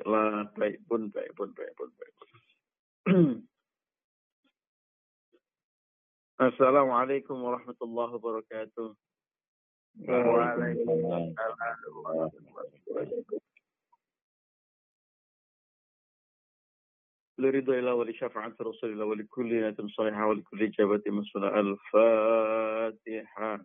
Baiklah, 0.00 0.48
baik 0.56 0.80
pun, 0.88 1.12
baik 1.12 1.36
pun, 1.36 1.52
baik 1.52 1.76
pun, 1.76 1.92
baik 2.00 2.14
pun. 2.16 2.28
Assalamualaikum 6.40 7.36
warahmatullahi 7.36 8.16
wabarakatuh. 8.16 8.96
Waalaikumsalam 10.08 11.36
warahmatullahi 11.36 12.32
wabarakatuh. 12.32 13.44
لرضا 17.40 17.72
الله 17.72 17.94
ولشفاعة 17.94 18.56
رسول 18.60 18.92
الله 18.92 19.04
ولكل 19.04 19.48
نية 19.48 19.76
صالحة 19.96 20.26
ولكل 20.28 20.62
إجابة 20.62 21.02
مسؤولة 21.08 21.60
الفاتحة 21.60 23.64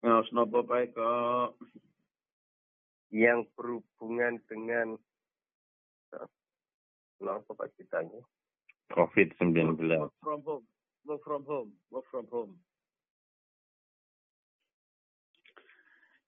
Ngaos 0.00 0.28
napa 0.32 0.64
pae 0.64 0.88
kok? 0.90 1.60
yang 3.10 3.42
berhubungan 3.58 4.38
dengan 4.46 4.94
Kenapa 7.20 7.52
Pak 7.52 7.76
Citanya? 7.76 8.16
COVID-19. 8.96 9.60
Work 9.76 10.16
from 10.24 10.40
home. 10.40 10.66
Work 11.04 11.20
from 11.20 11.42
home. 11.44 11.70
Work 11.92 12.06
from 12.08 12.26
home. 12.32 12.54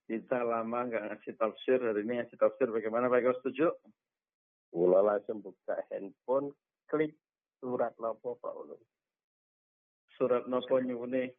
Kita 0.04 0.44
lama 0.44 0.84
nggak 0.84 1.00
ngasih 1.08 1.32
tafsir, 1.40 1.80
hari 1.80 2.04
ini 2.04 2.20
ngasih 2.20 2.36
tafsir 2.36 2.68
bagaimana 2.68 3.08
Pak 3.08 3.24
Eko 3.24 3.32
setuju? 3.40 3.72
Ula 4.76 5.00
langsung 5.00 5.40
buka 5.40 5.80
handphone, 5.88 6.52
klik 6.92 7.16
surat 7.56 7.96
nopo 7.96 8.36
Pak 8.36 8.52
Ulun. 8.52 8.82
Surat 10.20 10.44
nopo 10.44 10.76
nyuwune? 10.76 11.32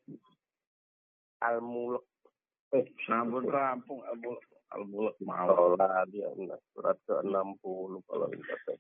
Al-Mulk. 1.45 2.09
Sampun 3.05 3.45
rampung 3.45 4.02
Al-Mulk. 4.02 4.41
Al-Mulk 4.73 5.16
mau. 5.21 5.45
Sholat 5.53 6.09
ya, 6.09 6.29
nah, 6.41 6.57
surat 6.73 6.97
ke-60 7.05 7.91
kalau. 8.09 8.27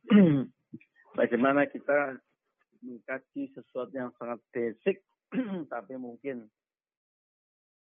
Bagaimana 1.19 1.69
kita 1.69 2.17
mengkaji 2.81 3.53
sesuatu 3.53 3.93
yang 3.93 4.09
sangat 4.17 4.41
basic, 4.49 5.05
tapi 5.73 5.93
mungkin 6.01 6.49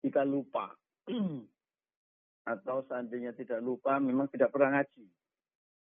kita 0.05 0.29
lupa. 0.29 0.77
Atau 2.53 2.85
seandainya 2.91 3.33
tidak 3.33 3.63
lupa, 3.65 3.97
memang 3.97 4.29
tidak 4.29 4.53
pernah 4.53 4.83
ngaji. 4.83 5.07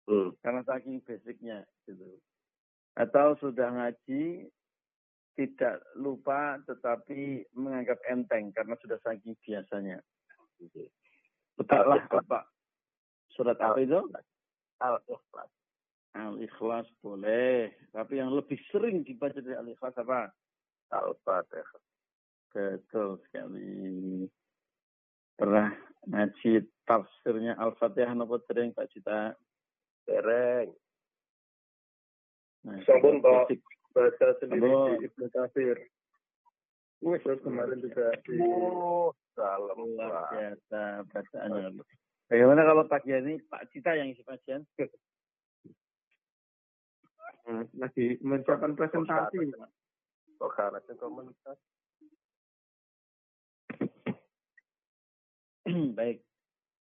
Hmm. 0.05 0.29
Karena 0.39 0.61
saking 0.63 1.01
basicnya. 1.01 1.65
Gitu. 1.83 2.21
Atau 2.95 3.35
sudah 3.41 3.73
ngaji, 3.73 4.47
tidak 5.35 5.83
lupa 5.99 6.59
tetapi 6.63 7.43
menganggap 7.55 7.99
enteng 8.07 8.55
karena 8.55 8.75
sudah 8.79 8.99
saking 9.03 9.35
biasanya. 9.43 9.99
Betaklah 11.59 12.03
apa? 12.07 12.47
Surat 13.35 13.59
apa 13.59 13.79
itu? 13.83 13.99
Al-Ikhlas. 14.79 15.51
Al-Ikhlas 16.15 16.87
boleh. 17.03 17.75
Tapi 17.91 18.23
yang 18.23 18.31
lebih 18.31 18.55
sering 18.71 19.03
dibaca 19.03 19.35
dari 19.35 19.59
Al-Ikhlas 19.59 19.95
apa? 19.99 20.31
Al-Fatihah. 20.95 21.83
Betul 22.55 23.19
sekali. 23.27 24.23
Pernah 25.35 25.75
ngaji 26.07 26.63
tafsirnya 26.87 27.59
Al-Fatihah 27.59 28.15
nopo 28.15 28.39
sering 28.47 28.71
Pak 28.71 28.87
Cita? 28.95 29.35
Dereng. 30.07 30.71
Nah, 32.63 32.79
Sampun, 32.87 33.19
Pak. 33.19 33.51
Baca 33.95 34.27
sendiri 34.43 34.67
Sampun. 34.67 34.99
di 34.99 35.07
Ibnu 35.07 35.25
Katsir. 35.31 35.77
Wih, 36.99 37.19
Terus 37.23 37.39
kemarin 37.43 37.79
juga 37.79 38.11
di 38.27 38.35
Oh, 38.43 39.15
dalam 39.39 39.79
Pak. 39.95 40.25
biasa 40.35 40.81
bacaannya. 41.07 41.79
Bagaimana 42.27 42.61
kalau 42.65 42.83
pagi 42.89 43.13
ini 43.13 43.39
Pak 43.47 43.71
Cita 43.71 43.95
yang 43.95 44.11
isi 44.11 44.19
kajian? 44.27 44.67
lagi 47.77 48.17
menyiapkan 48.25 48.73
presentasi. 48.73 49.53
Kok 50.41 50.49
karena 50.57 50.81
komunitas? 50.97 51.57
Baik. 55.97 56.25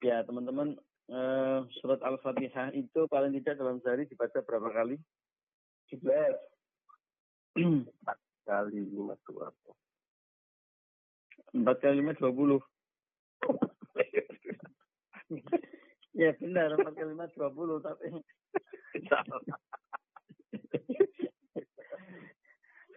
Ya, 0.05 0.21
teman-teman, 0.29 0.77
eh, 1.09 1.59
surat 1.81 2.05
Al-Fatihah 2.05 2.69
itu 2.77 3.09
paling 3.09 3.33
tidak 3.41 3.57
dalam 3.59 3.81
sehari 3.81 4.05
dibaca 4.05 4.45
berapa 4.45 4.69
kali? 4.71 5.01
17 5.89 6.05
kali 8.49 8.79
lima 8.81 9.15
dua. 9.29 9.53
Empat 11.53 11.77
kali 11.85 12.01
lima 12.01 12.17
dua 12.17 12.33
puluh. 12.33 12.61
Ya 16.13 16.33
benar, 16.41 16.77
empat 16.77 16.93
kali 16.97 17.13
lima 17.13 17.27
dua 17.37 17.49
puluh, 17.53 17.77
tapi 17.85 18.09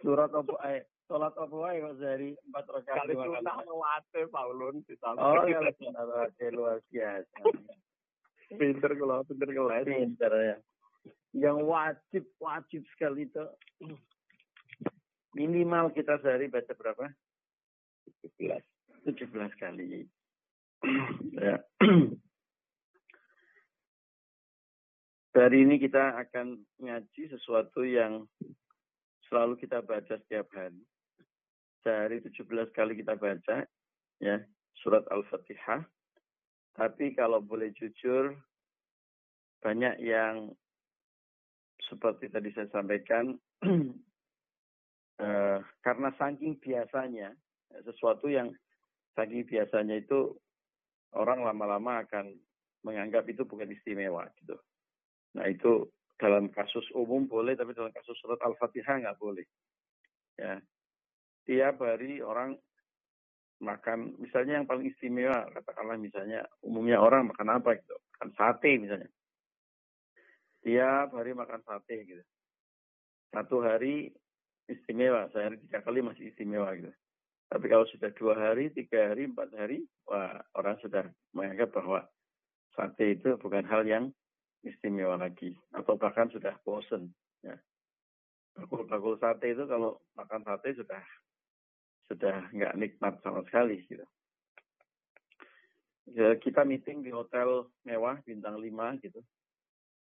surat 0.06 0.30
apa 0.30 0.54
eh, 0.70 0.86
sholat 1.10 1.34
apa 1.34 1.56
ae 1.66 1.82
kok 1.82 1.96
sehari 1.98 2.30
empat 2.46 2.64
rakaat 2.70 2.96
Kali 3.10 3.12
kali. 3.18 3.26
tunang 3.42 3.60
lewate 3.66 4.20
Paulun 4.30 4.76
Oh, 5.18 5.42
kalau 5.42 5.72
sunnah 5.80 6.04
rawatib 6.06 6.50
luar 6.54 6.78
biasa. 6.92 7.42
pinter 8.54 8.90
kalau 8.94 9.26
pinter 9.26 9.50
kelas. 9.50 9.82
Pinter 9.82 10.32
ya. 10.38 10.56
Yang 11.34 11.58
wajib, 11.66 12.24
wajib 12.38 12.82
sekali 12.94 13.26
itu. 13.26 13.44
Minimal 15.36 15.92
kita 15.92 16.16
sehari 16.24 16.48
baca 16.48 16.72
berapa? 16.72 17.12
17. 18.40 18.56
17 19.04 19.60
kali. 19.60 20.08
ya. 21.44 21.60
Hari 25.36 25.68
ini 25.68 25.76
kita 25.76 26.16
akan 26.16 26.64
ngaji 26.80 27.22
sesuatu 27.28 27.84
yang 27.84 28.24
selalu 29.28 29.60
kita 29.60 29.84
baca 29.84 30.16
setiap 30.16 30.48
hari. 30.56 30.80
Sehari 31.84 32.24
17 32.24 32.72
kali 32.72 32.96
kita 32.96 33.20
baca, 33.20 33.68
ya, 34.16 34.36
surat 34.80 35.04
Al-Fatihah. 35.12 35.84
Tapi 36.72 37.12
kalau 37.12 37.44
boleh 37.44 37.68
jujur, 37.76 38.32
banyak 39.60 40.00
yang 40.00 40.56
seperti 41.84 42.32
tadi 42.32 42.48
saya 42.56 42.72
sampaikan, 42.72 43.36
eh, 45.20 45.58
karena 45.80 46.08
saking 46.16 46.58
biasanya, 46.60 47.32
sesuatu 47.84 48.28
yang 48.28 48.52
saking 49.16 49.48
biasanya 49.48 50.00
itu 50.00 50.36
orang 51.16 51.44
lama-lama 51.44 52.04
akan 52.04 52.36
menganggap 52.84 53.26
itu 53.26 53.42
bukan 53.48 53.72
istimewa 53.72 54.28
gitu. 54.38 54.54
Nah 55.34 55.48
itu 55.48 55.88
dalam 56.16 56.48
kasus 56.48 56.84
umum 56.96 57.28
boleh, 57.28 57.56
tapi 57.56 57.76
dalam 57.76 57.92
kasus 57.92 58.16
surat 58.20 58.40
Al-Fatihah 58.40 59.04
nggak 59.04 59.20
boleh. 59.20 59.44
Ya, 60.36 60.60
tiap 61.48 61.80
hari 61.80 62.20
orang 62.20 62.56
makan, 63.60 64.16
misalnya 64.20 64.60
yang 64.60 64.68
paling 64.68 64.92
istimewa, 64.92 65.48
katakanlah 65.52 65.96
misalnya 65.96 66.44
umumnya 66.60 67.00
orang 67.00 67.32
makan 67.32 67.56
apa 67.56 67.80
gitu, 67.80 67.96
makan 68.16 68.30
sate 68.36 68.70
misalnya. 68.76 69.08
Tiap 70.64 71.14
hari 71.14 71.32
makan 71.32 71.60
sate 71.64 71.96
gitu. 72.04 72.24
Satu 73.32 73.60
hari 73.64 74.12
istimewa, 74.66 75.30
sehari 75.30 75.58
tiga 75.66 75.82
kali 75.82 76.02
masih 76.02 76.30
istimewa 76.30 76.70
gitu. 76.74 76.92
Tapi 77.46 77.66
kalau 77.70 77.86
sudah 77.86 78.10
dua 78.18 78.34
hari, 78.34 78.74
tiga 78.74 79.14
hari, 79.14 79.30
empat 79.30 79.54
hari, 79.54 79.86
wah 80.10 80.42
orang 80.58 80.76
sudah 80.82 81.06
menganggap 81.30 81.70
bahwa 81.70 82.02
sate 82.74 83.14
itu 83.14 83.38
bukan 83.38 83.62
hal 83.70 83.86
yang 83.86 84.10
istimewa 84.66 85.14
lagi. 85.14 85.54
Atau 85.70 85.94
bahkan 85.94 86.26
sudah 86.34 86.58
bosen. 86.66 87.14
Ya. 87.46 87.54
Bakul-bakul 88.58 89.14
sate 89.22 89.54
itu 89.54 89.62
kalau 89.70 90.02
makan 90.18 90.42
sate 90.42 90.74
sudah 90.74 91.02
sudah 92.10 92.50
nggak 92.50 92.74
nikmat 92.78 93.14
sama 93.22 93.46
sekali 93.46 93.82
gitu. 93.86 94.02
Ya, 96.06 96.38
kita 96.38 96.62
meeting 96.62 97.02
di 97.02 97.10
hotel 97.10 97.66
mewah 97.82 98.22
bintang 98.22 98.62
5 98.62 99.02
gitu. 99.02 99.22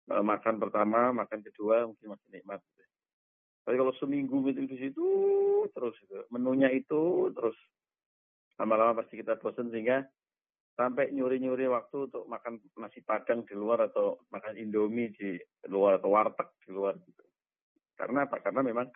Makan 0.10 0.58
pertama, 0.62 1.14
makan 1.14 1.42
kedua 1.46 1.86
mungkin 1.90 2.14
masih 2.14 2.30
nikmat. 2.30 2.62
Tapi 3.70 3.78
kalau 3.78 3.94
seminggu 4.02 4.42
gitu 4.50 4.66
di 4.66 4.82
situ 4.82 5.06
terus 5.78 5.94
gitu. 6.02 6.26
menunya 6.34 6.74
itu 6.74 7.30
terus 7.38 7.54
lama-lama 8.58 9.06
pasti 9.06 9.22
kita 9.22 9.38
bosan 9.38 9.70
sehingga 9.70 10.02
sampai 10.74 11.14
nyuri-nyuri 11.14 11.70
waktu 11.70 12.10
untuk 12.10 12.26
makan 12.26 12.58
nasi 12.82 13.06
padang 13.06 13.46
di 13.46 13.54
luar 13.54 13.86
atau 13.86 14.26
makan 14.34 14.58
indomie 14.58 15.14
di 15.14 15.38
luar 15.70 16.02
atau 16.02 16.10
warteg 16.10 16.50
di 16.66 16.74
luar 16.74 16.98
gitu. 16.98 17.22
Karena 17.94 18.26
apa? 18.26 18.42
Karena 18.42 18.66
memang 18.66 18.90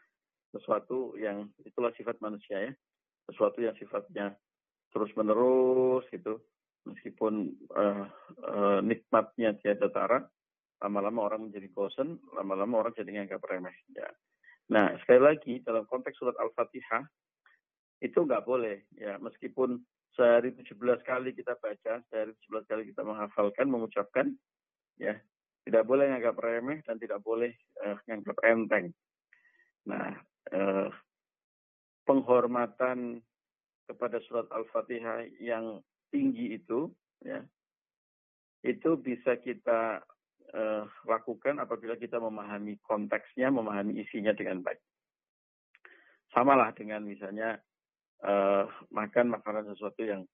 sesuatu 0.49 1.21
yang 1.21 1.53
itulah 1.61 1.93
sifat 1.93 2.17
manusia 2.17 2.57
ya. 2.65 2.73
Sesuatu 3.29 3.61
yang 3.61 3.77
sifatnya 3.77 4.33
terus 4.89 5.13
menerus 5.13 6.01
gitu. 6.09 6.41
Meskipun 6.89 7.61
uh, 7.77 8.09
uh, 8.41 8.79
nikmatnya 8.81 9.53
tiada 9.61 9.93
tara, 9.93 10.25
lama-lama 10.81 11.29
orang 11.29 11.45
menjadi 11.45 11.69
bosan, 11.69 12.17
lama-lama 12.33 12.81
orang 12.81 12.97
jadi 12.97 13.21
nganggap 13.21 13.45
remeh. 13.45 13.77
Ya. 13.93 14.09
Nah, 14.71 14.95
sekali 15.04 15.21
lagi 15.21 15.54
dalam 15.60 15.83
konteks 15.89 16.15
surat 16.15 16.38
Al-Fatihah 16.39 17.04
itu 18.04 18.19
nggak 18.19 18.44
boleh 18.44 18.83
ya 18.95 19.15
meskipun 19.19 19.80
sehari 20.13 20.54
17 20.54 20.77
kali 21.04 21.33
kita 21.33 21.57
baca, 21.57 22.00
sehari 22.07 22.31
17 22.48 22.69
kali 22.69 22.83
kita 22.94 23.01
menghafalkan, 23.01 23.68
mengucapkan 23.68 24.31
ya 25.01 25.18
tidak 25.63 25.83
boleh 25.88 26.12
nganggap 26.12 26.36
remeh 26.38 26.80
dan 26.83 27.00
tidak 27.00 27.24
boleh 27.24 27.51
uh, 27.81 27.98
nganggap 28.07 28.38
enteng. 28.44 28.92
Nah, 29.88 30.12
uh, 30.51 30.88
penghormatan 32.04 33.24
kepada 33.88 34.19
surat 34.27 34.48
Al-Fatihah 34.51 35.27
yang 35.39 35.80
tinggi 36.12 36.56
itu 36.56 36.92
ya 37.24 37.44
itu 38.63 38.95
bisa 38.95 39.36
kita 39.39 40.00
uh, 40.53 40.85
lakukan 41.09 41.59
apabila 41.59 41.97
kita 41.97 42.21
memahami 42.21 42.77
konteksnya, 42.85 43.50
memahami 43.50 44.00
isinya 44.00 44.31
dengan 44.31 44.61
baik. 44.61 44.79
Samalah 46.33 46.73
dengan 46.73 47.05
misalnya 47.05 47.57
uh, 48.25 48.65
makan 48.89 49.38
makanan 49.38 49.69
sesuatu 49.73 50.01
yang 50.01 50.25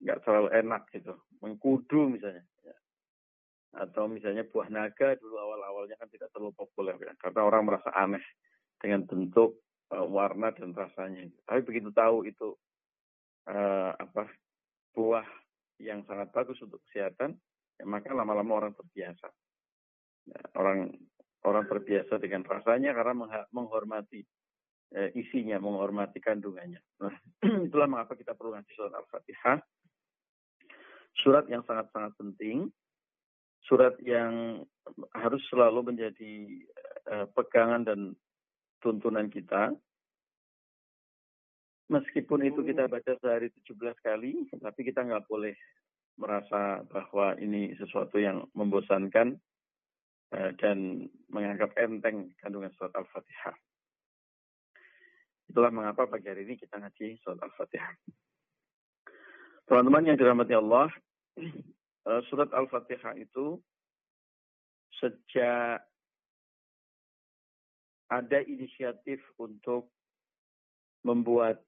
nggak 0.00 0.24
terlalu 0.24 0.48
enak 0.56 0.82
gitu, 0.90 1.14
mengkudu 1.44 2.10
misalnya. 2.10 2.42
Ya. 2.64 2.76
Atau 3.84 4.10
misalnya 4.10 4.48
buah 4.48 4.66
naga 4.72 5.14
dulu 5.20 5.36
awal-awalnya 5.38 5.94
kan 6.00 6.08
tidak 6.10 6.32
terlalu 6.34 6.56
populer 6.56 6.96
ya, 6.98 7.14
karena 7.20 7.40
orang 7.46 7.62
merasa 7.68 7.92
aneh 7.94 8.24
dengan 8.80 9.04
bentuk, 9.06 9.60
uh, 9.92 10.06
warna 10.06 10.50
dan 10.56 10.72
rasanya. 10.72 11.28
Tapi 11.44 11.60
begitu 11.62 11.92
tahu 11.92 12.26
itu 12.26 12.56
uh, 13.50 13.92
apa 13.94 14.26
buah 14.96 15.26
yang 15.80 16.04
sangat 16.04 16.28
bagus 16.34 16.58
untuk 16.60 16.82
kesehatan, 16.88 17.38
maka 17.84 18.12
lama-lama 18.12 18.64
orang 18.66 18.74
terbiasa. 18.74 19.28
Ya, 20.28 20.40
orang 20.56 20.92
orang 21.44 21.64
terbiasa 21.64 22.20
dengan 22.20 22.44
rasanya 22.44 22.92
karena 22.92 23.16
menghormati 23.50 24.20
eh, 24.92 25.10
isinya, 25.16 25.56
menghormati 25.62 26.18
kandungannya. 26.20 26.80
Nah, 27.00 27.14
itulah 27.66 27.88
mengapa 27.88 28.18
kita 28.18 28.36
perlu 28.36 28.54
ngaji 28.54 28.70
surat 28.74 28.92
Al-Fatihah. 28.94 29.58
Surat 31.20 31.44
yang 31.50 31.66
sangat-sangat 31.66 32.16
penting, 32.16 32.70
surat 33.66 33.98
yang 34.00 34.64
harus 35.14 35.42
selalu 35.50 35.94
menjadi 35.94 36.34
eh, 37.10 37.26
pegangan 37.32 37.82
dan 37.86 38.00
tuntunan 38.80 39.28
kita. 39.28 39.74
Meskipun 41.90 42.46
itu 42.46 42.62
kita 42.62 42.86
baca 42.86 43.18
sehari 43.18 43.50
17 43.50 43.74
kali, 43.98 44.46
tapi 44.62 44.80
kita 44.86 45.02
nggak 45.02 45.26
boleh 45.26 45.58
merasa 46.20 46.84
bahwa 46.92 47.32
ini 47.40 47.72
sesuatu 47.80 48.20
yang 48.20 48.44
membosankan 48.52 49.40
eh, 50.36 50.50
dan 50.60 51.08
menganggap 51.32 51.72
enteng 51.80 52.36
kandungan 52.44 52.68
surat 52.76 52.92
Al-Fatihah. 52.92 53.56
Itulah 55.48 55.72
mengapa 55.72 56.06
pagi 56.06 56.28
hari 56.28 56.44
ini 56.44 56.60
kita 56.60 56.76
ngaji 56.76 57.16
surat 57.24 57.40
Al-Fatihah. 57.40 57.96
Teman-teman 59.64 60.12
yang 60.12 60.20
dirahmati 60.20 60.52
Allah, 60.52 60.92
eh, 62.12 62.22
surat 62.28 62.52
Al-Fatihah 62.52 63.16
itu 63.16 63.56
sejak 65.00 65.80
ada 68.10 68.38
inisiatif 68.44 69.24
untuk 69.40 69.88
membuat 71.00 71.64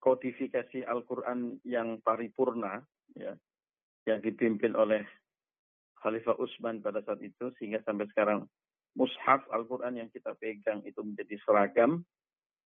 kodifikasi 0.00 0.88
Al-Quran 0.88 1.60
yang 1.68 2.00
paripurna 2.00 2.80
ya 3.16 3.34
yang 4.08 4.20
dipimpin 4.24 4.74
oleh 4.74 5.04
Khalifah 6.00 6.40
Utsman 6.40 6.80
pada 6.80 7.04
saat 7.04 7.20
itu 7.20 7.52
sehingga 7.60 7.84
sampai 7.84 8.08
sekarang 8.10 8.48
mushaf 8.96 9.44
Al-Qur'an 9.52 9.94
yang 10.00 10.08
kita 10.08 10.34
pegang 10.40 10.80
itu 10.88 10.98
menjadi 11.04 11.36
seragam, 11.44 12.02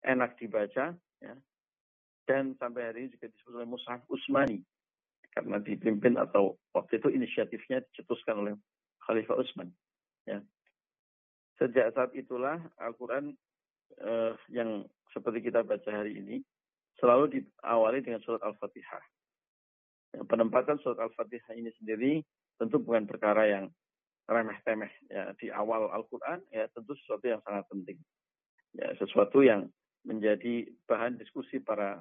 enak 0.07 0.39
dibaca 0.39 0.95
ya. 1.21 1.35
Dan 2.27 2.59
sampai 2.59 2.91
hari 2.91 2.99
ini 3.07 3.15
juga 3.15 3.31
disebut 3.31 3.55
oleh 3.55 3.69
mushaf 3.71 4.03
Utsmani 4.11 4.63
karena 5.31 5.61
dipimpin 5.61 6.17
atau 6.17 6.57
waktu 6.73 6.99
itu 6.99 7.13
inisiatifnya 7.13 7.85
dicetuskan 7.93 8.41
oleh 8.47 8.55
Khalifah 9.05 9.39
Utsman 9.39 9.71
ya. 10.27 10.41
Sejak 11.59 11.95
saat 11.95 12.15
itulah 12.15 12.63
Al-Qur'an 12.79 13.35
eh, 13.99 14.33
yang 14.55 14.87
seperti 15.11 15.51
kita 15.51 15.67
baca 15.67 15.91
hari 15.91 16.19
ini 16.19 16.37
selalu 17.03 17.41
diawali 17.41 18.01
dengan 18.05 18.21
surat 18.25 18.41
Al-Fatihah 18.43 19.16
penempatan 20.25 20.81
surat 20.81 21.05
Al-Fatihah 21.05 21.53
ini 21.53 21.69
sendiri 21.77 22.25
tentu 22.57 22.81
bukan 22.81 23.05
perkara 23.05 23.45
yang 23.45 23.69
remeh-temeh 24.27 24.91
ya 25.13 25.31
di 25.37 25.53
awal 25.53 25.93
Al-Qur'an 25.93 26.41
ya 26.51 26.67
tentu 26.73 26.97
sesuatu 26.97 27.29
yang 27.29 27.41
sangat 27.45 27.69
penting. 27.69 27.99
Ya 28.73 28.93
sesuatu 28.97 29.45
yang 29.45 29.69
menjadi 30.07 30.67
bahan 30.87 31.21
diskusi 31.21 31.61
para 31.61 32.01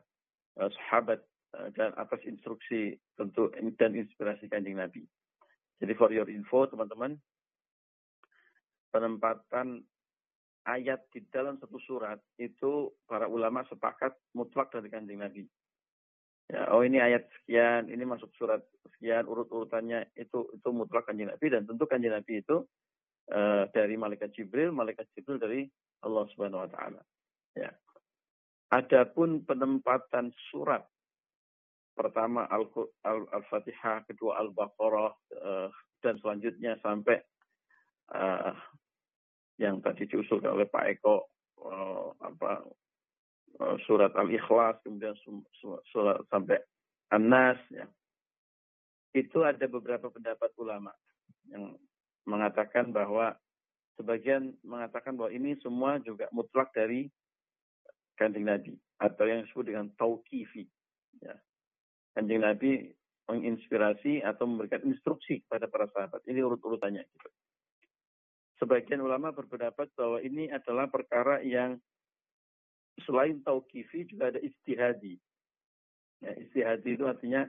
uh, 0.61 0.69
sahabat 0.69 1.19
uh, 1.57 1.69
dan 1.75 1.91
atas 1.97 2.21
instruksi 2.23 2.95
tentu 3.17 3.51
dan 3.77 3.91
inspirasi 3.97 4.47
Kanjeng 4.47 4.79
Nabi. 4.79 5.03
Jadi 5.81 5.93
for 5.99 6.09
your 6.13 6.29
info 6.31 6.69
teman-teman 6.71 7.19
penempatan 8.95 9.83
ayat 10.65 11.03
di 11.11 11.19
dalam 11.29 11.59
satu 11.59 11.77
surat 11.83 12.17
itu 12.39 12.89
para 13.05 13.27
ulama 13.27 13.61
sepakat 13.67 14.15
mutlak 14.33 14.71
dari 14.71 14.87
Kanjeng 14.87 15.19
Nabi. 15.21 15.43
Ya, 16.45 16.69
oh 16.69 16.85
ini 16.85 17.01
ayat 17.01 17.25
sekian, 17.41 17.89
ini 17.89 18.05
masuk 18.05 18.29
surat 18.37 18.61
sekian, 18.95 19.25
urut-urutannya 19.25 20.13
itu 20.13 20.45
itu 20.53 20.69
mutlak 20.69 21.09
kanjeng 21.09 21.33
Nabi 21.33 21.49
dan 21.49 21.65
tentu 21.65 21.89
kanjeng 21.89 22.13
Nabi 22.13 22.45
itu 22.45 22.61
uh, 23.33 23.65
dari 23.73 23.97
malaikat 23.97 24.29
Jibril, 24.37 24.69
malaikat 24.69 25.09
Jibril 25.17 25.41
dari 25.41 25.65
Allah 26.05 26.23
Subhanahu 26.29 26.61
Wa 26.65 26.69
Taala. 26.69 27.01
Ya. 27.57 27.73
Adapun 28.69 29.41
penempatan 29.41 30.29
surat 30.53 30.85
pertama 31.97 32.45
Al-Fatihah, 32.45 34.05
kedua 34.05 34.37
Al-Baqarah 34.45 35.11
uh, 35.41 35.69
dan 36.05 36.15
selanjutnya 36.21 36.77
sampai 36.85 37.17
uh, 38.13 38.53
yang 39.57 39.81
tadi 39.81 40.05
diusulkan 40.05 40.53
oleh 40.53 40.69
Pak 40.69 40.85
Eko 40.93 41.25
apa 42.21 42.61
surat 43.87 44.11
Al-Ikhlas, 44.15 44.79
kemudian 44.83 45.15
surat 45.91 46.19
sampai 46.27 46.59
An-Nas. 47.11 47.59
Ya. 47.71 47.87
Itu 49.15 49.47
ada 49.47 49.63
beberapa 49.71 50.11
pendapat 50.11 50.51
ulama 50.59 50.91
yang 51.47 51.79
mengatakan 52.27 52.91
bahwa 52.91 53.37
sebagian 53.95 54.57
mengatakan 54.65 55.15
bahwa 55.15 55.31
ini 55.31 55.55
semua 55.63 56.01
juga 56.03 56.27
mutlak 56.35 56.75
dari 56.75 57.07
kanjeng 58.19 58.43
Nabi 58.47 58.75
atau 58.99 59.23
yang 59.23 59.47
disebut 59.47 59.65
dengan 59.71 59.87
tauqifi. 59.95 60.67
Ya. 61.23 61.35
Kanjeng 62.15 62.43
Nabi 62.43 62.91
menginspirasi 63.25 64.21
atau 64.21 64.45
memberikan 64.45 64.85
instruksi 64.85 65.41
kepada 65.47 65.65
para 65.65 65.89
sahabat. 65.89 66.21
Ini 66.29 66.45
urut-urutannya. 66.45 67.01
Gitu. 67.01 67.29
Sebagian 68.61 69.03
ulama 69.03 69.35
berpendapat 69.35 69.91
bahwa 69.97 70.21
ini 70.23 70.47
adalah 70.47 70.87
perkara 70.87 71.41
yang 71.43 71.75
selain 73.03 73.43
tauqifi 73.43 74.07
juga 74.07 74.31
ada 74.31 74.39
istihadi. 74.39 75.19
Ya, 76.23 76.31
istihadi 76.39 76.95
itu 76.95 77.03
artinya 77.03 77.43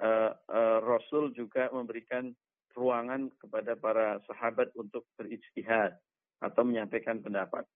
uh, 0.00 0.32
uh, 0.32 0.78
Rasul 0.80 1.36
juga 1.36 1.68
memberikan 1.68 2.32
ruangan 2.72 3.28
kepada 3.42 3.76
para 3.76 4.22
sahabat 4.24 4.72
untuk 4.78 5.04
beristihad 5.18 5.98
atau 6.40 6.62
menyampaikan 6.64 7.20
pendapat. 7.20 7.66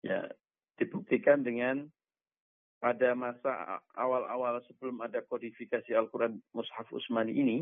Ya, 0.00 0.30
dibuktikan 0.78 1.42
dengan 1.42 1.88
pada 2.78 3.16
masa 3.16 3.80
awal-awal 3.96 4.60
sebelum 4.68 5.00
ada 5.00 5.24
kodifikasi 5.24 5.88
Al-Quran 5.96 6.36
Mushaf 6.52 6.88
Usmani 6.92 7.32
ini, 7.32 7.58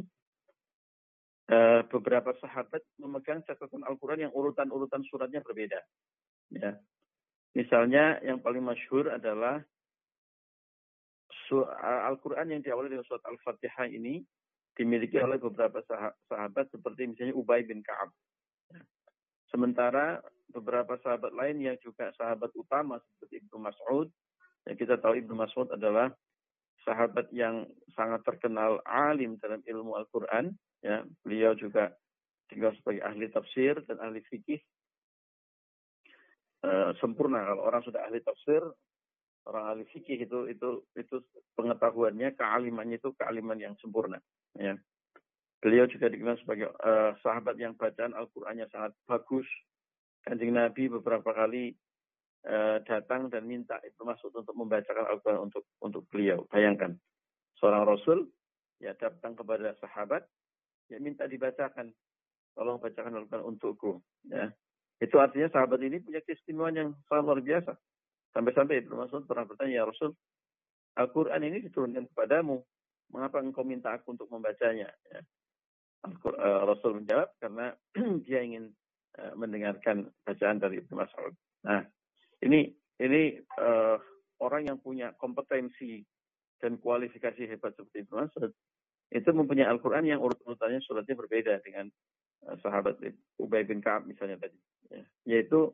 uh, 1.50 1.87
beberapa 1.87 2.35
sahabat 2.43 2.83
memegang 2.99 3.43
catatan 3.47 3.87
Al-Quran 3.87 4.29
yang 4.29 4.33
urutan-urutan 4.35 5.07
suratnya 5.07 5.41
berbeda. 5.41 5.79
Ya, 6.52 6.76
Misalnya 7.53 8.17
yang 8.25 8.41
paling 8.41 8.65
masyhur 8.65 9.13
adalah 9.13 9.61
Al-Quran 12.09 12.49
yang 12.49 12.63
diawali 12.65 12.89
dengan 12.89 13.05
surat 13.05 13.21
Al-Fatihah 13.29 13.85
ini 13.93 14.25
dimiliki 14.73 15.21
oleh 15.21 15.37
beberapa 15.37 15.85
sahabat 16.29 16.73
seperti 16.73 17.13
misalnya 17.13 17.37
Ubay 17.37 17.61
bin 17.69 17.85
Ka'ab. 17.85 18.09
Sementara 19.53 20.25
beberapa 20.49 20.97
sahabat 21.05 21.37
lain 21.37 21.61
yang 21.61 21.77
juga 21.85 22.09
sahabat 22.17 22.49
utama 22.57 22.97
seperti 23.05 23.45
Ibnu 23.45 23.61
Mas'ud, 23.61 24.09
ya 24.65 24.73
kita 24.73 24.97
tahu 24.97 25.21
Ibnu 25.21 25.37
Mas'ud 25.37 25.69
adalah 25.77 26.09
sahabat 26.89 27.29
yang 27.37 27.69
sangat 27.93 28.25
terkenal 28.25 28.81
alim 28.89 29.37
dalam 29.37 29.61
ilmu 29.61 29.93
Al-Quran. 30.01 30.57
Ya, 30.81 31.05
beliau 31.21 31.53
juga 31.53 31.93
tinggal 32.49 32.73
sebagai 32.81 33.05
ahli 33.05 33.29
tafsir 33.29 33.77
dan 33.85 34.01
ahli 34.01 34.25
fikih. 34.27 34.59
E, 36.62 36.95
sempurna 37.02 37.42
kalau 37.42 37.66
orang 37.66 37.83
sudah 37.83 38.07
ahli 38.07 38.23
tafsir, 38.23 38.62
orang 39.50 39.64
ahli 39.75 39.83
fikih 39.90 40.23
itu 40.23 40.47
itu 40.47 40.87
itu 40.95 41.19
pengetahuannya, 41.59 42.38
kealimannya 42.38 43.02
itu 43.02 43.11
kealiman 43.19 43.59
yang 43.59 43.75
sempurna. 43.83 44.23
Ya. 44.54 44.78
Beliau 45.62 45.87
juga 45.87 46.11
dikenal 46.11 46.42
sebagai 46.42 46.75
uh, 46.83 47.14
sahabat 47.23 47.54
yang 47.54 47.78
bacaan 47.78 48.19
Al-Qur'annya 48.19 48.66
sangat 48.75 48.99
bagus. 49.07 49.47
Kanjeng 50.26 50.59
Nabi 50.59 50.90
beberapa 50.90 51.31
kali 51.31 51.71
uh, 52.50 52.83
datang 52.83 53.31
dan 53.31 53.47
minta 53.47 53.78
itu 53.87 54.02
masuk 54.02 54.35
untuk 54.35 54.59
membacakan 54.59 55.07
Al-Qur'an 55.07 55.38
untuk 55.38 55.71
untuk 55.78 56.02
beliau. 56.11 56.42
Bayangkan, 56.50 56.99
seorang 57.62 57.87
rasul 57.87 58.26
ya 58.83 58.90
datang 58.99 59.38
kepada 59.38 59.78
sahabat 59.78 60.26
ya 60.90 60.99
minta 60.99 61.31
dibacakan. 61.31 61.95
Tolong 62.59 62.83
bacakan 62.83 63.23
Al-Qur'an 63.23 63.47
untukku, 63.47 64.02
ya. 64.26 64.50
Itu 65.03 65.19
artinya 65.19 65.51
sahabat 65.51 65.83
ini 65.83 65.99
punya 65.99 66.23
keistimewaan 66.23 66.79
yang 66.79 66.89
sangat 67.11 67.27
luar 67.27 67.41
biasa. 67.43 67.75
Sampai-sampai 68.31 68.87
Ibnu 68.87 68.95
Mas'ud 68.95 69.27
pernah 69.27 69.45
bertanya, 69.45 69.83
ya 69.83 69.85
Rasul, 69.85 70.15
Al-Quran 70.95 71.43
ini 71.43 71.59
diturunkan 71.67 72.07
kepadamu. 72.15 72.63
Mengapa 73.11 73.43
engkau 73.43 73.67
minta 73.67 73.93
aku 73.93 74.15
untuk 74.15 74.31
membacanya? 74.31 74.89
Ya. 75.11 75.21
Eh, 76.03 76.61
Rasul 76.67 77.03
menjawab 77.03 77.35
karena 77.39 77.75
dia 78.27 78.43
ingin 78.43 78.75
uh, 79.23 79.35
mendengarkan 79.39 80.11
bacaan 80.27 80.59
dari 80.59 80.83
Ibnu 80.83 80.99
Mas'ud. 80.99 81.35
Nah, 81.63 81.87
ini 82.43 82.75
ini 82.99 83.39
uh, 83.63 84.03
orang 84.43 84.67
yang 84.67 84.79
punya 84.83 85.15
kompetensi 85.15 86.03
dan 86.59 86.83
kualifikasi 86.83 87.47
hebat 87.47 87.79
seperti 87.79 88.03
Ibnu 88.03 88.19
Mas'ud 88.19 88.51
itu 89.13 89.31
mempunyai 89.31 89.69
Al-Qur'an 89.69 90.03
yang 90.03 90.19
urut-urutannya 90.25 90.83
suratnya 90.83 91.15
berbeda 91.15 91.63
dengan 91.63 91.87
uh, 92.51 92.57
sahabat 92.59 92.99
Ubay 93.39 93.63
bin 93.63 93.79
Ka'ab 93.79 94.09
misalnya 94.11 94.43
tadi. 94.43 94.59
Ya. 94.93 95.05
Yaitu 95.25 95.73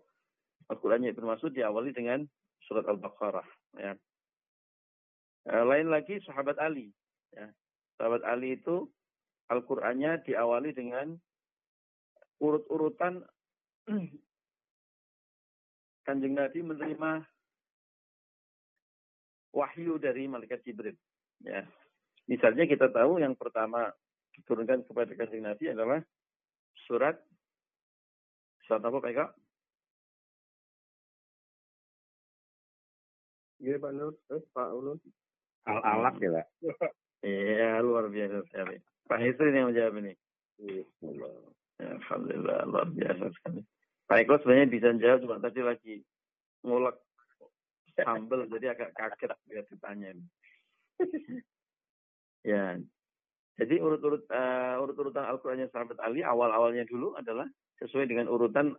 Al-Qur'annya 0.71 1.11
Ibnu 1.11 1.27
Mas'ud 1.27 1.51
diawali 1.51 1.91
dengan 1.91 2.23
surat 2.63 2.87
Al-Baqarah 2.87 3.47
ya. 3.81 3.93
Uh, 5.49 5.65
lain 5.65 5.91
lagi 5.91 6.21
sahabat 6.23 6.61
Ali 6.63 6.93
ya. 7.35 7.51
Sahabat 7.99 8.23
Ali 8.23 8.55
itu 8.55 8.87
Al-Qur'annya 9.51 10.23
diawali 10.23 10.71
dengan 10.77 11.17
urut-urutan 12.39 13.25
Kanjeng 16.07 16.37
Nabi 16.37 16.61
menerima 16.65 17.11
wahyu 19.53 19.97
dari 19.99 20.29
malaikat 20.29 20.63
Jibril. 20.63 20.95
Ya. 21.43 21.65
Misalnya 22.29 22.69
kita 22.69 22.93
tahu 22.93 23.19
yang 23.19 23.33
pertama 23.35 23.89
diturunkan 24.37 24.85
kepada 24.85 25.17
Kanjeng 25.17 25.49
Nabi 25.49 25.73
adalah 25.73 25.99
surat 26.87 27.17
surat 28.69 28.85
apa 28.85 29.01
Pak 29.01 29.13
Eka? 29.17 29.27
Iya 33.65 33.81
Pak 33.81 33.93
Nur, 33.97 34.13
eh, 34.29 34.43
Pak 34.53 34.69
Ulun. 34.77 34.99
Al-alaq 35.65 36.21
ya 36.21 36.31
Pak? 36.37 36.47
Iya 37.25 37.83
luar 37.83 38.13
biasa 38.13 38.45
sekali. 38.47 38.77
Pak 39.09 39.19
Hisri 39.25 39.51
yang 39.51 39.73
menjawab 39.73 39.99
ini. 40.05 40.13
Iya. 40.61 40.85
Ya, 41.81 41.89
Alhamdulillah, 41.97 42.59
luar 42.69 42.87
biasa 42.93 43.25
sekali. 43.35 43.65
Pak 44.07 44.19
Eko 44.23 44.35
sebenarnya 44.41 44.69
bisa 44.71 44.89
jawab, 45.01 45.19
cuma 45.25 45.37
tadi 45.41 45.61
lagi 45.65 45.95
ngulek 46.63 46.97
sambel, 47.99 48.47
jadi 48.47 48.77
agak 48.77 48.95
kaget 48.95 49.35
dia 49.51 49.63
ditanya. 49.67 50.11
ya, 52.47 52.65
jadi 53.59 53.75
urut-urut 53.83 54.23
uh, 54.31 54.79
urut-urutan 54.79 55.27
Al-Qur'annya 55.27 55.67
sahabat 55.75 55.99
Ali 55.99 56.23
awal-awalnya 56.23 56.87
dulu 56.87 57.19
adalah 57.19 57.47
sesuai 57.79 58.11
dengan 58.11 58.27
urutan 58.27 58.75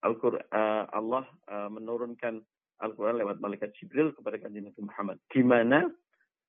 Al-Qur'an 0.00 0.44
uh, 0.50 0.84
Allah 0.96 1.24
uh, 1.52 1.68
menurunkan 1.68 2.40
Al-Qur'an 2.80 3.20
lewat 3.20 3.38
malaikat 3.44 3.76
Jibril 3.76 4.16
kepada 4.16 4.40
kanjeng 4.40 4.64
Nabi 4.64 4.80
Muhammad. 4.80 5.16
Di 5.28 5.44
mana 5.44 5.84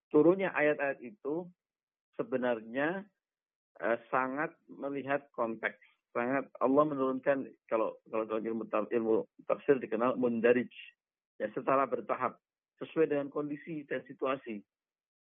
turunnya 0.08 0.56
ayat-ayat 0.56 1.04
itu 1.04 1.44
sebenarnya 2.16 3.04
uh, 3.84 3.98
sangat 4.08 4.56
melihat 4.72 5.28
konteks. 5.36 5.80
Sangat 6.12 6.48
Allah 6.60 6.84
menurunkan 6.88 7.48
kalau 7.72 7.96
kalau 8.12 8.28
dalam 8.28 8.44
ilmu 8.44 8.68
ilmu 8.68 9.24
tafsir 9.48 9.80
dikenal 9.80 10.20
mundarij 10.20 10.68
ya 11.40 11.48
secara 11.56 11.88
bertahap 11.88 12.36
sesuai 12.84 13.10
dengan 13.10 13.28
kondisi 13.32 13.88
dan 13.88 14.04
situasi. 14.04 14.60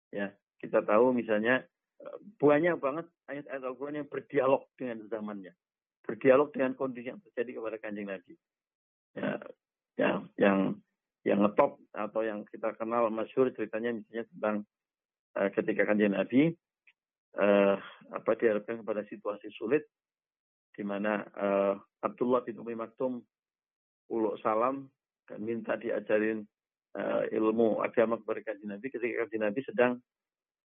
Ya, 0.09 0.33
kita 0.57 0.81
tahu 0.81 1.13
misalnya 1.13 1.61
eh, 2.01 2.17
banyak 2.41 2.81
banget 2.81 3.05
ayat-ayat 3.29 3.63
Al-Qur'an 3.63 3.99
yang 4.01 4.09
berdialog 4.09 4.65
dengan 4.79 5.05
zamannya. 5.11 5.53
Berdialog 6.09 6.49
dengan 6.49 6.73
kondisi 6.73 7.13
yang 7.13 7.21
terjadi 7.21 7.61
kepada 7.61 7.77
Kanjeng 7.77 8.09
Nabi. 8.09 8.33
Ya, 9.13 9.37
ya 9.93 10.11
yang 10.41 10.81
yang 11.21 11.45
ngetop 11.45 11.77
atau 11.93 12.25
yang 12.25 12.41
kita 12.49 12.73
kenal 12.81 13.13
masyhur 13.13 13.53
ceritanya 13.53 13.93
misalnya 13.93 14.25
tentang 14.33 14.55
uh, 15.37 15.49
ketika 15.53 15.85
Kanjeng 15.85 16.17
Nabi 16.17 16.57
uh, 17.37 17.77
apa 18.09 18.31
diharapkan 18.41 18.81
kepada 18.81 19.05
situasi 19.05 19.53
sulit 19.53 19.85
di 20.73 20.81
mana 20.81 21.21
uh, 21.37 21.77
Abdullah 22.01 22.41
bin 22.41 22.57
Umi 22.57 22.73
Maktum 22.73 23.21
uluk 24.09 24.41
salam 24.41 24.89
dan 25.29 25.45
minta 25.45 25.77
diajarin 25.77 26.41
uh, 26.97 27.29
ilmu 27.29 27.85
agama 27.85 28.17
kepada 28.17 28.41
kajian 28.49 28.73
Nabi 28.73 28.89
ketika 28.89 29.29
kajian 29.29 29.45
Nabi 29.45 29.61
sedang 29.61 29.93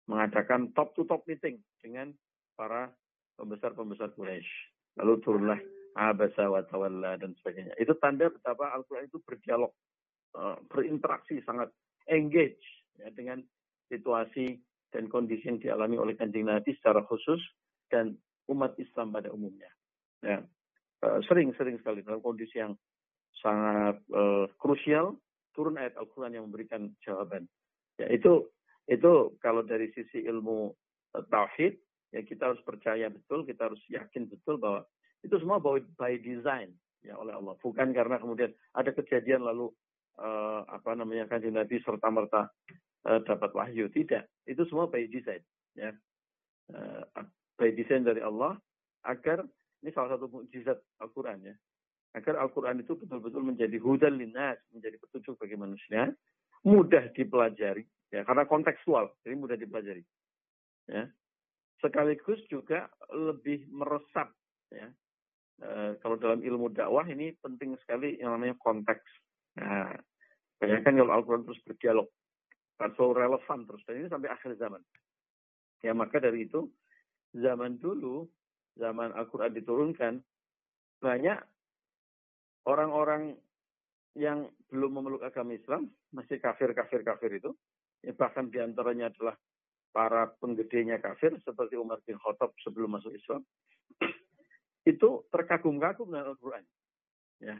mengadakan 0.08 0.72
top 0.72 0.96
to 0.96 1.04
top 1.04 1.20
meeting 1.28 1.60
dengan 1.84 2.16
para 2.56 2.88
pembesar-pembesar 3.36 4.16
Quraisy. 4.16 4.73
Lalu 5.00 5.14
turunlah 5.22 5.60
abasa 5.94 6.50
wa 6.50 6.62
tawalla 6.66 7.18
dan 7.18 7.34
sebagainya. 7.38 7.74
Itu 7.78 7.94
tanda 7.98 8.30
betapa 8.30 8.74
Al-Quran 8.74 9.06
itu 9.06 9.22
berdialog, 9.22 9.70
uh, 10.34 10.58
berinteraksi, 10.70 11.38
sangat 11.46 11.70
engage 12.10 12.62
ya, 12.98 13.10
dengan 13.14 13.42
situasi 13.90 14.58
dan 14.90 15.10
kondisi 15.10 15.50
yang 15.50 15.58
dialami 15.58 15.98
oleh 15.98 16.14
kanjeng 16.14 16.46
Nabi 16.46 16.74
secara 16.78 17.02
khusus 17.06 17.38
dan 17.90 18.14
umat 18.50 18.74
Islam 18.78 19.10
pada 19.10 19.30
umumnya. 19.30 19.70
Ya, 20.22 20.42
sering-sering 21.28 21.78
sekali 21.82 22.00
dalam 22.00 22.22
kondisi 22.22 22.58
yang 22.58 22.78
sangat 23.42 24.00
uh, 24.14 24.48
krusial 24.56 25.18
turun 25.52 25.76
ayat 25.76 25.94
Al-Quran 26.00 26.34
yang 26.34 26.44
memberikan 26.48 26.90
jawaban. 27.04 27.46
Ya 28.00 28.10
itu 28.10 28.48
itu 28.90 29.36
kalau 29.38 29.62
dari 29.62 29.92
sisi 29.92 30.24
ilmu 30.24 30.72
uh, 31.14 31.24
tauhid 31.28 31.78
ya 32.14 32.22
kita 32.22 32.54
harus 32.54 32.62
percaya 32.62 33.10
betul, 33.10 33.42
kita 33.42 33.66
harus 33.66 33.82
yakin 33.90 34.30
betul 34.30 34.62
bahwa 34.62 34.86
itu 35.26 35.34
semua 35.42 35.58
by, 35.58 35.82
by 35.98 36.14
design 36.22 36.70
ya 37.02 37.18
oleh 37.18 37.34
Allah. 37.34 37.58
Bukan 37.58 37.90
karena 37.90 38.22
kemudian 38.22 38.54
ada 38.78 38.94
kejadian 38.94 39.42
lalu 39.42 39.66
uh, 40.22 40.62
apa 40.70 40.94
namanya 40.94 41.26
kanjeng 41.26 41.58
Nabi 41.58 41.82
serta 41.82 42.06
merta 42.14 42.46
uh, 43.10 43.20
dapat 43.26 43.50
wahyu. 43.50 43.90
Tidak. 43.90 44.46
Itu 44.46 44.62
semua 44.70 44.86
by 44.86 45.10
design. 45.10 45.42
Ya. 45.74 45.90
Uh, 46.70 47.02
by 47.58 47.74
design 47.74 48.06
dari 48.06 48.22
Allah 48.22 48.54
agar 49.04 49.42
ini 49.84 49.90
salah 49.92 50.16
satu 50.16 50.30
mukjizat 50.30 50.78
Al-Quran 51.02 51.50
ya. 51.50 51.54
Agar 52.14 52.38
Al-Quran 52.40 52.80
itu 52.80 52.94
betul-betul 52.94 53.42
menjadi 53.42 53.76
hudan 53.82 54.16
linas, 54.16 54.56
menjadi 54.70 54.96
petunjuk 55.02 55.34
bagi 55.34 55.58
manusia, 55.58 56.14
mudah 56.62 57.10
dipelajari, 57.10 57.82
ya 58.14 58.22
karena 58.22 58.46
kontekstual, 58.46 59.10
jadi 59.26 59.34
mudah 59.34 59.58
dipelajari. 59.58 60.00
Ya. 60.88 61.10
Sekaligus 61.84 62.40
juga 62.48 62.88
lebih 63.12 63.68
meresap, 63.68 64.32
ya. 64.72 64.88
E, 65.60 66.00
kalau 66.00 66.16
dalam 66.16 66.40
ilmu 66.40 66.72
dakwah 66.72 67.04
ini 67.04 67.36
penting 67.44 67.76
sekali 67.84 68.16
yang 68.16 68.32
namanya 68.32 68.56
konteks. 68.56 69.04
Nah, 69.60 69.92
bayangkan 70.56 71.04
kalau 71.04 71.12
Al-Quran 71.12 71.44
terus 71.44 71.60
berdialog 71.68 72.08
selalu 72.80 73.12
relevan 73.20 73.58
terus 73.68 73.82
dan 73.84 73.94
ini 74.00 74.08
sampai 74.08 74.32
akhir 74.32 74.56
zaman. 74.56 74.82
Ya 75.84 75.92
maka 75.92 76.18
dari 76.18 76.48
itu 76.48 76.66
zaman 77.36 77.78
dulu 77.78 78.24
zaman 78.80 79.14
Al-Quran 79.14 79.52
diturunkan 79.54 80.14
banyak 80.98 81.38
orang-orang 82.64 83.36
yang 84.16 84.48
belum 84.70 85.02
memeluk 85.02 85.22
agama 85.26 85.54
Islam 85.54 85.90
masih 86.14 86.38
kafir 86.38 86.70
kafir 86.72 87.02
kafir 87.02 87.30
itu 87.34 87.50
ya, 88.02 88.14
bahkan 88.14 88.48
di 88.48 88.62
antaranya 88.62 89.10
adalah 89.10 89.34
para 89.94 90.26
penggedenya 90.42 90.98
kafir 90.98 91.38
seperti 91.46 91.78
Umar 91.78 92.02
bin 92.02 92.18
Khattab 92.18 92.50
sebelum 92.66 92.98
masuk 92.98 93.14
Islam 93.14 93.46
itu 94.90 95.22
terkagum-kagum 95.30 96.10
dengan 96.10 96.34
Al-Quran 96.34 96.64
ya. 97.38 97.56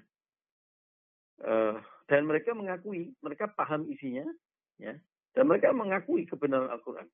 Uh, 1.34 1.78
dan 2.10 2.26
mereka 2.26 2.54
mengakui 2.54 3.14
mereka 3.22 3.46
paham 3.54 3.86
isinya 3.86 4.26
ya. 4.82 4.98
Dan 5.34 5.50
mereka 5.50 5.70
mengakui 5.74 6.26
kebenaran 6.26 6.70
Al-Quran. 6.70 7.06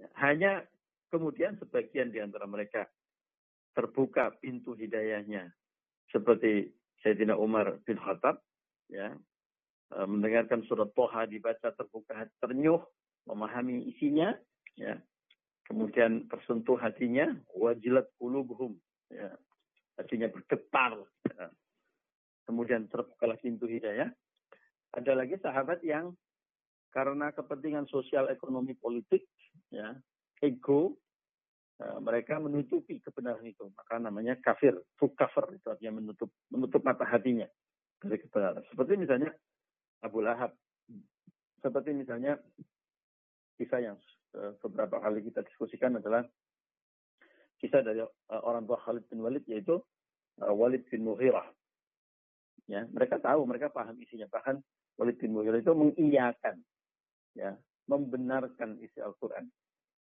Ya, 0.00 0.08
hanya 0.20 0.52
kemudian 1.12 1.56
sebagian 1.60 2.08
di 2.08 2.20
antara 2.20 2.48
mereka 2.48 2.88
terbuka 3.76 4.32
pintu 4.40 4.72
hidayahnya 4.72 5.52
seperti 6.12 6.72
Sayyidina 7.04 7.36
Umar 7.36 7.80
bin 7.88 7.96
Khattab 7.96 8.40
ya. 8.92 9.16
Eh, 9.92 10.08
mendengarkan 10.08 10.64
surat 10.64 10.88
Toha 10.96 11.28
dibaca 11.28 11.68
terbuka 11.76 12.24
ternyuh 12.40 12.80
memahami 13.26 13.88
isinya 13.92 14.34
ya. 14.76 14.98
Kemudian 15.62 16.28
tersentuh 16.28 16.76
hatinya 16.76 17.32
wajilat 17.54 18.10
qulubuhum 18.18 18.76
ya. 19.08 19.32
Hatinya 19.96 20.28
bergetar 20.28 20.98
ya. 21.28 21.46
kemudian 22.48 22.90
terbukalah 22.90 23.38
pintu 23.38 23.70
hidayah. 23.70 24.10
Ada 24.92 25.12
lagi 25.16 25.40
sahabat 25.40 25.80
yang 25.86 26.12
karena 26.92 27.32
kepentingan 27.32 27.88
sosial 27.88 28.28
ekonomi 28.28 28.76
politik 28.76 29.24
ya 29.72 29.96
ego 30.44 31.00
ya, 31.80 31.96
mereka 32.02 32.36
menutupi 32.36 33.00
kebenaran 33.00 33.46
itu. 33.48 33.72
Maka 33.72 33.96
namanya 33.96 34.36
kafir 34.42 34.76
cover 34.98 35.56
itu 35.56 35.66
artinya 35.72 36.02
menutup 36.02 36.28
menutup 36.52 36.84
mata 36.84 37.08
hatinya 37.08 37.48
dari 38.02 38.20
kebenaran. 38.20 38.66
Seperti 38.68 39.00
misalnya 39.00 39.30
Abu 40.04 40.20
Lahab. 40.20 40.52
Seperti 41.62 41.94
misalnya 41.94 42.36
kisah 43.62 43.78
yang 43.78 43.96
uh, 44.34 44.50
beberapa 44.66 44.98
kali 44.98 45.22
kita 45.22 45.46
diskusikan 45.46 45.94
adalah 46.02 46.26
kisah 47.62 47.86
dari 47.86 48.02
uh, 48.02 48.42
orang 48.42 48.66
tua 48.66 48.82
Khalid 48.82 49.06
bin 49.06 49.22
Walid 49.22 49.46
yaitu 49.46 49.78
uh, 50.42 50.50
Walid 50.50 50.82
bin 50.90 51.06
Mughirah. 51.06 51.46
Ya 52.66 52.82
mereka 52.90 53.22
tahu 53.22 53.46
mereka 53.46 53.70
paham 53.70 53.94
isinya. 54.02 54.26
Bahkan 54.26 54.58
Walid 54.98 55.22
bin 55.22 55.30
Mughirah 55.30 55.62
itu 55.62 55.70
mengiyakan 55.70 56.58
ya 57.38 57.54
membenarkan 57.86 58.82
isi 58.82 58.98
Al-Quran. 58.98 59.46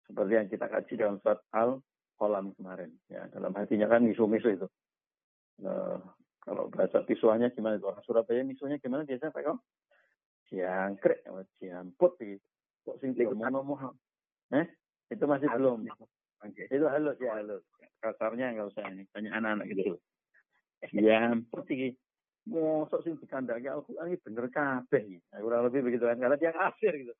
Seperti 0.08 0.32
yang 0.32 0.48
kita 0.48 0.72
kaji 0.72 0.92
dalam 0.96 1.20
surat 1.20 1.44
Al-Qalam 1.52 2.56
kemarin 2.56 2.96
ya. 3.12 3.28
Dalam 3.28 3.52
hatinya 3.52 3.92
kan 3.92 4.08
misu-misu 4.08 4.48
itu. 4.56 4.68
Uh, 5.60 6.00
kalau 6.40 6.72
bahasa 6.72 7.04
pisuannya 7.04 7.52
gimana 7.52 7.76
itu? 7.76 7.88
Orang 7.88 8.04
Surabaya 8.04 8.40
misunya 8.40 8.80
gimana? 8.80 9.04
Biasa 9.04 9.32
Pak 9.32 9.44
Kau 9.44 9.60
jangkrik 10.44 11.24
jamput 11.58 12.14
gitu 12.20 12.53
kok 12.84 13.00
sing 13.00 13.16
ngomong 13.16 13.96
eh 14.52 14.68
itu 15.10 15.24
masih 15.24 15.48
belum 15.50 15.88
okay. 16.40 16.68
itu 16.68 16.86
halus 16.86 17.16
ya 17.18 17.40
halus 17.40 17.64
kasarnya 18.04 18.52
nggak 18.52 18.68
usah 18.70 18.84
ini 18.92 19.08
banyak 19.10 19.32
anak-anak 19.32 19.66
gitu 19.72 19.96
jamput 21.04 21.64
sih 21.66 21.96
mosok 22.44 23.00
sing 23.04 23.16
dikandake 23.16 23.68
Al-Qur'an 23.68 24.12
ini 24.12 24.20
bener 24.20 24.52
kabeh. 24.52 25.04
Nah, 25.32 25.38
kurang 25.40 25.64
lebih 25.68 25.80
begitu 25.88 26.04
kan 26.04 26.20
karena 26.20 26.36
dia 26.36 26.52
kafir 26.52 26.92
gitu. 26.92 27.14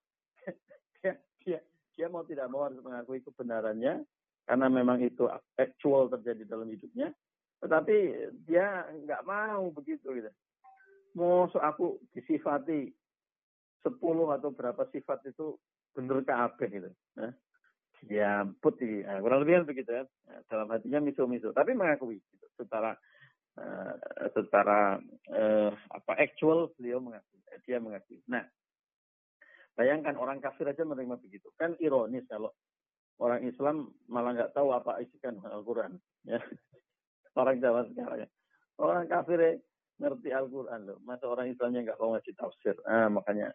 dia, 1.01 1.13
dia, 1.45 1.59
dia 1.97 2.07
mau 2.13 2.25
tidak 2.29 2.53
mau 2.53 2.69
harus 2.69 2.81
mengakui 2.85 3.25
kebenarannya 3.25 4.05
karena 4.45 4.67
memang 4.69 5.01
itu 5.01 5.25
actual 5.57 6.13
terjadi 6.13 6.45
dalam 6.45 6.69
hidupnya. 6.69 7.09
Tetapi 7.65 7.97
dia 8.45 8.85
nggak 8.93 9.25
mau 9.25 9.73
begitu 9.73 10.13
gitu. 10.13 10.31
Mosok 11.17 11.63
aku 11.63 11.87
disifati 12.13 12.93
sepuluh 13.85 14.33
atau 14.33 14.51
berapa 14.51 14.89
sifat 14.89 15.29
itu 15.29 15.61
bener 15.93 16.25
kabeh 16.25 16.69
gitu. 16.73 16.91
Ya 18.09 18.49
putih. 18.65 19.05
Nah, 19.05 19.21
kurang 19.21 19.45
lebih 19.45 19.63
kan 19.63 19.65
begitu 19.69 19.91
ya. 19.93 20.05
Nah, 20.29 20.41
dalam 20.49 20.69
hatinya 20.73 21.05
miso-miso. 21.05 21.53
Tapi 21.53 21.77
mengakui 21.77 22.21
gitu, 22.21 22.47
secara 22.57 22.97
uh, 23.59 23.95
secara 24.35 24.99
uh, 25.31 25.71
apa 25.93 26.13
actual 26.19 26.73
beliau 26.75 26.99
mengakui 26.99 27.35
dia 27.65 27.79
mengakui 27.79 28.19
nah 28.27 28.43
bayangkan 29.79 30.19
orang 30.19 30.43
kafir 30.43 30.67
aja 30.67 30.83
menerima 30.83 31.19
begitu 31.23 31.51
kan 31.55 31.79
ironis 31.79 32.27
kalau 32.27 32.51
orang 33.23 33.47
Islam 33.47 33.95
malah 34.11 34.35
nggak 34.35 34.53
tahu 34.55 34.75
apa 34.75 34.99
isikan 35.03 35.39
Al-Quran 35.43 35.99
ya 36.27 36.39
orang 37.41 37.63
Jawa 37.63 37.87
sekarang 37.91 38.27
ya 38.27 38.29
orang 38.83 39.07
kafir 39.07 39.63
ngerti 40.03 40.31
Al-Quran 40.35 40.81
loh 40.91 40.99
masa 41.07 41.31
orang 41.31 41.51
Islamnya 41.51 41.91
nggak 41.91 41.99
mau 42.03 42.19
ngasih 42.19 42.35
tafsir 42.35 42.75
ah 42.91 43.07
makanya 43.07 43.55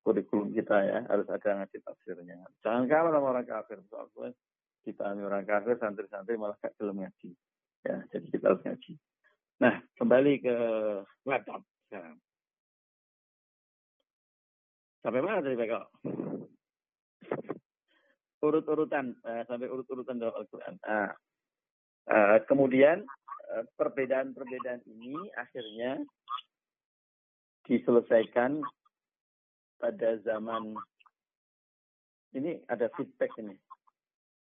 kurikulum 0.00 0.52
kita 0.56 0.76
ya 0.84 0.98
harus 1.08 1.28
ada 1.28 1.64
ngasih 1.64 1.80
tafsirnya 1.84 2.40
jangan 2.64 2.84
kalah 2.88 3.10
sama 3.12 3.26
orang 3.36 3.46
kafir 3.46 3.78
soalnya 3.88 4.32
kita 4.80 5.12
orang 5.12 5.44
kafir 5.44 5.76
santri-santri 5.76 6.40
malah 6.40 6.56
gak 6.60 6.72
belum 6.80 7.04
ngaji 7.04 7.30
ya 7.84 7.96
jadi 8.08 8.26
kita 8.32 8.44
harus 8.48 8.62
ngaji 8.64 8.94
Nah, 9.60 9.76
kembali 10.00 10.40
ke 10.40 10.56
laptop 11.28 11.60
sekarang. 11.84 12.16
Sampai 15.04 15.20
mana 15.20 15.44
tadi 15.44 15.56
Pak? 15.56 15.84
Urut-urutan, 18.40 19.20
uh, 19.20 19.44
sampai 19.44 19.68
urut-urutan 19.68 20.16
dalam 20.16 20.32
Al-Quran. 20.32 20.80
Nah, 20.80 21.12
uh, 22.08 22.40
kemudian 22.48 23.04
uh, 23.52 23.64
perbedaan-perbedaan 23.76 24.80
ini 24.88 25.28
akhirnya 25.36 26.00
diselesaikan 27.68 28.64
pada 29.80 30.20
zaman 30.20 30.76
ini 32.36 32.60
ada 32.68 32.92
feedback 32.94 33.32
ini. 33.40 33.56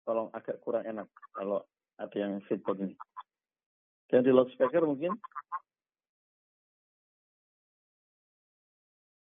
Tolong 0.05 0.29
agak 0.37 0.61
kurang 0.61 0.85
enak 0.85 1.09
kalau 1.33 1.65
ada 1.97 2.15
yang 2.15 2.39
feedback 2.47 2.77
ini. 2.79 2.95
Yang 4.13 4.23
di 4.29 4.33
loudspeaker 4.37 4.85
mungkin? 4.85 5.17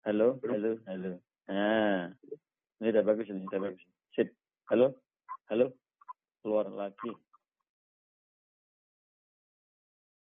Halo, 0.03 0.41
halo, 0.43 0.81
halo. 0.89 1.11
Nah, 1.47 2.09
ini 2.81 2.87
udah 2.89 3.05
bagus 3.05 3.29
ini, 3.31 3.47
udah 3.47 3.61
bagus. 3.71 3.85
Sip. 4.17 4.33
Halo, 4.67 4.97
halo. 5.47 5.71
Keluar 6.41 6.67
lagi. 6.73 7.13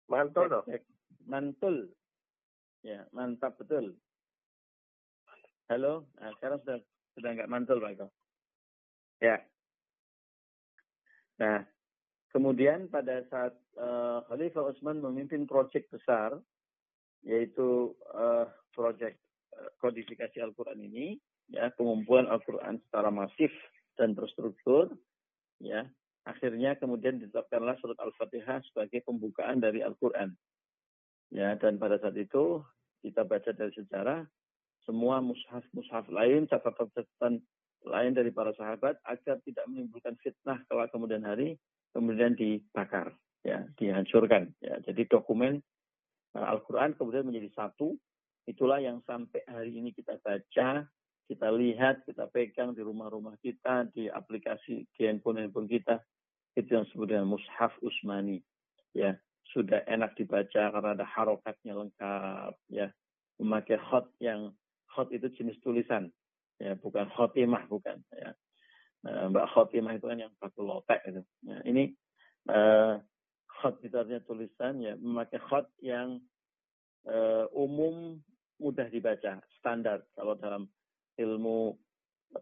Mantul 0.07 0.53
dong. 0.53 0.67
Mantul. 1.25 1.77
Ya, 2.85 3.09
mantap 3.17 3.57
betul. 3.57 3.97
Halo, 5.73 6.05
nah, 6.21 6.31
sekarang 6.37 6.61
sudah 6.63 6.79
sudah 7.17 7.31
nggak 7.35 7.51
mantul 7.51 7.81
Pak 7.81 8.11
Ya. 9.23 9.41
Nah, 11.41 11.65
Kemudian 12.35 12.91
pada 12.91 13.23
saat 13.31 13.55
uh, 13.79 14.27
Khalifah 14.27 14.75
Utsman 14.75 14.99
memimpin 14.99 15.47
proyek 15.47 15.87
besar, 15.87 16.35
yaitu 17.23 17.95
uh, 18.11 18.51
proyek 18.75 19.23
uh, 19.55 19.71
kodifikasi 19.79 20.43
Al-Quran 20.43 20.83
ini, 20.83 21.23
ya 21.55 21.71
pengumpulan 21.79 22.27
Al-Quran 22.27 22.83
secara 22.83 23.15
masif 23.15 23.55
dan 23.95 24.19
terstruktur, 24.19 24.91
ya 25.63 25.87
akhirnya 26.27 26.75
kemudian 26.75 27.23
ditetapkanlah 27.23 27.79
surat 27.79 28.03
Al-Fatihah 28.03 28.67
sebagai 28.67 29.07
pembukaan 29.07 29.63
dari 29.63 29.87
Al-Quran. 29.87 30.35
Ya, 31.31 31.55
dan 31.55 31.79
pada 31.79 32.03
saat 32.03 32.19
itu 32.19 32.67
kita 32.99 33.23
baca 33.23 33.55
dari 33.55 33.71
sejarah, 33.79 34.27
semua 34.85 35.21
mushaf-mushaf 35.25 36.09
lain, 36.13 36.49
catatan-catatan 36.49 37.41
lain 37.85 38.13
dari 38.17 38.33
para 38.33 38.53
sahabat 38.57 38.97
agar 39.05 39.37
tidak 39.45 39.65
menimbulkan 39.69 40.17
fitnah 40.21 40.61
kelak 40.69 40.89
kemudian 40.93 41.25
hari, 41.25 41.61
kemudian 41.93 42.33
dibakar, 42.33 43.13
ya, 43.45 43.65
dihancurkan. 43.77 44.53
Ya. 44.65 44.81
Jadi 44.81 45.05
dokumen 45.09 45.61
uh, 46.37 46.47
Al-Quran 46.57 46.97
kemudian 46.97 47.29
menjadi 47.29 47.53
satu. 47.53 47.97
Itulah 48.45 48.81
yang 48.81 49.01
sampai 49.09 49.41
hari 49.49 49.73
ini 49.73 49.97
kita 49.97 50.21
baca, 50.21 50.85
kita 51.25 51.49
lihat, 51.57 52.05
kita 52.05 52.29
pegang 52.29 52.77
di 52.77 52.85
rumah-rumah 52.85 53.41
kita, 53.41 53.89
di 53.89 54.13
aplikasi 54.13 54.85
di 54.93 55.03
handphone-handphone 55.09 55.69
kita. 55.69 56.01
Itu 56.53 56.77
yang 56.77 56.85
disebut 56.85 57.09
dengan 57.09 57.33
mushaf 57.33 57.73
Usmani. 57.81 58.45
Ya, 58.93 59.17
sudah 59.49 59.81
enak 59.89 60.13
dibaca 60.21 60.71
karena 60.71 60.93
ada 60.93 61.09
harokatnya 61.09 61.73
lengkap. 61.73 62.53
Ya, 62.69 62.93
memakai 63.41 63.81
hot 63.81 64.13
yang 64.21 64.53
hot 64.95 65.11
itu 65.11 65.27
jenis 65.35 65.59
tulisan. 65.61 66.09
Ya, 66.63 66.79
bukan 66.79 67.11
khotimah, 67.11 67.67
bukan. 67.67 67.99
Ya. 68.15 68.31
Eh, 69.05 69.25
Mbak 69.29 69.53
Khotimah 69.53 70.01
itu 70.01 70.09
kan 70.09 70.17
yang 70.17 70.33
batu 70.41 70.65
lotek 70.65 71.05
itu. 71.05 71.21
Nah, 71.45 71.61
ini 71.69 71.93
uh, 72.49 72.97
khot 73.61 73.77
itu 73.85 73.93
artinya 73.93 74.25
tulisan 74.25 74.81
ya 74.81 74.97
memakai 74.97 75.37
khot 75.45 75.69
yang 75.85 76.25
uh, 77.05 77.45
umum 77.53 78.17
mudah 78.57 78.89
dibaca 78.89 79.45
standar 79.61 80.09
kalau 80.17 80.41
dalam 80.41 80.65
ilmu 81.21 81.77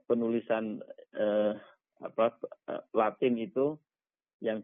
penulisan 0.07 0.79
uh, 1.19 1.59
apa 1.99 2.39
Latin 2.95 3.43
itu 3.43 3.75
yang 4.39 4.63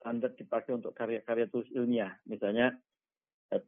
standar 0.00 0.32
dipakai 0.40 0.72
untuk 0.72 0.96
karya-karya 0.96 1.52
tulis 1.52 1.68
ilmiah 1.76 2.16
misalnya 2.24 2.72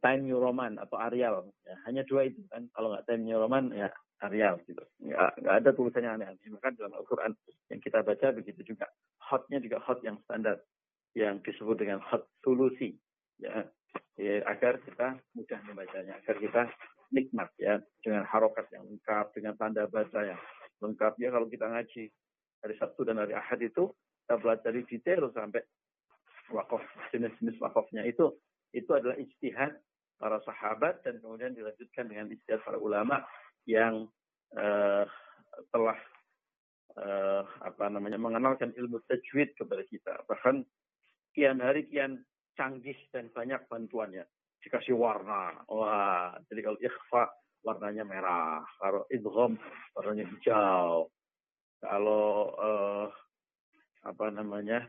Time 0.03 0.27
New 0.27 0.39
Roman 0.39 0.75
atau 0.75 0.99
Arial 0.99 1.47
ya, 1.63 1.75
hanya 1.87 2.03
dua 2.03 2.27
itu 2.27 2.43
kan 2.51 2.67
kalau 2.75 2.91
nggak 2.91 3.07
Time 3.07 3.23
New 3.23 3.39
Roman 3.39 3.71
ya 3.71 3.87
Arial 4.19 4.59
gitu. 4.67 4.83
Nggak, 4.99 5.31
nggak 5.39 5.55
ada 5.63 5.69
tulisannya 5.71 6.11
aneh-aneh. 6.19 6.47
Bahkan 6.59 6.73
dalam 6.75 6.93
Al-Quran 6.99 7.31
yang 7.71 7.79
kita 7.79 8.03
baca 8.03 8.27
begitu 8.35 8.61
juga. 8.75 8.91
Hotnya 9.23 9.63
juga 9.63 9.79
hot 9.79 10.03
yang 10.03 10.19
standar. 10.27 10.59
Yang 11.15 11.47
disebut 11.47 11.79
dengan 11.79 12.03
hot 12.03 12.27
solusi. 12.43 12.99
Ya, 13.39 13.63
ya 14.19 14.43
agar 14.51 14.83
kita 14.83 15.15
mudah 15.31 15.59
membacanya. 15.63 16.19
Agar 16.19 16.35
kita 16.35 16.61
nikmat 17.15 17.49
ya. 17.55 17.79
Dengan 18.03 18.27
harokat 18.27 18.67
yang 18.75 18.83
lengkap. 18.91 19.25
Dengan 19.31 19.53
tanda 19.55 19.87
baca 19.87 20.19
yang 20.19 20.41
lengkap. 20.83 21.13
Ya 21.23 21.29
kalau 21.31 21.47
kita 21.47 21.65
ngaji 21.71 22.03
hari 22.59 22.75
Sabtu 22.75 23.07
dan 23.07 23.23
hari 23.23 23.31
Ahad 23.39 23.63
itu 23.63 23.87
kita 24.27 24.35
pelajari 24.35 24.83
detail 24.85 25.31
sampai 25.31 25.63
wakaf 26.51 26.83
jenis-jenis 27.13 27.55
wakafnya 27.63 28.03
itu 28.03 28.35
itu 28.75 28.91
adalah 28.93 29.17
ijtihad 29.17 29.73
para 30.19 30.37
sahabat 30.43 31.01
dan 31.07 31.17
kemudian 31.23 31.55
dilanjutkan 31.55 32.05
dengan 32.11 32.29
ijtihad 32.29 32.61
para 32.61 32.77
ulama 32.77 33.23
yang 33.65 34.05
uh, 34.57 35.03
telah 35.71 35.99
uh, 36.99 37.43
apa 37.63 37.85
namanya 37.91 38.19
mengenalkan 38.19 38.73
ilmu 38.75 38.99
tajwid 39.07 39.55
kepada 39.55 39.83
kita. 39.87 40.13
Bahkan 40.27 40.65
kian 41.33 41.63
hari 41.63 41.87
kian 41.87 42.23
canggih 42.59 42.97
dan 43.15 43.31
banyak 43.31 43.63
bantuannya. 43.71 44.25
Dikasih 44.59 44.95
warna. 44.97 45.63
Wah, 45.71 46.35
jadi 46.51 46.67
kalau 46.67 46.79
ikhfa 46.83 47.23
warnanya 47.63 48.03
merah, 48.03 48.63
kalau 48.79 49.07
idgham 49.07 49.55
warnanya 49.95 50.27
hijau. 50.35 51.07
Kalau 51.79 52.51
uh, 52.59 53.07
apa 54.03 54.25
namanya? 54.35 54.83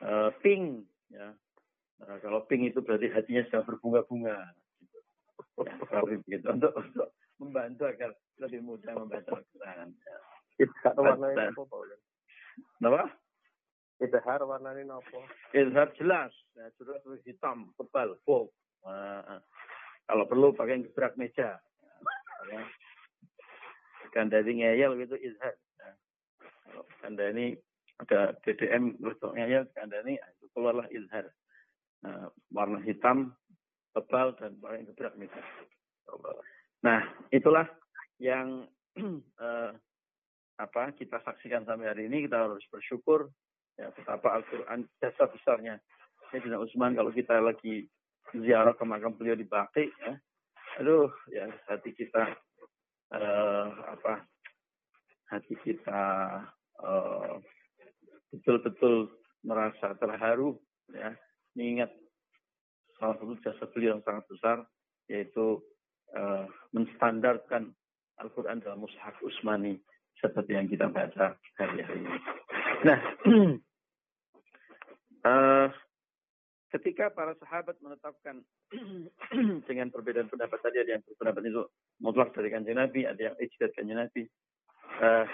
Uh, 0.00 0.28
pink 0.44 0.84
ya. 1.08 1.32
Nah, 2.02 2.18
kalau 2.18 2.42
pink 2.50 2.74
itu 2.74 2.82
berarti 2.82 3.06
hatinya 3.14 3.42
sedang 3.46 3.64
berbunga-bunga. 3.66 4.36
Ya, 5.62 6.00
begitu. 6.02 6.46
Untuk, 6.50 6.72
untuk 6.74 7.08
membantu 7.38 7.82
agar 7.86 8.10
lebih 8.42 8.60
mudah 8.62 8.94
membaca 8.98 9.30
Al-Quran. 9.38 9.94
Izhar 10.58 10.96
warnanya 10.98 11.54
apa, 11.54 11.62
Pak 11.62 11.78
Kenapa? 12.78 13.02
Izhar 14.02 14.40
warnanya 14.42 14.98
apa? 14.98 15.18
Izhar 15.54 15.88
jelas. 15.94 16.32
Nah, 16.58 16.68
sudah 16.78 16.98
hitam, 17.22 17.70
tebal, 17.78 18.18
bold. 18.26 18.50
Nah, 18.82 19.38
kalau 20.10 20.24
perlu 20.26 20.50
pakai 20.54 20.82
gebrak 20.82 21.14
meja. 21.14 21.62
Ya. 22.50 22.62
Kandani 24.10 24.60
ngeyel 24.60 24.98
gitu 24.98 25.14
izhar. 25.16 25.54
Nah, 25.78 25.94
kalau 26.66 26.84
kandani 27.00 27.54
ada 28.02 28.34
DDM 28.42 28.98
untuk 28.98 29.32
ngeyel, 29.38 29.70
kandani 29.72 30.18
itu 30.18 30.46
keluarlah 30.52 30.90
izhar. 30.90 31.30
Nah, 32.02 32.26
warna 32.50 32.82
hitam, 32.82 33.30
tebal, 33.94 34.34
dan 34.38 34.58
pakai 34.58 34.82
gebrak 34.90 35.14
meja. 35.14 35.42
Nah, 36.82 37.06
itulah 37.30 37.66
yang 38.18 38.66
uh, 39.38 39.70
apa 40.64 40.94
kita 40.98 41.22
saksikan 41.22 41.62
sampai 41.62 41.94
hari 41.94 42.02
ini. 42.10 42.26
Kita 42.26 42.50
harus 42.50 42.62
bersyukur 42.70 43.30
ya 43.78 43.88
betapa 43.94 44.42
Al-Quran 44.42 44.84
jasa 44.98 45.30
besarnya. 45.30 45.78
Sayyidina 46.30 46.58
Utsman 46.58 46.98
kalau 46.98 47.14
kita 47.14 47.38
lagi 47.38 47.86
ziarah 48.34 48.74
ke 48.74 48.84
makam 48.88 49.12
beliau 49.14 49.36
di 49.36 49.44
Baki, 49.44 49.84
ya, 49.92 50.14
aduh, 50.80 51.12
ya 51.28 51.50
hati 51.68 51.92
kita 51.92 52.32
uh, 53.12 53.68
apa 53.92 54.24
hati 55.28 55.54
kita 55.60 56.02
uh, 56.80 57.36
betul-betul 58.32 59.12
merasa 59.44 59.92
terharu 60.00 60.56
ya 60.92 61.12
mengingat 61.56 61.90
salah 62.96 63.18
satu 63.18 63.34
jasa 63.42 63.64
beliau 63.74 63.98
yang 63.98 64.04
sangat 64.06 64.24
besar 64.30 64.56
yaitu 65.10 65.58
uh, 66.14 66.46
menstandarkan 66.70 67.74
Al-Quran 68.22 68.62
dalam 68.62 68.84
Mushaf 68.84 69.18
Usmani 69.24 69.76
seperti 70.22 70.54
yang 70.54 70.70
kita 70.70 70.86
baca 70.86 71.34
hari-hari 71.58 72.06
ini. 72.06 72.18
Nah, 72.86 72.98
uh, 75.26 75.68
ketika 76.78 77.10
para 77.10 77.34
sahabat 77.42 77.76
menetapkan 77.82 78.40
dengan 79.68 79.90
perbedaan 79.90 80.30
pendapat 80.30 80.62
tadi 80.62 80.78
ada 80.80 80.96
yang 80.96 81.04
berpendapat 81.04 81.42
itu 81.50 81.62
mutlak 81.98 82.30
dari 82.32 82.48
kanjeng 82.54 82.78
Nabi, 82.78 83.04
ada 83.04 83.20
yang 83.20 83.36
ijtihad 83.36 83.72
kanjeng 83.74 83.98
Nabi. 83.98 84.22
Uh, 85.02 85.26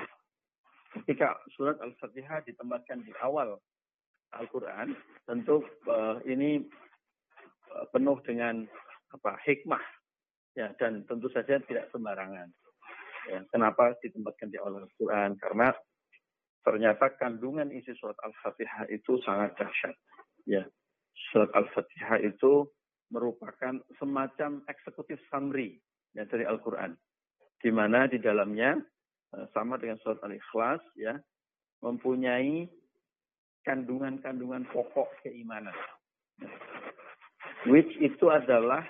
ketika 0.98 1.37
surat 1.52 1.76
Al-Fatihah 1.85 2.40
ditempatkan 2.48 3.04
di 3.04 3.12
awal 3.20 3.61
Al-Quran, 4.36 4.92
tentu 5.24 5.64
uh, 5.88 6.20
ini 6.28 6.60
uh, 7.72 7.86
penuh 7.92 8.20
dengan 8.26 8.66
apa 9.08 9.40
hikmah 9.46 9.80
Ya, 10.58 10.74
dan 10.74 11.06
tentu 11.06 11.30
saja 11.30 11.62
tidak 11.62 11.86
sembarangan. 11.94 12.50
Ya, 13.30 13.46
kenapa 13.54 13.94
ditempatkan 14.02 14.50
di 14.50 14.58
Al-Quran? 14.58 15.38
Karena 15.38 15.70
ternyata 16.66 17.14
kandungan 17.14 17.70
isi 17.70 17.94
surat 17.94 18.18
Al-Fatihah 18.26 18.90
itu 18.90 19.22
sangat 19.22 19.54
dahsyat. 19.54 19.94
Ya, 20.50 20.66
surat 21.30 21.54
Al-Fatihah 21.54 22.18
itu 22.26 22.66
merupakan 23.14 23.78
semacam 24.02 24.66
eksekutif 24.66 25.22
summary 25.30 25.78
ya, 26.18 26.26
dari 26.26 26.42
Al-Quran. 26.42 26.98
Di 27.62 27.70
mana 27.70 28.10
di 28.10 28.18
dalamnya 28.18 28.82
eh, 29.38 29.46
sama 29.54 29.78
dengan 29.78 30.02
surat 30.02 30.18
Al-Ikhlas 30.26 30.82
ya 30.98 31.14
mempunyai 31.86 32.66
kandungan-kandungan 33.68 34.64
pokok 34.72 35.12
keimanan. 35.20 35.76
Which 37.68 37.92
itu 38.00 38.33
adalah 38.33 38.81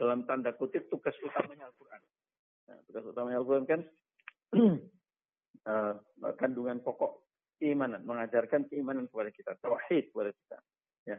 dalam 0.00 0.24
tanda 0.24 0.56
kutip 0.56 0.88
tugas 0.88 1.12
utamanya 1.20 1.68
Al-Quran. 1.68 2.02
Nah, 2.72 2.78
tugas 2.88 3.04
utamanya 3.12 3.38
Al-Quran 3.44 3.66
kan 3.68 3.80
uh, 5.68 5.94
kandungan 6.40 6.80
pokok 6.80 7.28
keimanan, 7.60 8.00
mengajarkan 8.08 8.66
keimanan 8.72 9.04
kepada 9.12 9.30
kita, 9.30 9.52
tauhid 9.60 10.10
kepada 10.10 10.30
kita. 10.32 10.58
Ya. 11.04 11.18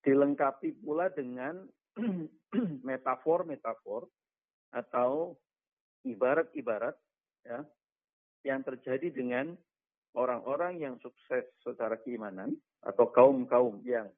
Dilengkapi 0.00 0.80
pula 0.80 1.12
dengan 1.12 1.68
metafor-metafor 2.88 4.08
atau 4.72 5.36
ibarat-ibarat 6.08 6.96
ya, 7.44 7.60
yang 8.48 8.64
terjadi 8.64 9.12
dengan 9.12 9.52
orang-orang 10.14 10.82
yang 10.82 10.94
sukses 10.98 11.46
secara 11.62 11.98
keimanan 12.02 12.56
atau 12.82 13.10
kaum-kaum 13.12 13.82
yang 13.86 14.08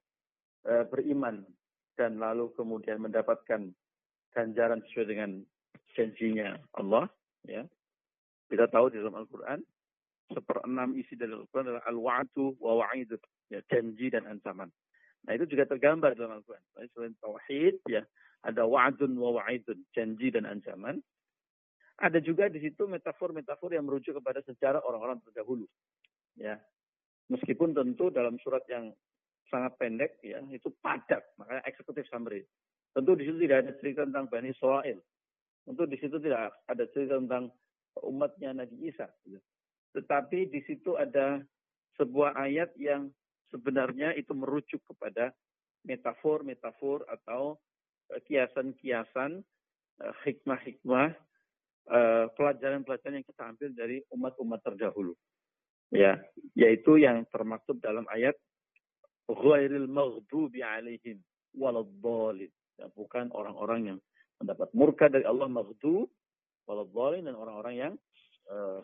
uh, 0.64 0.84
beriman 0.88 1.44
dan 1.98 2.16
lalu 2.16 2.48
kemudian 2.56 3.02
mendapatkan 3.02 3.68
ganjaran 4.32 4.80
sesuai 4.88 5.06
dengan 5.06 5.30
janjinya 5.92 6.56
Allah 6.80 7.08
ya. 7.44 7.66
Kita 8.48 8.68
tahu 8.68 8.92
di 8.92 9.00
dalam 9.00 9.16
Al-Quran 9.16 9.60
seperenam 10.32 10.96
isi 10.96 11.16
dari 11.16 11.32
Al-Quran 11.36 11.68
adalah 11.72 11.84
al-wa'du 11.88 12.56
wa 12.60 12.84
wa'idu 12.84 13.20
ya 13.52 13.60
janji 13.68 14.08
dan 14.08 14.24
ancaman. 14.24 14.72
Nah 15.28 15.32
itu 15.36 15.44
juga 15.46 15.68
tergambar 15.68 16.16
dalam 16.16 16.40
Al-Quran. 16.40 16.62
Selain 16.96 17.14
tauhid 17.20 17.84
ya 17.88 18.02
ada 18.42 18.64
wa'dun 18.66 19.14
wa 19.14 19.38
wa'idun 19.40 19.78
janji 19.94 20.32
dan 20.32 20.48
ancaman 20.48 20.98
ada 22.02 22.18
juga 22.18 22.50
di 22.50 22.58
situ 22.58 22.90
metafor-metafor 22.90 23.70
yang 23.70 23.86
merujuk 23.86 24.18
kepada 24.18 24.42
sejarah 24.42 24.82
orang-orang 24.82 25.22
terdahulu 25.22 25.64
ya. 26.34 26.58
Meskipun 27.30 27.72
tentu 27.72 28.10
dalam 28.10 28.36
surat 28.42 28.66
yang 28.66 28.90
sangat 29.48 29.78
pendek 29.78 30.18
ya 30.20 30.42
itu 30.50 30.68
padat 30.82 31.22
makanya 31.38 31.62
eksekutif 31.70 32.04
summary. 32.10 32.42
Tentu 32.92 33.14
di 33.14 33.24
situ 33.24 33.38
tidak 33.40 33.64
ada 33.64 33.72
cerita 33.78 34.04
tentang 34.04 34.26
Bani 34.28 34.50
Israel. 34.50 34.98
Tentu 35.62 35.82
di 35.86 35.96
situ 35.96 36.18
tidak 36.18 36.52
ada 36.66 36.84
cerita 36.90 37.16
tentang 37.22 37.54
umatnya 38.00 38.56
Nabi 38.56 38.88
Isa 38.88 39.10
gitu. 39.28 39.42
tetapi 39.92 40.48
di 40.48 40.64
situ 40.64 40.96
ada 40.96 41.44
sebuah 42.00 42.32
ayat 42.40 42.72
yang 42.80 43.12
sebenarnya 43.52 44.16
itu 44.16 44.32
merujuk 44.32 44.80
kepada 44.88 45.36
metafor-metafor 45.84 47.04
atau 47.12 47.60
eh, 48.08 48.20
kiasan-kiasan 48.24 49.44
eh, 50.00 50.14
hikmah-hikmah 50.24 51.12
pelajaran-pelajaran 52.38 53.20
yang 53.20 53.26
kita 53.26 53.42
ambil 53.42 53.68
dari 53.74 53.98
umat-umat 54.14 54.60
terdahulu 54.62 55.18
ya 55.92 56.16
yaitu 56.56 56.96
yang 56.96 57.26
termaktub 57.28 57.76
dalam 57.82 58.08
ayat 58.08 58.34
ghairil 59.28 59.86
maghdubi 59.86 60.64
alaihim 60.64 61.20
waladhdallin. 61.56 62.50
Ya, 62.80 62.88
bukan 62.96 63.28
orang-orang 63.36 63.80
yang 63.94 63.98
mendapat 64.40 64.72
murka 64.72 65.06
dari 65.12 65.28
Allah 65.28 65.46
maghdub 65.46 66.08
waladhdallin 66.64 67.28
dan 67.28 67.36
orang-orang 67.36 67.74
yang 67.76 67.92
uh. 68.48 68.80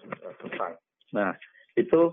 Nah, 1.16 1.32
itu 1.74 2.12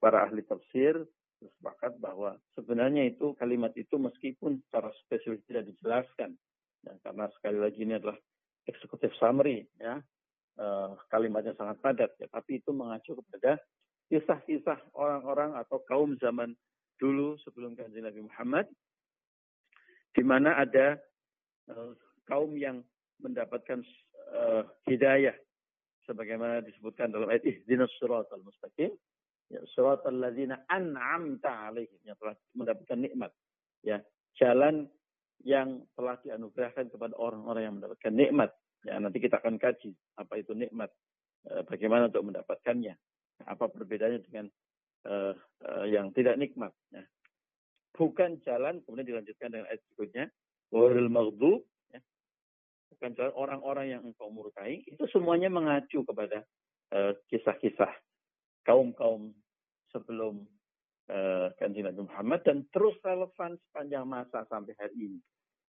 para 0.00 0.24
ahli 0.24 0.40
tafsir 0.48 0.96
sepakat 1.40 1.96
bahwa 2.00 2.36
sebenarnya 2.56 3.08
itu 3.08 3.36
kalimat 3.36 3.72
itu 3.76 3.96
meskipun 3.96 4.60
secara 4.68 4.92
spesifik 5.04 5.40
tidak 5.48 5.64
dijelaskan 5.72 6.36
ya, 6.84 6.92
karena 7.00 7.32
sekali 7.36 7.58
lagi 7.60 7.80
ini 7.80 7.96
adalah 7.96 8.16
eksekutif 8.68 9.08
summary 9.16 9.64
ya 9.80 10.04
uh, 10.60 10.94
kalimatnya 11.08 11.56
sangat 11.56 11.80
padat 11.80 12.12
ya. 12.20 12.28
Tapi 12.28 12.60
itu 12.60 12.70
mengacu 12.70 13.16
kepada 13.16 13.56
kisah-kisah 14.12 14.92
orang-orang 14.92 15.56
atau 15.56 15.80
kaum 15.88 16.14
zaman 16.20 16.52
dulu 17.00 17.40
sebelum 17.40 17.72
kanjeng 17.72 18.04
Nabi 18.04 18.20
Muhammad, 18.20 18.68
di 20.12 20.22
mana 20.22 20.60
ada 20.60 21.00
uh, 21.72 21.96
kaum 22.28 22.52
yang 22.54 22.84
mendapatkan 23.24 23.80
uh, 24.36 24.62
hidayah 24.84 25.34
sebagaimana 26.08 26.64
disebutkan 26.64 27.12
dalam 27.12 27.30
ayat 27.30 27.44
ihdinas 27.46 27.92
siratal 28.00 28.42
mustaqim 28.42 28.90
ya 29.52 29.60
siratal 29.74 30.16
ladzina 30.16 30.64
an'amta 30.66 31.70
alaihim 31.70 32.00
yang 32.02 32.16
telah 32.18 32.34
mendapatkan 32.56 32.98
nikmat 32.98 33.30
ya 33.86 34.00
jalan 34.38 34.88
yang 35.46 35.84
telah 35.96 36.20
dianugerahkan 36.20 36.92
kepada 36.92 37.16
orang-orang 37.16 37.62
yang 37.64 37.74
mendapatkan 37.80 38.12
nikmat 38.12 38.50
ya 38.86 38.96
nanti 38.96 39.20
kita 39.20 39.40
akan 39.40 39.60
kaji 39.60 39.92
apa 40.16 40.40
itu 40.40 40.56
nikmat 40.56 40.88
bagaimana 41.68 42.08
untuk 42.12 42.32
mendapatkannya 42.32 42.94
apa 43.48 43.64
perbedaannya 43.72 44.20
dengan 44.24 44.46
uh, 45.08 45.32
uh, 45.64 45.86
yang 45.88 46.12
tidak 46.12 46.36
nikmat. 46.36 46.72
Ya. 46.92 47.04
Bukan 47.96 48.40
jalan, 48.44 48.80
kemudian 48.84 49.08
dilanjutkan 49.08 49.52
dengan 49.52 49.66
ayat 49.68 49.80
berikutnya, 49.92 50.24
Waril 50.72 51.10
maghdub, 51.12 51.66
ya. 51.92 52.00
bukan 52.96 53.10
jalan 53.16 53.34
orang-orang 53.36 53.86
yang 53.92 54.02
engkau 54.06 54.32
murkai, 54.32 54.84
itu 54.88 55.04
semuanya 55.10 55.52
mengacu 55.52 56.04
kepada 56.04 56.44
kisah-kisah 57.30 57.94
kaum-kaum 58.66 59.30
sebelum 59.94 60.42
uh, 61.06 61.46
Nabi 61.62 62.02
Muhammad 62.02 62.42
dan 62.42 62.66
terus 62.74 62.98
relevan 63.06 63.54
sepanjang 63.70 64.02
masa 64.10 64.42
sampai 64.50 64.74
hari 64.74 64.98
ini. 64.98 65.20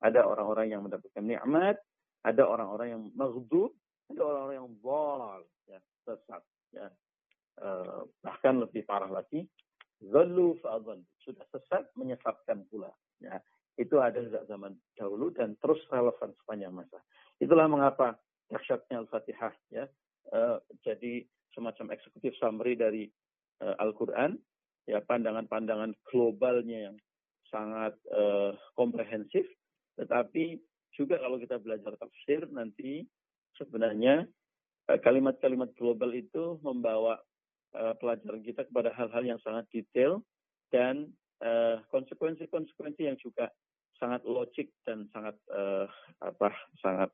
Ada 0.02 0.26
orang-orang 0.26 0.74
yang 0.74 0.82
mendapatkan 0.82 1.22
nikmat, 1.22 1.78
ada 2.22 2.44
orang-orang 2.46 2.88
yang 2.94 3.04
maghdub, 3.18 3.74
ada 4.14 4.22
orang-orang 4.22 4.58
yang 4.62 4.72
bol, 4.82 5.22
ya, 5.66 5.80
sesat. 6.06 6.44
Ya. 6.72 6.88
Uh, 7.62 8.08
bahkan 8.24 8.62
lebih 8.62 8.86
parah 8.88 9.10
lagi, 9.10 9.46
zalu 10.02 10.58
fa'adhan. 10.62 11.02
Sudah 11.22 11.46
sesat, 11.50 11.90
menyesatkan 11.98 12.66
pula. 12.70 12.90
Ya. 13.22 13.42
Itu 13.78 14.02
ada 14.02 14.22
sejak 14.22 14.46
zaman 14.46 14.78
dahulu 14.98 15.34
dan 15.34 15.58
terus 15.62 15.82
relevan 15.90 16.34
sepanjang 16.44 16.74
masa. 16.74 17.00
Itulah 17.42 17.66
mengapa 17.66 18.18
dahsyatnya 18.50 19.02
Al-Fatihah. 19.06 19.54
Ya. 19.74 19.86
Uh, 20.30 20.62
jadi 20.86 21.26
semacam 21.58 21.92
eksekutif 21.92 22.38
summary 22.38 22.78
dari 22.78 23.10
uh, 23.66 23.76
Al-Quran, 23.82 24.38
ya 24.86 25.02
pandangan-pandangan 25.04 25.98
globalnya 26.08 26.92
yang 26.92 26.98
sangat 27.52 27.98
uh, 28.16 28.56
komprehensif, 28.78 29.44
tetapi 30.00 30.56
juga 30.96 31.20
kalau 31.20 31.40
kita 31.40 31.58
belajar 31.58 31.96
tafsir 31.96 32.48
nanti 32.52 33.08
sebenarnya 33.56 34.28
eh, 34.92 35.00
kalimat-kalimat 35.00 35.72
global 35.76 36.12
itu 36.16 36.60
membawa 36.64 37.20
uh, 37.76 37.96
pelajaran 38.00 38.44
kita 38.44 38.68
kepada 38.68 38.92
hal-hal 38.96 39.24
yang 39.24 39.40
sangat 39.44 39.68
detail 39.72 40.24
dan 40.72 41.12
konsekuensi-konsekuensi 41.90 43.02
uh, 43.02 43.08
yang 43.10 43.18
juga 43.18 43.50
sangat 43.98 44.22
logik 44.30 44.70
dan 44.86 45.10
sangat 45.10 45.34
apa 46.22 46.54
sangat 46.86 47.10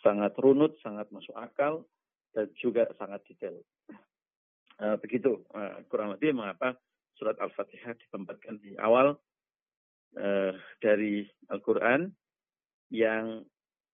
sangat 0.00 0.32
runut, 0.40 0.72
sangat 0.80 1.04
masuk 1.12 1.36
akal 1.36 1.84
dan 2.32 2.48
juga 2.56 2.88
sangat 2.96 3.20
detail. 3.28 3.60
Begitu 5.04 5.44
kurang 5.92 6.16
lebih 6.16 6.32
mengapa 6.32 6.80
surat 7.20 7.36
Al-Fatihah 7.44 7.92
ditempatkan 7.92 8.56
di 8.56 8.72
awal 8.80 9.20
dari 10.80 11.28
Al-Quran 11.52 12.08
yang 12.92 13.40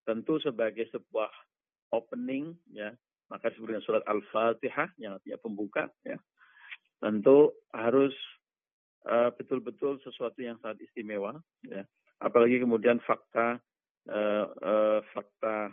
tentu 0.03 0.43
sebagai 0.43 0.91
sebuah 0.91 1.31
opening 1.95 2.59
ya 2.75 2.91
maka 3.31 3.53
disebut 3.55 3.79
surat 3.87 4.03
Al-Fatihah 4.09 4.91
yang 4.99 5.17
artinya 5.17 5.39
pembuka 5.39 5.87
ya 6.03 6.19
tentu 6.99 7.55
harus 7.71 8.13
betul-betul 9.39 9.97
uh, 9.97 10.03
sesuatu 10.03 10.43
yang 10.43 10.59
sangat 10.61 10.85
istimewa 10.85 11.39
ya. 11.65 11.87
Apalagi 12.19 12.59
kemudian 12.59 12.99
fakta 13.07 13.63
uh, 14.11 14.47
uh, 14.51 15.01
fakta 15.15 15.71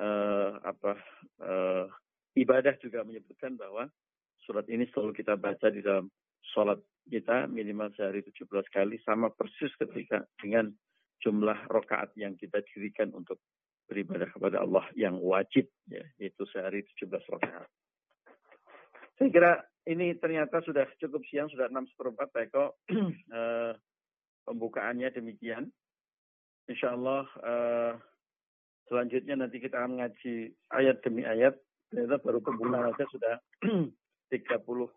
uh, 0.00 0.50
apa 0.64 0.96
uh, 1.44 1.86
ibadah 2.34 2.74
juga 2.80 3.04
menyebutkan 3.04 3.54
bahwa 3.60 3.86
surat 4.42 4.64
ini 4.72 4.88
selalu 4.90 5.12
kita 5.12 5.36
baca 5.36 5.68
di 5.68 5.84
dalam 5.84 6.08
sholat 6.56 6.80
kita 7.04 7.44
minimal 7.52 7.92
sehari 7.92 8.24
17 8.24 8.48
kali 8.72 8.96
sama 9.04 9.28
persis 9.28 9.72
ketika 9.76 10.24
dengan 10.40 10.72
jumlah 11.22 11.66
rokaat 11.70 12.14
yang 12.14 12.38
kita 12.38 12.62
dirikan 12.72 13.10
untuk 13.14 13.42
beribadah 13.88 14.28
kepada 14.28 14.62
Allah 14.62 14.84
yang 14.94 15.16
wajib 15.18 15.66
ya 15.88 16.04
yaitu 16.20 16.44
sehari 16.52 16.84
17 17.00 17.08
rokaat. 17.32 17.68
Saya 19.18 19.28
kira 19.32 19.52
ini 19.88 20.14
ternyata 20.20 20.60
sudah 20.62 20.84
cukup 21.00 21.24
siang 21.26 21.48
sudah 21.48 21.66
6 21.72 21.96
seperempat 21.96 22.28
Eko 22.36 22.76
eh, 23.38 23.72
pembukaannya 24.44 25.08
demikian. 25.10 25.72
Insya 26.68 26.92
Allah 26.92 27.24
eh, 27.40 27.92
selanjutnya 28.92 29.40
nanti 29.40 29.58
kita 29.58 29.80
akan 29.80 30.04
ngaji 30.04 30.52
ayat 30.76 30.96
demi 31.00 31.24
ayat. 31.24 31.56
Ternyata 31.88 32.20
baru 32.20 32.44
pembukaan 32.44 32.92
saja 32.94 33.08
sudah 33.08 33.34
35 34.30 34.92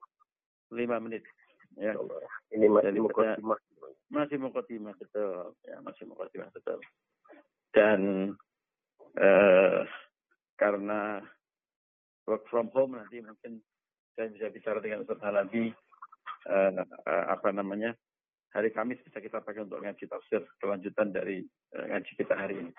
menit. 1.08 1.24
Ya. 1.80 1.96
Ini 2.52 2.68
masih 2.68 3.00
mukotimah. 3.00 3.60
Masih 4.12 4.38
mukotimah 4.38 4.94
betul. 5.00 5.56
Ya, 5.64 5.80
masih 5.80 6.04
mukotimah 6.04 6.52
betul. 6.52 6.84
Dan 7.72 8.36
eh, 9.16 9.82
karena 10.60 11.24
work 12.28 12.44
from 12.52 12.68
home 12.76 13.00
nanti 13.00 13.24
mungkin 13.24 13.64
saya 14.14 14.28
bisa 14.36 14.52
bicara 14.52 14.84
dengan 14.84 15.08
Ustaz 15.08 15.24
Halabi 15.24 15.72
eh, 16.52 16.72
eh, 16.84 17.26
apa 17.32 17.50
namanya 17.56 17.96
hari 18.52 18.76
Kamis 18.76 19.00
bisa 19.08 19.24
kita 19.24 19.40
pakai 19.40 19.64
untuk 19.64 19.80
ngaji 19.80 20.04
tafsir 20.12 20.44
kelanjutan 20.60 21.16
dari 21.16 21.48
eh, 21.72 21.86
ngaji 21.96 22.12
kita 22.20 22.36
hari 22.36 22.68
ini. 22.68 22.72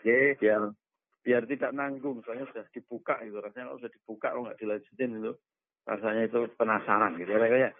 Oke, 0.00 0.38
biar 0.38 0.70
biar 1.20 1.42
tidak 1.44 1.76
nanggung 1.76 2.24
soalnya 2.24 2.48
sudah 2.48 2.64
dibuka 2.72 3.20
gitu 3.20 3.36
rasanya 3.44 3.68
kalau 3.68 3.78
sudah 3.84 3.92
dibuka 3.92 4.26
kalau 4.32 4.42
nggak 4.48 4.60
dilanjutin 4.62 5.20
itu 5.20 5.32
rasanya 5.84 6.22
itu 6.24 6.40
penasaran 6.56 7.12
gitu 7.20 7.28
ya 7.28 7.38
kayaknya 7.44 7.70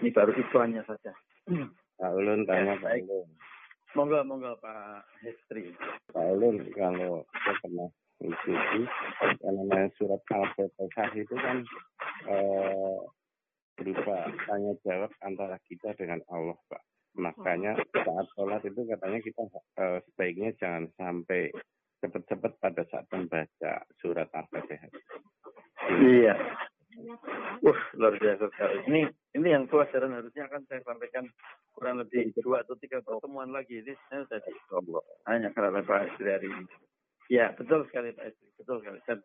ini 0.00 0.08
baru 0.14 0.32
iklannya 0.32 0.82
saja. 0.86 1.12
Pak 2.00 2.10
Ulun 2.16 2.48
tanya 2.48 2.76
ya, 2.76 2.82
Pak 2.82 2.92
Ulun 3.04 3.28
monggo 3.94 4.22
monggo 4.22 4.52
Pak 4.62 5.02
Hestri. 5.22 5.74
Pak 6.14 6.26
Ulun 6.38 6.62
kalau 6.74 7.26
saya 7.42 7.54
pernah 7.62 7.88
ikuti 8.20 8.82
namanya 9.42 9.88
surat 9.98 10.22
al-fatihah 10.30 11.10
itu 11.16 11.34
kan 11.34 11.58
eh, 12.28 12.98
berupa 13.80 14.16
tanya 14.46 14.72
jawab 14.84 15.10
antara 15.24 15.56
kita 15.66 15.96
dengan 15.98 16.20
Allah 16.30 16.58
Pak. 16.70 16.82
Makanya 17.18 17.74
saat 17.90 18.26
sholat 18.38 18.62
itu 18.62 18.86
katanya 18.86 19.18
kita 19.18 19.42
eh, 19.82 19.98
sebaiknya 20.12 20.50
jangan 20.60 20.84
sampai 20.94 21.50
cepat-cepat 22.00 22.52
pada 22.62 22.82
saat 22.88 23.04
membaca 23.12 23.72
surat 24.00 24.28
Al-Fatihah. 24.32 24.88
Iya. 26.00 26.34
Wah, 27.60 27.80
luar 27.94 28.14
biasa 28.18 28.50
sekali. 28.50 28.76
Ini 28.90 29.00
ini 29.38 29.48
yang 29.48 29.70
pelajaran 29.70 30.10
harusnya 30.10 30.50
akan 30.50 30.62
saya 30.66 30.82
sampaikan 30.82 31.24
kurang 31.70 32.02
lebih 32.02 32.34
dua 32.42 32.66
atau 32.66 32.74
tiga 32.82 32.98
pertemuan 32.98 33.54
lagi. 33.54 33.78
Ini 33.78 33.94
saya 34.10 34.26
sudah 34.26 34.40
di 34.42 34.52
hanya 35.30 35.48
karena 35.54 35.80
Pak 35.86 36.14
Istri 36.14 36.30
hari 36.30 36.48
ini. 36.50 36.66
Ya, 37.30 37.54
betul 37.54 37.86
sekali 37.86 38.10
Pak 38.10 38.34
Istri. 38.34 38.48
Betul 38.58 38.76
sekali. 38.82 38.98
Dan 39.06 39.18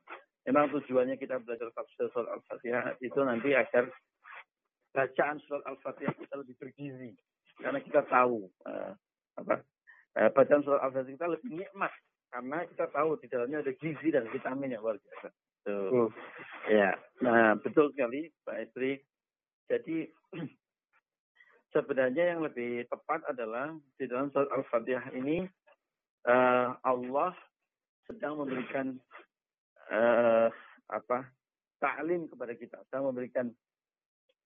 memang 0.45 0.69
tujuannya 0.77 1.15
kita 1.17 1.41
belajar 1.41 1.73
tafsir 1.73 2.05
surat 2.13 2.29
Al-Fatihah 2.37 3.01
itu 3.01 3.19
nanti 3.25 3.49
agar 3.57 3.89
bacaan 4.93 5.37
surat 5.49 5.63
Al-Fatihah 5.65 6.13
kita 6.13 6.35
lebih 6.37 6.55
bergizi. 6.61 7.17
Karena 7.57 7.81
kita 7.81 8.05
tahu 8.05 8.45
uh, 8.69 8.93
apa 9.41 9.65
uh, 10.21 10.29
bacaan 10.37 10.61
surat 10.61 10.85
Al-Fatihah 10.85 11.17
kita 11.17 11.27
lebih 11.33 11.49
nikmat 11.65 11.91
karena 12.29 12.67
kita 12.67 12.85
tahu 12.91 13.15
di 13.17 13.27
dalamnya 13.31 13.63
ada 13.63 13.73
gizi 13.79 14.11
dan 14.11 14.29
vitamin 14.29 14.75
yang 14.75 14.83
luar 14.85 14.99
biasa. 15.01 15.33
Tuh. 15.65 15.89
Hmm. 15.89 16.09
Ya, 16.69 16.93
nah 17.25 17.57
betul 17.57 17.89
sekali 17.93 18.29
Pak 18.45 18.69
Estri. 18.69 19.01
Jadi 19.65 20.05
sebenarnya 21.75 22.37
yang 22.37 22.45
lebih 22.45 22.85
tepat 22.85 23.25
adalah 23.25 23.73
di 23.97 24.05
dalam 24.05 24.29
surat 24.29 24.49
Al-Fatihah 24.53 25.09
ini 25.17 25.45
uh, 26.29 26.77
Allah 26.85 27.33
sedang 28.05 28.45
memberikan 28.45 28.93
uh, 29.89 30.53
apa 30.93 31.25
taklim 31.81 32.29
kepada 32.29 32.53
kita, 32.53 32.77
sedang 32.89 33.09
memberikan 33.09 33.49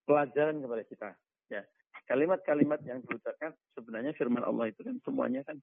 pelajaran 0.08 0.64
kepada 0.64 0.84
kita. 0.88 1.10
Ya, 1.52 1.68
kalimat-kalimat 2.08 2.80
yang 2.88 3.04
diucapkan 3.04 3.52
sebenarnya 3.76 4.16
firman 4.16 4.48
Allah 4.48 4.72
itu 4.72 4.88
kan 4.88 4.96
semuanya 5.04 5.44
kan 5.44 5.60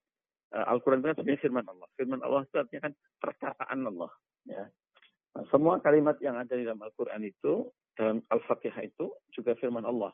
uh, 0.52 0.68
Al-Quran 0.68 1.00
itu 1.00 1.08
kan 1.12 1.16
sebenarnya 1.16 1.42
firman 1.44 1.66
Allah. 1.68 1.88
Firman 1.96 2.20
Allah 2.20 2.44
itu 2.44 2.56
artinya 2.60 2.92
kan 2.92 2.94
perkataan 3.24 3.80
Allah. 3.88 4.12
Ya. 4.44 4.64
Nah, 5.36 5.44
semua 5.52 5.76
kalimat 5.84 6.16
yang 6.24 6.40
ada 6.40 6.56
di 6.56 6.64
dalam 6.64 6.80
Al-Quran 6.80 7.20
itu, 7.28 7.68
dalam 7.92 8.24
Al-Fatihah 8.32 8.88
itu 8.88 9.12
juga 9.36 9.52
firman 9.60 9.84
Allah. 9.84 10.08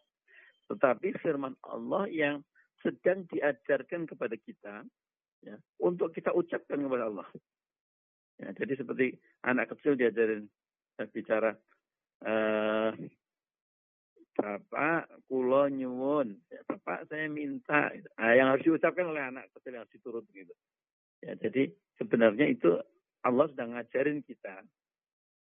Tetapi 0.66 1.14
firman 1.22 1.54
Allah 1.62 2.11
yang 2.11 2.42
sedang 2.82 3.22
diajarkan 3.30 4.11
kepada 4.11 4.35
kita 4.35 4.82
ya, 5.46 5.54
untuk 5.78 6.11
kita 6.11 6.35
ucapkan 6.35 6.82
kepada 6.82 7.06
Allah. 7.06 7.28
Ya, 8.42 8.50
jadi 8.50 8.82
seperti 8.82 9.14
anak 9.46 9.70
kecil 9.70 9.94
diajarin 9.94 10.50
eh, 10.98 11.06
bicara 11.14 11.54
uh, 12.26 12.90
Bapak 14.35 15.06
kulo 15.30 15.70
nyuwun, 15.70 16.35
ya, 16.50 16.66
Bapak 16.66 17.06
saya 17.06 17.30
minta. 17.30 17.94
Nah, 18.18 18.32
yang 18.35 18.50
harus 18.50 18.66
diucapkan 18.66 19.06
oleh 19.06 19.22
anak 19.22 19.54
kecil 19.54 19.78
yang 19.78 19.87
harus 19.87 19.94
diturut 19.94 20.26
gitu. 20.35 20.50
Ya, 21.22 21.38
jadi 21.38 21.70
sebenarnya 22.02 22.50
itu 22.50 22.74
Allah 23.22 23.46
sedang 23.54 23.78
ngajarin 23.78 24.26
kita. 24.26 24.66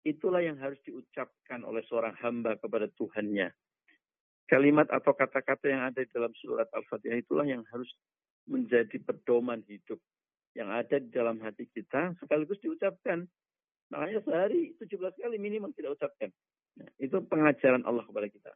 Itulah 0.08 0.40
yang 0.40 0.56
harus 0.58 0.80
diucapkan 0.88 1.68
oleh 1.68 1.84
seorang 1.88 2.16
hamba 2.24 2.56
kepada 2.56 2.88
Tuhannya. 2.96 3.52
Kalimat 4.50 4.90
atau 4.90 5.14
kata-kata 5.14 5.70
yang 5.70 5.84
ada 5.86 6.02
di 6.02 6.10
dalam 6.10 6.34
surat 6.40 6.66
Al-Fatihah 6.74 7.22
itulah 7.22 7.46
yang 7.46 7.62
harus 7.70 7.92
menjadi 8.50 8.98
pedoman 9.06 9.62
hidup 9.70 10.02
yang 10.58 10.74
ada 10.74 10.98
di 10.98 11.10
dalam 11.14 11.38
hati 11.40 11.70
kita 11.70 12.18
sekaligus 12.18 12.58
diucapkan. 12.64 13.24
Makanya 13.90 14.22
sehari 14.26 14.74
17 14.78 15.18
kali 15.18 15.38
minimal 15.38 15.74
kita 15.74 15.94
ucapkan. 15.94 16.30
Nah, 16.78 16.90
itu 17.02 17.18
pengajaran 17.26 17.86
Allah 17.86 18.06
kepada 18.06 18.28
kita. 18.30 18.52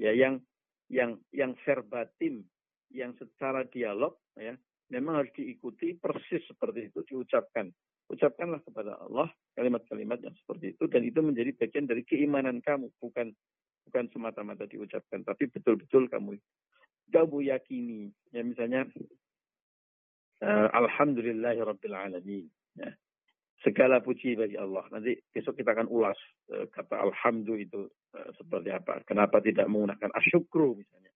Ya, 0.00 0.12
yang 0.16 0.40
yang 0.88 1.20
yang 1.32 1.56
verbatim, 1.64 2.44
yang 2.92 3.12
secara 3.16 3.64
dialog, 3.68 4.16
ya, 4.36 4.56
memang 4.92 5.24
harus 5.24 5.32
diikuti 5.36 5.96
persis 5.96 6.44
seperti 6.48 6.88
itu 6.92 7.00
diucapkan. 7.04 7.68
Ucapkanlah 8.12 8.60
kepada 8.64 8.96
Allah 9.00 9.28
kalimat-kalimat 9.52 10.18
yang 10.24 10.36
seperti 10.36 10.72
itu 10.76 10.84
dan 10.88 11.02
itu 11.04 11.20
menjadi 11.20 11.50
bagian 11.56 11.84
dari 11.84 12.02
keimanan 12.08 12.64
kamu, 12.64 12.88
bukan 13.00 13.32
bukan 13.88 14.04
semata-mata 14.14 14.64
diucapkan, 14.64 15.26
tapi 15.26 15.50
betul-betul 15.52 16.08
kamu 16.08 16.40
kamu 17.12 17.38
yakini. 17.52 18.08
Ya 18.32 18.40
misalnya 18.40 18.88
uh, 20.40 20.68
Alhamdulillahirabbil 20.72 21.96
alamin. 21.96 22.48
Ya. 22.78 22.96
Segala 23.62 24.02
puji 24.02 24.34
bagi 24.34 24.58
Allah. 24.58 24.82
Nanti 24.90 25.14
besok 25.30 25.60
kita 25.60 25.76
akan 25.76 25.86
ulas 25.86 26.18
uh, 26.50 26.66
kata 26.72 26.98
alhamdulillah 26.98 27.68
itu 27.68 27.82
uh, 28.16 28.30
seperti 28.34 28.72
apa. 28.72 29.04
Kenapa 29.06 29.38
tidak 29.44 29.68
menggunakan 29.68 30.10
asyukru 30.16 30.80
misalnya. 30.80 31.12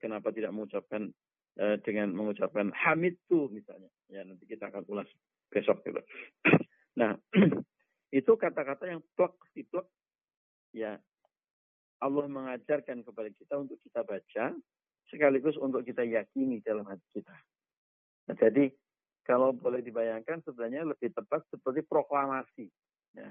Kenapa 0.00 0.32
tidak 0.32 0.56
mengucapkan 0.56 1.12
dengan 1.84 2.08
mengucapkan 2.16 2.72
hamid 2.72 3.20
tuh 3.28 3.52
misalnya. 3.52 3.92
Ya 4.08 4.24
nanti 4.24 4.48
kita 4.48 4.72
akan 4.72 4.88
ulas 4.88 5.04
besok 5.52 5.84
gitu. 5.84 6.00
Nah, 6.96 7.12
itu 8.18 8.32
kata-kata 8.34 8.88
yang 8.88 9.00
plek 9.14 9.34
plek 9.52 9.86
ya 10.72 10.96
Allah 12.00 12.26
mengajarkan 12.28 13.00
kepada 13.04 13.30
kita 13.32 13.54
untuk 13.56 13.80
kita 13.80 14.04
baca 14.04 14.52
sekaligus 15.08 15.56
untuk 15.56 15.86
kita 15.86 16.02
yakini 16.04 16.60
dalam 16.60 16.84
hati 16.84 17.06
kita. 17.14 17.36
Nah, 18.26 18.36
jadi 18.36 18.68
kalau 19.22 19.54
boleh 19.54 19.80
dibayangkan 19.82 20.42
sebenarnya 20.44 20.86
lebih 20.86 21.14
tepat 21.14 21.46
seperti 21.50 21.82
proklamasi, 21.86 22.66
ya. 23.14 23.30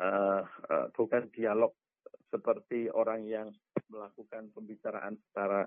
uh, 0.00 0.42
uh, 0.42 0.86
bukan 0.94 1.28
dialog 1.34 1.74
seperti 2.30 2.90
orang 2.90 3.26
yang 3.26 3.48
melakukan 3.90 4.50
pembicaraan 4.54 5.18
secara 5.28 5.66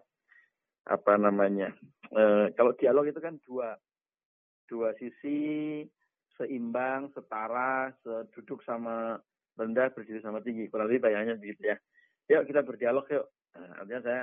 apa 0.87 1.13
namanya. 1.15 1.71
Uh, 2.11 2.51
kalau 2.55 2.75
dialog 2.75 3.07
itu 3.07 3.19
kan 3.19 3.39
dua 3.43 3.75
dua 4.67 4.95
sisi 4.99 5.83
seimbang, 6.37 7.11
setara, 7.13 7.93
seduduk 8.01 8.61
sama 8.65 9.21
rendah, 9.57 9.93
berdiri 9.93 10.19
sama 10.21 10.41
tinggi. 10.41 10.69
Kurang 10.69 10.89
lebih 10.89 11.09
bayangnya 11.09 11.37
begitu 11.37 11.73
ya. 11.73 11.77
Yuk 12.31 12.49
kita 12.49 12.65
berdialog 12.65 13.05
yuk. 13.11 13.25
Nah, 13.53 13.83
artinya 13.83 14.01
saya 14.01 14.21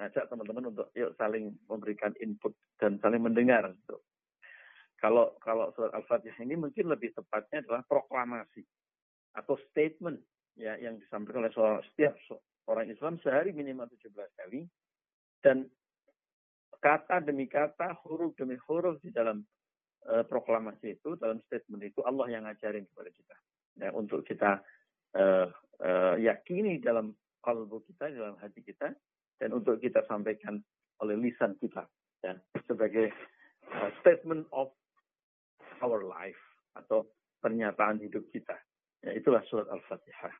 ngajak 0.00 0.24
teman-teman 0.32 0.64
untuk 0.72 0.88
yuk 0.96 1.12
saling 1.20 1.52
memberikan 1.68 2.12
input 2.22 2.56
dan 2.80 2.96
saling 3.04 3.20
mendengar. 3.20 3.68
Gitu. 3.68 3.96
Kalau 5.02 5.34
kalau 5.42 5.74
surat 5.74 5.92
Al-Fatihah 5.92 6.40
ini 6.46 6.54
mungkin 6.54 6.86
lebih 6.86 7.12
tepatnya 7.12 7.66
adalah 7.66 7.82
proklamasi 7.84 8.62
atau 9.34 9.58
statement 9.68 10.20
ya 10.54 10.78
yang 10.78 11.00
disampaikan 11.00 11.42
oleh 11.42 11.52
seorang, 11.52 11.82
setiap 11.92 12.14
orang 12.70 12.86
Islam 12.86 13.18
sehari 13.20 13.50
minimal 13.50 13.90
17 13.90 14.14
kali 14.14 14.68
dan 15.42 15.66
kata 16.78 17.22
demi 17.22 17.50
kata, 17.50 17.98
huruf 18.06 18.34
demi 18.38 18.54
huruf 18.68 19.02
di 19.02 19.10
dalam 19.10 19.42
uh, 20.08 20.24
proklamasi 20.26 20.98
itu, 20.98 21.14
dalam 21.18 21.38
statement 21.46 21.82
itu 21.86 22.00
Allah 22.02 22.26
yang 22.30 22.42
ngajarin 22.48 22.86
kepada 22.90 23.10
kita. 23.12 23.36
Ya, 23.80 23.88
untuk 23.94 24.22
kita 24.26 24.60
uh, 25.16 25.46
uh, 25.80 26.14
yakini 26.20 26.78
dalam 26.82 27.16
kalbu 27.42 27.82
kita, 27.88 28.12
dalam 28.12 28.36
hati 28.38 28.62
kita, 28.62 28.92
dan 29.40 29.48
untuk 29.50 29.82
kita 29.82 30.04
sampaikan 30.06 30.62
oleh 31.02 31.18
lisan 31.18 31.58
kita. 31.58 31.86
Ya, 32.22 32.38
sebagai 32.70 33.10
uh, 33.74 33.90
statement 34.02 34.46
of 34.54 34.70
our 35.82 36.06
life 36.06 36.38
atau 36.78 37.10
pernyataan 37.42 37.98
hidup 37.98 38.22
kita. 38.30 38.54
Ya, 39.02 39.18
itulah 39.18 39.42
surat 39.50 39.66
Al-Fatihah. 39.66 40.30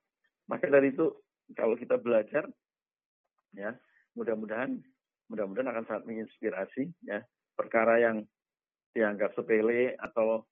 Maka 0.46 0.70
dari 0.70 0.94
itu 0.94 1.10
kalau 1.58 1.74
kita 1.74 1.98
belajar 1.98 2.46
ya, 3.56 3.74
mudah-mudahan 4.14 4.78
mudah-mudahan 5.32 5.72
akan 5.72 5.84
sangat 5.88 6.04
menginspirasi 6.04 6.92
ya 7.08 7.24
perkara 7.56 7.96
yang 7.96 8.28
dianggap 8.92 9.32
sepele 9.34 9.96
atau 9.96 10.44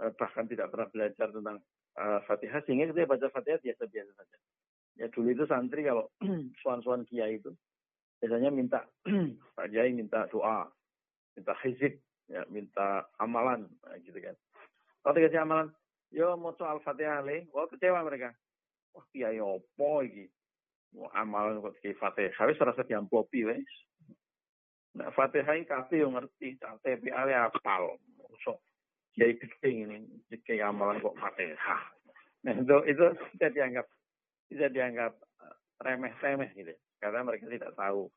uh, 0.00 0.12
bahkan 0.16 0.48
tidak 0.48 0.72
pernah 0.72 0.88
belajar 0.88 1.28
tentang 1.28 1.60
uh, 2.00 2.20
Fatihah 2.24 2.60
sehingga 2.64 2.92
kita 2.92 3.08
baca 3.08 3.28
Fatihah 3.32 3.60
biasa-biasa 3.60 4.12
saja. 4.16 4.36
Ya 4.96 5.06
dulu 5.12 5.28
itu 5.32 5.44
santri 5.44 5.84
kalau 5.84 6.08
suan-suan 6.64 7.04
kiai 7.04 7.36
itu 7.36 7.52
biasanya 8.20 8.48
minta 8.48 8.80
Pak 9.56 9.68
Kiai 9.68 9.92
minta 9.92 10.24
doa, 10.32 10.64
minta 11.36 11.52
hizib, 11.60 12.00
ya 12.32 12.48
minta 12.48 13.04
amalan 13.20 13.68
nah, 13.84 13.96
gitu 14.00 14.16
kan. 14.20 14.32
Kalau 15.04 15.14
dikasih 15.14 15.44
amalan 15.44 15.68
yo 16.10 16.32
mau 16.40 16.56
soal 16.56 16.80
fatihah 16.80 17.20
le. 17.20 17.44
Wah 17.52 17.68
kecewa 17.68 18.00
mereka. 18.02 18.32
Wah 18.96 19.04
kiai 19.12 19.36
opo 19.36 20.00
iki? 20.00 20.24
Mau 20.96 21.12
amalan 21.12 21.60
kok 21.60 21.76
kiai 21.84 21.96
fatihah. 22.00 22.48
Wis 22.48 22.56
rasa 22.56 22.82
diamplopi 22.88 23.44
wes 23.44 23.68
nah 24.96 25.12
fatihah 25.12 25.54
iki 25.56 25.68
kabeh 25.68 25.96
yo 26.00 26.08
ngerti 26.10 26.56
sampai 26.56 26.96
ale 27.12 27.32
apal 27.36 28.00
so 28.40 28.58
kiai 29.12 29.36
gede 29.36 29.68
ini 29.68 29.96
kiai 30.42 30.64
amalan 30.64 31.00
kok 31.04 31.16
fatihah 31.20 31.82
nah 32.42 32.52
itu 32.56 32.76
itu 32.88 33.04
tidak 33.36 33.50
dianggap 33.52 33.86
tidak 34.48 34.70
dianggap 34.72 35.12
eh, 35.44 35.56
remeh-remeh 35.84 36.50
gitu 36.56 36.72
karena 37.00 37.20
mereka 37.22 37.44
tidak 37.46 37.76
tahu 37.76 38.08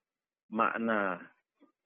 makna 0.49 1.21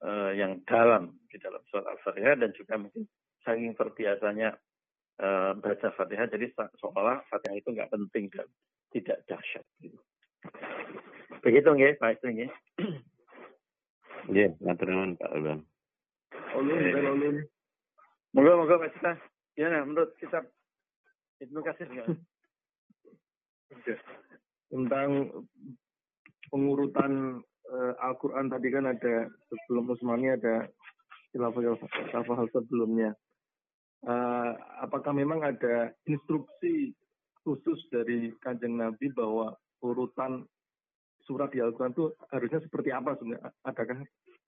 uh, 0.00 0.32
yang 0.32 0.60
dalam 0.64 1.16
di 1.28 1.36
dalam 1.36 1.60
surat 1.68 1.84
Al-Fatihah 1.84 2.40
dan 2.40 2.50
juga 2.56 2.80
mungkin 2.80 3.04
saking 3.44 3.76
terbiasanya 3.76 4.56
uh, 5.20 5.52
baca 5.58 5.88
Fatihah 5.92 6.28
jadi 6.32 6.48
seolah 6.80 7.24
Fatihah 7.28 7.56
itu 7.60 7.68
nggak 7.72 7.92
penting 7.92 8.32
dan 8.32 8.48
tidak 8.94 9.18
dahsyat 9.26 9.64
gitu. 9.82 9.98
Begitu 11.42 11.68
nggih, 11.68 11.98
Pak 11.98 12.20
Istri 12.20 12.30
nggih. 12.40 12.50
Nggih, 14.24 14.56
matur 14.64 14.88
nuwun 14.88 15.20
Pak 15.20 15.30
Ulun. 15.36 15.60
Ulun, 16.56 16.80
Pak 16.80 17.12
Ulun. 17.12 17.36
Moga-moga 18.32 18.80
Pak 18.80 18.90
Cita, 18.96 19.12
gimana 19.54 19.84
menurut 19.84 20.10
kitab 20.16 20.48
Ibnu 21.44 21.60
Kasir 21.60 21.88
ya? 21.92 22.04
Tentang 24.72 25.28
pengurutan 26.48 27.42
uh, 27.68 27.92
Al-Quran 28.00 28.48
tadi 28.48 28.68
kan 28.72 28.88
ada 28.88 29.28
sebelum 29.50 29.92
Usmani 29.92 30.32
ada 30.32 30.66
hal 31.34 32.48
sebelumnya. 32.54 33.12
Uh, 34.04 34.52
apakah 34.84 35.12
memang 35.12 35.44
ada 35.44 35.92
instruksi 36.08 36.96
khusus 37.44 37.80
dari 37.92 38.32
kanjeng 38.40 38.80
Nabi 38.80 39.12
bahwa 39.12 39.52
urutan 39.84 40.48
surat 41.24 41.50
di 41.52 41.60
Al-Quran 41.60 41.92
itu 41.92 42.12
harusnya 42.30 42.60
seperti 42.60 42.90
apa 42.92 43.16
sebenarnya? 43.16 43.50
Adakah 43.64 43.98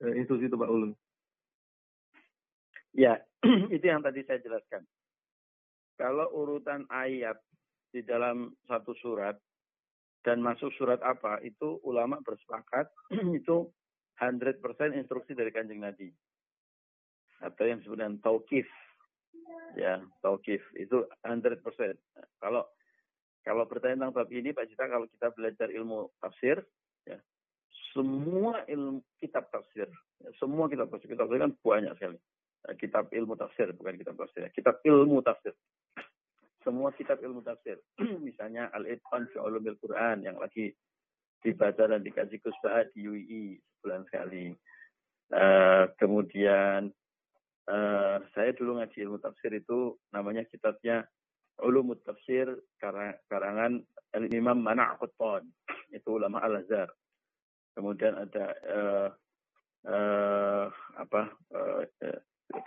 uh, 0.04 0.14
instruksi 0.16 0.48
itu 0.48 0.56
Pak 0.56 0.70
Ulun? 0.70 0.92
Ya, 2.96 3.20
itu 3.74 3.84
yang 3.84 4.00
tadi 4.00 4.24
saya 4.24 4.40
jelaskan. 4.40 4.84
Kalau 5.96 6.28
urutan 6.32 6.84
ayat 6.92 7.40
di 7.92 8.04
dalam 8.04 8.52
satu 8.68 8.92
surat 9.00 9.36
dan 10.26 10.42
masuk 10.42 10.74
surat 10.76 11.00
apa 11.00 11.40
itu 11.46 11.80
ulama 11.86 12.20
bersepakat 12.20 12.90
itu 13.38 13.70
100% 14.18 14.60
instruksi 14.96 15.32
dari 15.36 15.54
kanjeng 15.54 15.80
Nabi 15.80 16.10
atau 17.40 17.64
yang 17.68 17.84
dengan 17.84 18.16
taukif 18.24 18.64
ya 19.76 20.00
taukif 20.24 20.64
itu 20.74 21.04
100% 21.20 21.60
kalau 22.40 22.64
kalau 23.46 23.62
bertanya 23.70 24.02
tentang 24.02 24.14
bab 24.18 24.30
ini 24.34 24.50
Pak 24.50 24.66
Cita 24.66 24.90
kalau 24.90 25.06
kita 25.06 25.30
belajar 25.30 25.70
ilmu 25.70 26.10
tafsir 26.18 26.58
ya 27.06 27.18
semua 27.94 28.66
ilmu 28.66 29.00
kitab 29.22 29.46
tafsir 29.54 29.86
ya, 30.20 30.30
semua 30.42 30.66
kitab 30.66 30.90
tafsir 30.90 31.14
kitab 31.14 31.30
tafsir 31.30 31.46
kan 31.46 31.54
banyak 31.62 31.94
sekali 31.94 32.18
kitab 32.82 33.06
ilmu 33.14 33.38
tafsir 33.38 33.70
bukan 33.78 33.94
kitab 33.94 34.18
tafsir 34.18 34.40
ya. 34.44 34.50
kitab 34.50 34.82
ilmu 34.82 35.22
tafsir 35.22 35.54
semua 36.66 36.90
kitab 36.98 37.22
ilmu 37.22 37.46
tafsir. 37.46 37.78
Misalnya 38.26 38.66
Al-Itqan 38.74 39.30
fi 39.30 39.38
Ulumil 39.38 39.78
Quran 39.78 40.26
yang 40.26 40.42
lagi 40.42 40.74
dibaca 41.38 41.86
dan 41.86 42.02
dikaji 42.02 42.42
kusbah 42.42 42.90
di 42.90 43.06
UI 43.06 43.54
sebulan 43.78 44.02
sekali. 44.10 44.50
Uh, 45.30 45.86
kemudian 45.94 46.90
uh, 47.70 48.18
saya 48.34 48.50
dulu 48.58 48.82
ngaji 48.82 48.98
ilmu 49.06 49.22
tafsir 49.22 49.54
itu 49.54 49.94
namanya 50.10 50.42
kitabnya 50.50 51.06
Ulumut 51.64 52.04
Tafsir 52.04 52.52
karangan 52.80 53.80
Al-Imam 54.12 54.60
Mana' 54.60 54.96
Quttan. 55.00 55.48
Itu 55.92 56.20
ulama 56.20 56.44
Al-Azhar. 56.44 56.92
Kemudian 57.76 58.16
ada 58.16 58.46
uh, 58.68 59.08
uh, 59.88 60.66
apa 60.96 61.22
uh, 61.52 61.84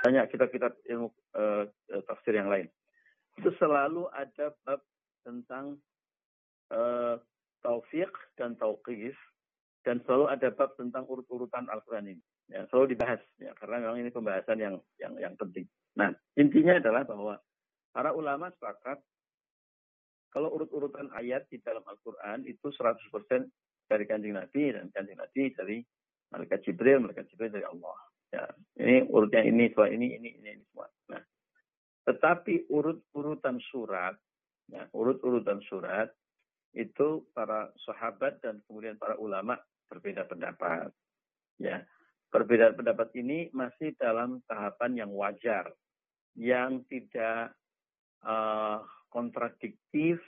banyak 0.06 0.26
kitab-kitab 0.30 0.78
ilmu 0.86 1.10
uh, 1.34 1.66
tafsir 2.06 2.38
yang 2.38 2.46
lain 2.52 2.70
itu 3.40 3.56
selalu 3.56 4.12
ada 4.12 4.52
bab 4.68 4.84
tentang 5.24 5.80
uh, 6.76 7.16
taufik 7.64 8.12
dan 8.36 8.60
tauqif 8.60 9.16
dan 9.88 10.04
selalu 10.04 10.28
ada 10.28 10.52
bab 10.52 10.76
tentang 10.76 11.08
urut-urutan 11.08 11.72
Al-Quran 11.72 12.20
ini. 12.20 12.24
Ya, 12.52 12.68
selalu 12.68 12.98
dibahas 12.98 13.22
ya 13.40 13.56
karena 13.56 13.88
memang 13.88 13.98
ini 14.04 14.12
pembahasan 14.12 14.60
yang 14.60 14.76
yang 15.00 15.16
yang 15.16 15.34
penting. 15.40 15.70
Nah, 15.96 16.12
intinya 16.36 16.76
adalah 16.76 17.08
bahwa 17.08 17.40
para 17.94 18.14
ulama 18.14 18.50
sepakat 18.54 19.02
kalau 20.30 20.54
urut-urutan 20.54 21.10
ayat 21.18 21.50
di 21.50 21.58
dalam 21.62 21.82
Al-Quran 21.86 22.46
itu 22.46 22.70
100% 22.70 23.10
dari 23.90 24.06
kanjeng 24.06 24.38
Nabi 24.38 24.70
dan 24.70 24.94
kanjeng 24.94 25.18
Nabi 25.18 25.44
dari 25.58 25.78
malaikat 26.30 26.62
Jibril, 26.62 27.02
malaikat 27.02 27.26
Jibril 27.34 27.50
dari 27.50 27.66
Allah. 27.66 27.98
Ya, 28.30 28.46
ini 28.78 29.10
urutnya 29.10 29.42
ini, 29.42 29.74
soal 29.74 29.98
ini, 29.98 30.14
ini, 30.22 30.38
ini, 30.38 30.50
ini 30.54 30.64
semua. 30.70 30.86
Nah, 31.10 31.22
tetapi 32.06 32.70
urut-urutan 32.70 33.58
surat, 33.74 34.14
ya, 34.70 34.86
urut-urutan 34.94 35.58
surat 35.66 36.14
itu 36.78 37.26
para 37.34 37.74
sahabat 37.90 38.38
dan 38.46 38.62
kemudian 38.70 39.02
para 39.02 39.18
ulama 39.18 39.58
berbeda 39.90 40.30
pendapat. 40.30 40.94
Ya, 41.58 41.82
perbedaan 42.30 42.78
pendapat 42.78 43.10
ini 43.18 43.50
masih 43.50 43.98
dalam 43.98 44.46
tahapan 44.46 44.94
yang 44.94 45.12
wajar, 45.18 45.74
yang 46.38 46.86
tidak 46.86 47.58
kontradiktif 49.10 50.20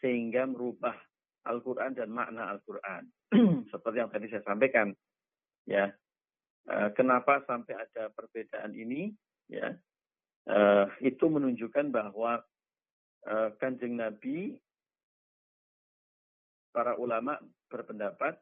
sehingga 0.00 0.48
merubah 0.48 0.96
Al-Quran 1.48 1.96
dan 1.96 2.12
makna 2.12 2.52
Al-Quran. 2.52 3.08
Seperti 3.72 3.96
yang 3.96 4.12
tadi 4.12 4.26
saya 4.28 4.44
sampaikan, 4.44 4.92
ya. 5.64 5.88
Uh, 6.68 6.92
kenapa 6.92 7.40
sampai 7.48 7.72
ada 7.72 8.12
perbedaan 8.12 8.76
ini? 8.76 9.10
Ya, 9.48 9.74
uh, 10.46 10.86
itu 11.00 11.26
menunjukkan 11.26 11.88
bahwa 11.88 12.44
uh, 13.26 13.48
kanjeng 13.58 13.96
Nabi, 13.96 14.54
para 16.70 16.94
ulama 17.00 17.40
berpendapat 17.66 18.38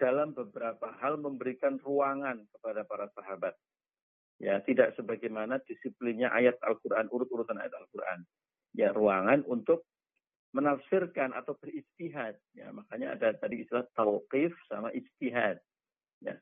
dalam 0.00 0.34
beberapa 0.34 0.90
hal 0.98 1.20
memberikan 1.20 1.78
ruangan 1.78 2.42
kepada 2.50 2.82
para 2.82 3.06
sahabat. 3.14 3.54
Ya, 4.42 4.58
tidak 4.66 4.98
sebagaimana 4.98 5.62
disiplinnya 5.62 6.34
ayat 6.34 6.58
Al-Quran, 6.66 7.06
urut-urutan 7.14 7.62
ayat 7.62 7.70
Al-Quran. 7.78 8.26
Ya, 8.74 8.90
ruangan 8.90 9.46
untuk 9.46 9.86
menafsirkan 10.50 11.30
atau 11.30 11.54
beristihad. 11.62 12.34
Ya, 12.52 12.74
makanya 12.74 13.14
ada 13.14 13.38
tadi 13.38 13.62
istilah 13.62 13.86
tauqif 13.94 14.50
sama 14.66 14.90
istihad. 14.90 15.62
Ya. 16.18 16.34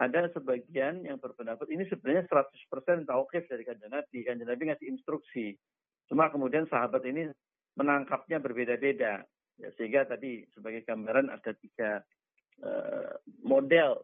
Ada 0.00 0.32
sebagian 0.32 1.04
yang 1.04 1.20
berpendapat 1.20 1.68
ini 1.68 1.84
sebenarnya 1.88 2.24
100% 2.28 3.04
tauqif 3.04 3.44
dari 3.48 3.62
kanjeng 3.68 3.92
Nabi. 3.92 4.24
Kanjeng 4.24 4.48
Nabi 4.48 4.72
ngasih 4.72 4.88
instruksi. 4.88 5.56
Cuma 6.08 6.32
kemudian 6.32 6.64
sahabat 6.72 7.04
ini 7.04 7.28
menangkapnya 7.76 8.40
berbeda-beda. 8.40 9.24
Ya, 9.60 9.68
sehingga 9.76 10.08
tadi 10.08 10.44
sebagai 10.56 10.84
gambaran 10.88 11.28
ada 11.32 11.52
tiga 11.52 12.00
Eh, 12.56 13.14
model 13.44 14.00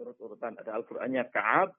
urut-urutan. 0.00 0.56
Ada 0.56 0.80
Al-Qur'annya 0.80 1.28
Ka'ab, 1.28 1.76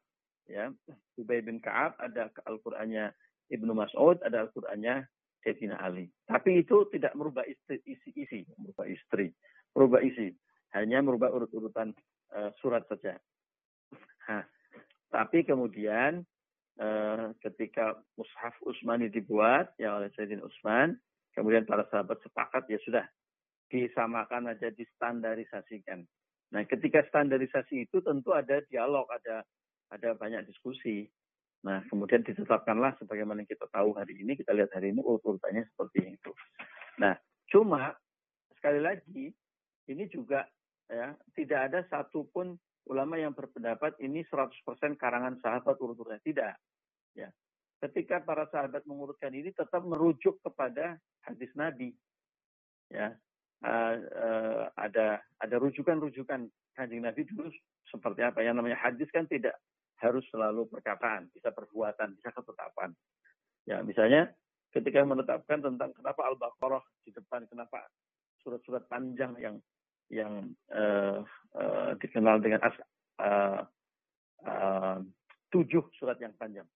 ya, 0.48 0.74
Ubay 1.18 1.42
bin 1.46 1.62
Ka'ab, 1.62 1.98
ada 2.02 2.32
Al-Qur'annya 2.48 3.12
Ibnu 3.52 3.76
Mas'ud, 3.76 4.22
ada 4.24 4.48
Al-Qur'annya 4.48 5.06
Sayyidina 5.42 5.82
Ali. 5.82 6.08
Tapi 6.30 6.62
itu 6.62 6.86
tidak 6.94 7.18
merubah 7.18 7.44
istri, 7.50 7.82
isi, 7.84 8.14
isi, 8.14 8.46
merubah 8.62 8.86
istri, 8.86 9.34
merubah 9.74 10.02
isi. 10.06 10.32
Hanya 10.72 11.04
merubah 11.04 11.34
urut-urutan 11.34 11.92
uh, 12.32 12.54
surat 12.62 12.86
saja. 12.88 13.18
Nah, 14.30 14.46
tapi 15.12 15.44
kemudian 15.44 16.24
uh, 16.80 17.36
ketika 17.44 18.00
Mushaf 18.16 18.56
Utsmani 18.64 19.12
dibuat 19.12 19.76
ya 19.76 20.00
oleh 20.00 20.14
Sayyidina 20.16 20.46
Utsman, 20.46 20.96
kemudian 21.36 21.68
para 21.68 21.84
sahabat 21.92 22.22
sepakat 22.24 22.70
ya 22.72 22.80
sudah 22.86 23.04
disamakan 23.68 24.52
aja, 24.52 24.72
distandarisasikan. 24.72 26.06
Nah, 26.52 26.62
ketika 26.68 27.04
standarisasi 27.08 27.88
itu 27.88 28.04
tentu 28.04 28.36
ada 28.36 28.60
dialog, 28.68 29.08
ada 29.08 29.44
ada 29.92 30.16
banyak 30.16 30.48
diskusi. 30.48 31.06
Nah, 31.62 31.86
kemudian 31.92 32.26
ditetapkanlah 32.26 32.98
sebagaimana 32.98 33.46
kita 33.46 33.70
tahu 33.70 33.94
hari 33.94 34.18
ini, 34.18 34.34
kita 34.34 34.50
lihat 34.56 34.74
hari 34.74 34.96
ini 34.96 35.04
urutannya 35.04 35.68
seperti 35.70 36.18
itu. 36.18 36.32
Nah, 36.98 37.14
cuma 37.54 37.94
sekali 38.58 38.82
lagi 38.82 39.30
ini 39.92 40.04
juga 40.10 40.48
ya 40.90 41.14
tidak 41.38 41.60
ada 41.70 41.80
satupun 41.86 42.58
ulama 42.90 43.20
yang 43.20 43.38
berpendapat 43.38 43.94
ini 44.02 44.26
100% 44.26 44.98
karangan 44.98 45.38
sahabat 45.38 45.78
urut-urutnya 45.78 46.22
tidak. 46.26 46.54
Ya. 47.14 47.30
Ketika 47.82 48.22
para 48.22 48.50
sahabat 48.50 48.86
mengurutkan 48.86 49.34
ini 49.34 49.54
tetap 49.54 49.82
merujuk 49.86 50.42
kepada 50.42 50.98
hadis 51.26 51.50
Nabi. 51.54 51.94
Ya, 52.92 53.16
uh, 53.64 53.96
uh, 53.98 54.64
ada 54.76 55.24
ada 55.40 55.56
rujukan-rujukan 55.62 56.50
kanjeng 56.76 57.02
Nabi 57.02 57.24
dulu 57.26 57.48
seperti 57.88 58.22
apa 58.22 58.44
yang 58.44 58.60
namanya 58.60 58.78
hadis 58.78 59.08
kan 59.10 59.26
tidak 59.32 59.56
harus 60.02 60.26
selalu 60.34 60.68
perkataan, 60.68 61.30
bisa 61.32 61.54
perbuatan, 61.54 62.18
bisa 62.18 62.34
ketetapan. 62.34 62.92
Ya, 63.70 63.80
misalnya 63.86 64.34
ketika 64.74 65.06
menetapkan 65.06 65.62
tentang 65.62 65.94
kenapa 65.94 66.26
Al-Baqarah 66.34 66.84
di 67.06 67.14
depan, 67.14 67.46
kenapa 67.48 67.86
surat-surat 68.42 68.90
panjang 68.90 69.38
yang 69.38 69.56
yang 70.12 70.52
uh, 70.76 71.24
uh, 71.56 71.96
dikenal 72.02 72.44
dengan 72.44 72.60
as, 72.68 72.76
uh, 73.24 73.64
uh, 74.44 74.98
tujuh 75.54 75.88
surat 75.96 76.20
yang 76.20 76.36
panjang. 76.36 76.68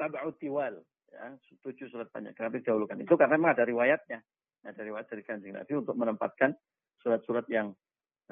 Sab'u 0.00 0.32
tiwal, 0.40 0.80
ya, 1.12 1.36
tujuh 1.60 1.92
surat 1.92 2.08
panjang. 2.08 2.32
Kenapa 2.32 2.56
didahulukan? 2.56 3.04
Itu 3.04 3.20
karena 3.20 3.36
memang 3.36 3.52
ada 3.58 3.68
riwayatnya 3.68 4.22
ada 4.66 4.80
riwayat 4.82 5.06
dari 5.06 5.22
kanjeng 5.22 5.54
Nabi 5.54 5.72
untuk 5.78 5.94
menempatkan 5.94 6.50
surat-surat 6.98 7.46
yang 7.46 7.70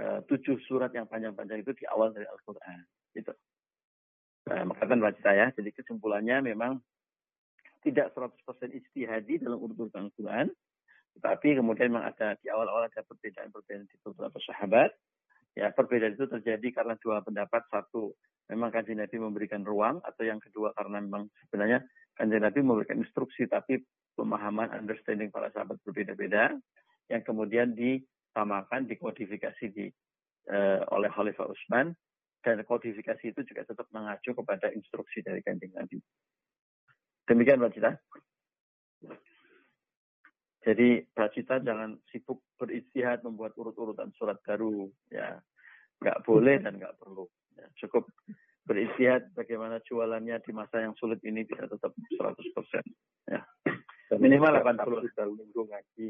uh, 0.00 0.20
tujuh 0.26 0.58
surat 0.66 0.90
yang 0.90 1.06
panjang-panjang 1.06 1.62
itu 1.62 1.72
di 1.76 1.84
awal 1.86 2.10
dari 2.10 2.26
Al-Quran. 2.26 2.82
Itu. 3.14 3.30
Nah, 4.46 4.62
makatan 4.62 5.02
baca 5.02 5.30
ya. 5.34 5.50
Jadi 5.50 5.74
kesimpulannya 5.74 6.54
memang 6.54 6.78
tidak 7.82 8.14
100% 8.14 8.70
istihadi 8.70 9.42
dalam 9.42 9.58
urutan 9.58 10.10
Al-Quran. 10.10 10.50
Tetapi 11.18 11.58
kemudian 11.58 11.90
memang 11.90 12.06
ada 12.14 12.38
di 12.38 12.46
awal-awal 12.50 12.86
ada 12.86 13.02
perbedaan-perbedaan 13.02 13.90
di 13.90 13.96
beberapa 14.06 14.38
sahabat. 14.42 14.94
Ya, 15.56 15.72
perbedaan 15.72 16.14
itu 16.14 16.28
terjadi 16.30 16.82
karena 16.82 16.94
dua 17.00 17.24
pendapat. 17.24 17.66
Satu, 17.72 18.14
memang 18.52 18.70
kanjeng 18.70 19.02
Nabi 19.02 19.16
memberikan 19.18 19.66
ruang. 19.66 19.98
Atau 20.06 20.28
yang 20.28 20.38
kedua 20.38 20.70
karena 20.78 21.02
memang 21.02 21.26
sebenarnya 21.46 21.82
kanjeng 22.14 22.44
Nabi 22.44 22.60
memberikan 22.62 23.02
instruksi. 23.02 23.50
Tapi 23.50 23.82
pemahaman, 24.14 24.70
understanding 24.70 25.34
para 25.34 25.50
sahabat 25.50 25.82
berbeda-beda 25.82 26.54
yang 27.10 27.22
kemudian 27.26 27.74
disamakan, 27.74 28.86
dikodifikasi 28.86 29.64
di, 29.74 29.86
uh, 30.50 30.82
oleh 30.90 31.10
Khalifah 31.10 31.50
Utsman 31.50 31.96
dan 32.46 32.62
kodifikasi 32.62 33.34
itu 33.34 33.42
juga 33.42 33.66
tetap 33.66 33.90
mengacu 33.90 34.30
kepada 34.30 34.70
instruksi 34.70 35.18
dari 35.26 35.42
kanjeng 35.42 35.74
Nabi. 35.74 35.98
Demikian 37.26 37.58
Mbak 37.58 37.74
Cita. 37.74 37.90
Jadi 40.62 41.02
Mbak 41.10 41.30
Cita 41.34 41.58
jangan 41.58 41.98
sibuk 42.14 42.46
beristihad 42.54 43.26
membuat 43.26 43.58
urut-urutan 43.58 44.14
surat 44.14 44.38
baru. 44.46 44.86
ya 45.10 45.42
Nggak 45.98 46.22
boleh 46.22 46.62
dan 46.62 46.78
nggak 46.78 46.94
perlu. 47.02 47.26
Ya, 47.58 47.66
cukup 47.82 48.06
beristihad 48.62 49.26
bagaimana 49.34 49.82
jualannya 49.82 50.38
di 50.38 50.52
masa 50.54 50.86
yang 50.86 50.94
sulit 51.02 51.18
ini 51.26 51.42
bisa 51.42 51.66
tetap 51.66 51.90
100%. 52.14 52.30
Ya. 53.26 53.42
Minimal 54.14 54.62
80 54.62 55.02
juta 55.02 55.22
minggu 55.26 55.62
ngaji. 55.66 56.04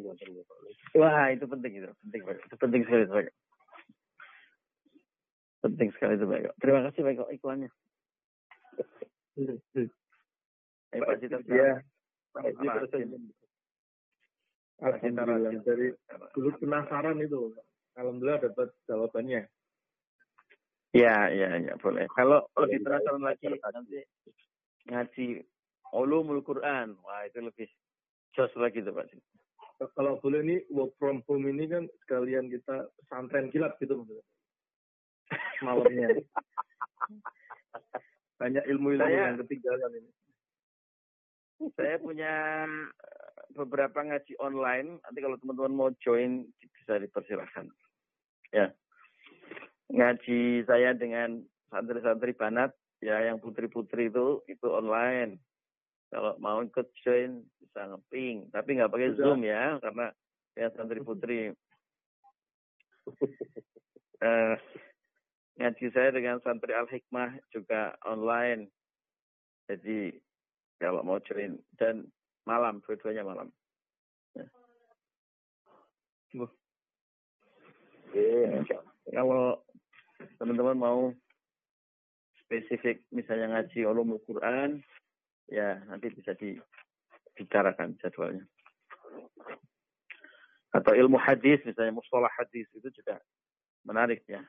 Wah, 1.01 1.33
itu 1.33 1.49
penting 1.49 1.81
itu. 1.81 1.89
Penting, 2.05 2.21
Pak. 2.29 2.37
Itu 2.45 2.57
penting 2.61 2.83
sekali, 2.85 3.09
Pak. 3.09 3.33
Penting 5.67 5.91
sekali 5.99 6.15
itu, 6.15 6.27
Pak. 6.31 6.55
Terima 6.63 6.81
kasih, 6.87 7.01
Pak, 7.03 7.27
iklannya. 7.35 7.71
Eh, 10.95 11.01
Pak 11.03 11.19
Cita, 11.19 11.43
ya. 11.51 11.83
Alhamdulillah. 14.79 15.51
Dari 15.67 15.91
dulu 16.39 16.49
penasaran 16.63 17.19
itu. 17.19 17.51
Alhamdulillah 17.99 18.47
dapat 18.47 18.71
jawabannya. 18.87 19.51
Ya, 20.95 21.17
ya, 21.35 21.49
ya, 21.59 21.75
boleh. 21.83 22.07
Kalau 22.15 22.47
lebih 22.63 22.87
penasaran 22.87 23.27
lagi, 23.27 23.51
nanti 23.51 23.99
ngaji 24.87 25.27
ulumul 25.91 26.47
Quran. 26.47 26.95
Wah, 27.03 27.27
itu 27.27 27.43
lebih 27.43 27.67
jos 28.39 28.55
lagi 28.55 28.87
tuh 28.87 28.95
Pak. 28.95 29.11
Kalau 29.99 30.17
boleh 30.23 30.41
ini 30.41 30.57
work 30.73 30.95
from 30.97 31.21
home 31.29 31.51
ini 31.51 31.69
kan 31.69 31.85
sekalian 32.07 32.49
kita 32.49 32.89
pesantren 33.03 33.53
kilat 33.53 33.77
gitu 33.77 34.07
malamnya. 35.65 36.09
Banyak 38.37 38.65
ilmu-ilmu 38.69 39.09
yang 39.09 39.41
ketinggalan 39.45 39.93
ini. 39.97 40.11
Saya 41.73 41.97
punya 41.97 42.65
beberapa 43.57 44.05
ngaji 44.05 44.37
online. 44.39 45.01
Nanti 45.01 45.19
kalau 45.25 45.37
teman-teman 45.41 45.73
mau 45.73 45.91
join 46.05 46.45
bisa 46.61 47.01
dipersilahkan. 47.01 47.73
Ya. 48.53 48.71
Ngaji 49.89 50.69
saya 50.69 50.93
dengan 50.93 51.41
santri-santri 51.73 52.37
banat 52.37 52.77
ya 53.01 53.21
yang 53.25 53.41
putri-putri 53.41 54.13
itu 54.13 54.45
itu 54.47 54.67
online. 54.69 55.41
Kalau 56.13 56.39
mau 56.39 56.63
ikut 56.63 56.87
join 57.03 57.43
bisa 57.59 57.83
ngeping, 57.91 58.49
tapi 58.55 58.79
nggak 58.79 58.93
pakai 58.93 59.11
Zoom 59.19 59.43
ya, 59.43 59.77
karena 59.83 60.07
ya 60.55 60.71
santri 60.73 61.03
putri. 61.03 61.51
uh, 64.23 64.55
ngaji 65.57 65.87
saya 65.93 66.13
dengan 66.13 66.41
santri 66.45 66.77
Al 66.77 66.89
Hikmah 66.89 67.41
juga 67.49 67.97
online. 68.05 68.69
Jadi 69.67 70.13
kalau 70.77 71.01
mau 71.03 71.19
join 71.25 71.57
dan 71.81 72.07
malam, 72.45 72.85
dua-duanya 72.85 73.25
malam. 73.25 73.49
Ya. 74.37 74.47
Iya. 78.13 78.63
Kalau 79.11 79.65
teman-teman 80.37 80.77
mau 80.77 81.01
spesifik 82.45 83.03
misalnya 83.11 83.57
ngaji 83.57 83.89
ulumul 83.89 84.23
Quran, 84.29 84.85
ya 85.51 85.81
nanti 85.89 86.13
bisa 86.13 86.37
dibicarakan 86.37 87.99
jadwalnya. 87.99 88.45
Atau 90.77 90.93
ilmu 90.93 91.17
hadis, 91.17 91.65
misalnya 91.65 91.97
mustalah 91.97 92.31
hadis 92.37 92.69
itu 92.77 92.93
juga 92.93 93.17
menarik 93.83 94.23
ya. 94.29 94.45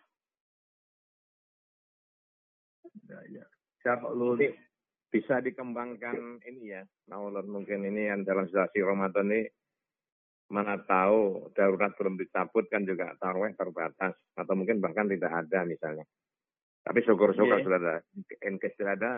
Ya, 3.07 3.19
ya. 3.31 3.45
Bisa 5.07 5.39
dikembangkan 5.39 6.43
ini 6.43 6.75
ya, 6.75 6.83
Maulud 7.07 7.47
mungkin 7.47 7.87
ini 7.87 8.11
yang 8.11 8.27
dalam 8.27 8.43
situasi 8.51 8.83
Ramadan 8.83 9.31
ini 9.31 9.47
mana 10.51 10.79
tahu 10.83 11.51
darurat 11.55 11.95
belum 11.95 12.15
dicabut 12.19 12.67
kan 12.71 12.83
juga 12.87 13.15
taruh 13.19 13.47
terbatas 13.55 14.15
atau 14.35 14.53
mungkin 14.55 14.83
bahkan 14.83 15.07
tidak 15.07 15.31
ada 15.31 15.63
misalnya. 15.63 16.03
Tapi 16.83 16.99
syukur-syukur 17.03 17.59
yeah. 17.59 17.65
sudah 17.67 17.79
ada. 17.83 17.95
Enkes 18.43 18.75
sudah 18.79 18.95
ada. 18.95 19.13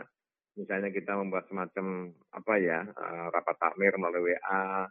Misalnya 0.58 0.90
kita 0.90 1.14
membuat 1.14 1.46
semacam 1.46 2.10
apa 2.34 2.54
ya 2.58 2.82
uh, 2.82 3.26
rapat 3.30 3.56
takmir 3.62 3.94
melalui 3.98 4.34
WA, 4.34 4.90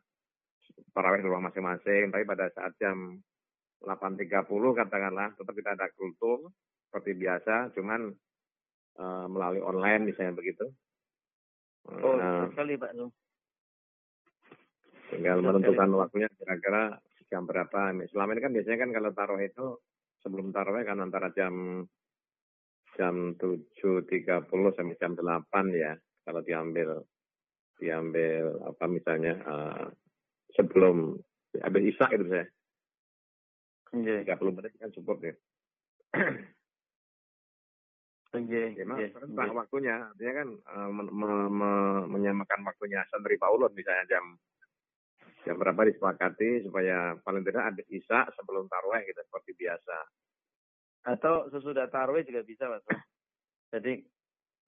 tarawih 0.95 1.23
di 1.23 1.27
rumah 1.27 1.51
masing-masing. 1.51 2.15
Tapi 2.15 2.23
pada 2.23 2.47
saat 2.55 2.79
jam 2.79 3.19
8.30 3.83 4.47
katakanlah 4.51 5.35
tetap 5.35 5.55
kita 5.55 5.71
ada 5.75 5.87
kultur 5.99 6.55
seperti 6.87 7.19
biasa, 7.19 7.75
cuman 7.75 8.15
uh, 8.99 9.27
melalui 9.31 9.63
online 9.63 10.13
misalnya 10.13 10.35
begitu. 10.37 10.67
Oh, 11.89 12.21
uh, 12.21 12.51
sekali 12.53 12.77
Pak 12.77 12.93
tinggal 15.09 15.41
menentukan 15.41 15.89
waktunya 15.97 16.29
kira-kira 16.37 17.01
jam 17.29 17.45
berapa. 17.45 17.93
Selama 18.13 18.37
ini 18.37 18.41
kan 18.45 18.53
biasanya 18.53 18.79
kan 18.85 18.91
kalau 18.93 19.11
taruh 19.13 19.41
itu 19.41 19.67
sebelum 20.21 20.53
taruh 20.53 20.77
kan 20.85 20.99
antara 21.01 21.33
jam 21.33 21.85
jam 22.97 23.37
7.30 23.39 24.49
sampai 24.49 24.97
jam 24.99 25.13
8 25.15 25.45
ya 25.77 25.93
kalau 26.25 26.41
diambil 26.43 27.05
diambil 27.79 28.59
apa 28.67 28.85
misalnya 28.91 29.39
uh, 29.47 29.87
sebelum 30.57 31.15
habis 31.63 31.95
isak 31.95 32.11
itu 32.17 32.27
saya. 32.29 32.47
Yeah. 33.97 34.27
30 34.29 34.57
menit 34.57 34.73
kan 34.77 34.93
cukup 34.93 35.17
ya. 35.25 35.35
Okay, 38.29 38.77
ya, 38.77 38.85
okay, 38.85 39.09
okay. 39.09 39.57
waktunya, 39.57 40.05
artinya 40.13 40.33
kan 40.45 40.49
uh, 40.69 40.91
me, 40.93 41.03
me, 41.09 41.29
me, 41.49 41.71
menyamakan 42.13 42.61
waktunya 42.61 43.01
santri 43.09 43.41
Paulus 43.41 43.73
misalnya 43.73 44.05
jam 44.05 44.37
jam 45.49 45.57
berapa 45.57 45.89
disepakati 45.89 46.69
supaya 46.69 47.17
paling 47.25 47.41
tidak 47.41 47.73
ada 47.73 47.83
isa 47.89 48.29
sebelum 48.37 48.69
tarawih 48.69 49.01
gitu 49.09 49.21
seperti 49.25 49.51
biasa. 49.57 49.97
Atau 51.09 51.49
sesudah 51.49 51.89
tarawih 51.89 52.21
juga 52.29 52.45
bisa 52.45 52.69
mas. 52.69 52.85
Jadi 53.73 54.05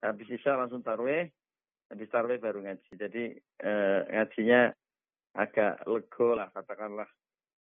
habis 0.01 0.27
isa 0.33 0.57
langsung 0.57 0.81
tarawih, 0.81 1.29
habis 1.93 2.09
tarawih 2.09 2.41
baru 2.41 2.65
ngaji. 2.65 2.91
Jadi 2.97 3.23
eh, 3.61 4.01
ngajinya 4.09 4.73
agak 5.37 5.85
lego 5.85 6.33
lah 6.33 6.49
katakanlah. 6.49 7.09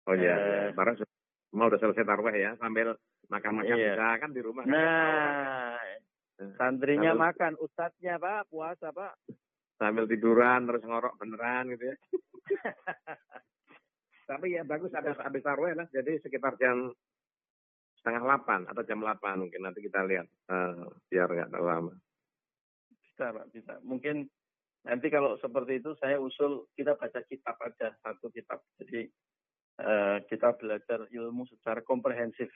Oh 0.08 0.16
iya, 0.16 0.36
eh, 0.40 0.68
barang 0.72 1.04
mau 1.52 1.68
udah 1.68 1.84
selesai 1.84 2.08
tarawih 2.08 2.36
ya 2.40 2.52
sambil 2.64 2.96
makan-makan 3.32 3.78
iya. 3.80 3.96
bisa 3.96 4.08
kan 4.20 4.30
di 4.36 4.42
rumah. 4.44 4.64
Nah, 4.68 5.80
kan? 6.36 6.52
santrinya 6.60 7.16
sambil, 7.16 7.26
makan, 7.32 7.54
ustadznya 7.64 8.20
pak 8.20 8.52
puasa 8.52 8.92
pak. 8.92 9.16
Sambil 9.80 10.06
tiduran 10.06 10.68
terus 10.68 10.84
ngorok 10.84 11.16
beneran 11.16 11.72
gitu 11.74 11.96
ya. 11.96 11.96
Tapi 14.30 14.56
ya 14.56 14.64
bagus 14.68 14.92
ada 14.92 15.16
habis 15.16 15.44
tarawih 15.44 15.76
lah. 15.76 15.88
Jadi 15.90 16.20
sekitar 16.22 16.60
jam 16.60 16.92
setengah 18.00 18.22
delapan 18.26 18.62
atau 18.66 18.82
jam 18.84 19.00
delapan 19.00 19.46
mungkin 19.46 19.62
nanti 19.62 19.80
kita 19.86 20.02
lihat 20.08 20.28
uh, 20.50 20.90
biar 21.08 21.28
nggak 21.32 21.50
terlalu 21.54 21.68
lama. 21.70 21.94
Bisa 22.90 23.26
pak, 23.32 23.46
bisa. 23.54 23.74
Mungkin 23.86 24.26
nanti 24.82 25.08
kalau 25.14 25.38
seperti 25.38 25.78
itu 25.78 25.94
saya 26.02 26.18
usul 26.18 26.66
kita 26.74 26.98
baca 26.98 27.22
kitab 27.30 27.56
aja 27.62 27.94
satu 28.02 28.34
kitab. 28.34 28.60
Jadi 28.82 29.06
uh, 29.84 30.18
kita 30.26 30.58
belajar 30.58 31.06
ilmu 31.14 31.46
secara 31.48 31.86
komprehensif. 31.86 32.50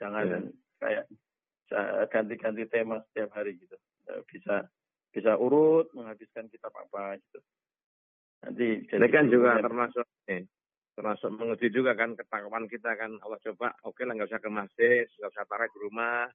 Jangan 0.00 0.24
yeah. 0.26 0.42
kayak 0.80 1.04
ganti-ganti 2.10 2.64
tema 2.66 2.98
setiap 3.10 3.36
hari 3.36 3.60
gitu. 3.60 3.76
Bisa 4.26 4.64
bisa 5.12 5.36
urut 5.36 5.92
menghabiskan 5.92 6.48
kitab 6.48 6.72
apa 6.74 7.20
gitu. 7.20 7.38
Nanti 8.40 8.68
jadi 8.88 9.06
kan 9.12 9.28
juga 9.28 9.60
termasuk 9.60 10.06
nih, 10.24 10.48
termasuk 11.00 11.30
menguji 11.32 11.68
juga 11.72 11.96
kan 11.96 12.12
ketakuan 12.12 12.68
kita 12.68 12.92
kan 12.96 13.16
Allah 13.24 13.40
coba 13.40 13.72
oke 13.84 13.96
okay 13.96 14.04
lah 14.04 14.12
nggak 14.16 14.30
usah 14.32 14.42
ke 14.42 14.50
masjid 14.52 15.04
nggak 15.06 15.32
usah 15.32 15.48
tarik 15.48 15.72
di 15.72 15.80
rumah 15.80 16.28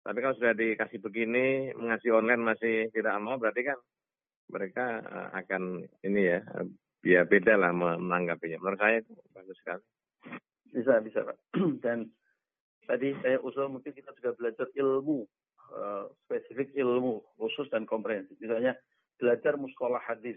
tapi 0.00 0.18
kalau 0.18 0.34
sudah 0.34 0.54
dikasih 0.56 0.98
begini 0.98 1.70
mengasih 1.76 2.16
online 2.16 2.42
masih 2.42 2.88
tidak 2.90 3.14
mau 3.20 3.36
berarti 3.36 3.62
kan 3.70 3.78
mereka 4.50 4.84
eh, 5.04 5.28
akan 5.44 5.62
ini 6.02 6.20
ya 6.26 6.40
ya 7.06 7.20
beda 7.22 7.54
lah 7.54 7.70
menanggapinya 7.70 8.58
menurut 8.60 8.80
saya 8.82 8.98
itu 8.98 9.14
bagus 9.30 9.56
sekali 9.62 9.84
bisa 10.74 10.92
bisa 11.04 11.18
pak 11.22 11.38
dan 11.84 12.10
tadi 12.90 13.14
saya 13.22 13.38
usul 13.46 13.70
mungkin 13.70 13.94
kita 13.94 14.10
juga 14.18 14.34
belajar 14.34 14.66
ilmu 14.74 15.22
uh, 15.70 16.10
spesifik 16.26 16.74
ilmu 16.74 17.22
khusus 17.38 17.70
dan 17.70 17.86
komprehensif 17.86 18.34
misalnya 18.42 18.74
belajar 19.14 19.54
muskolah 19.54 20.02
hadis 20.02 20.36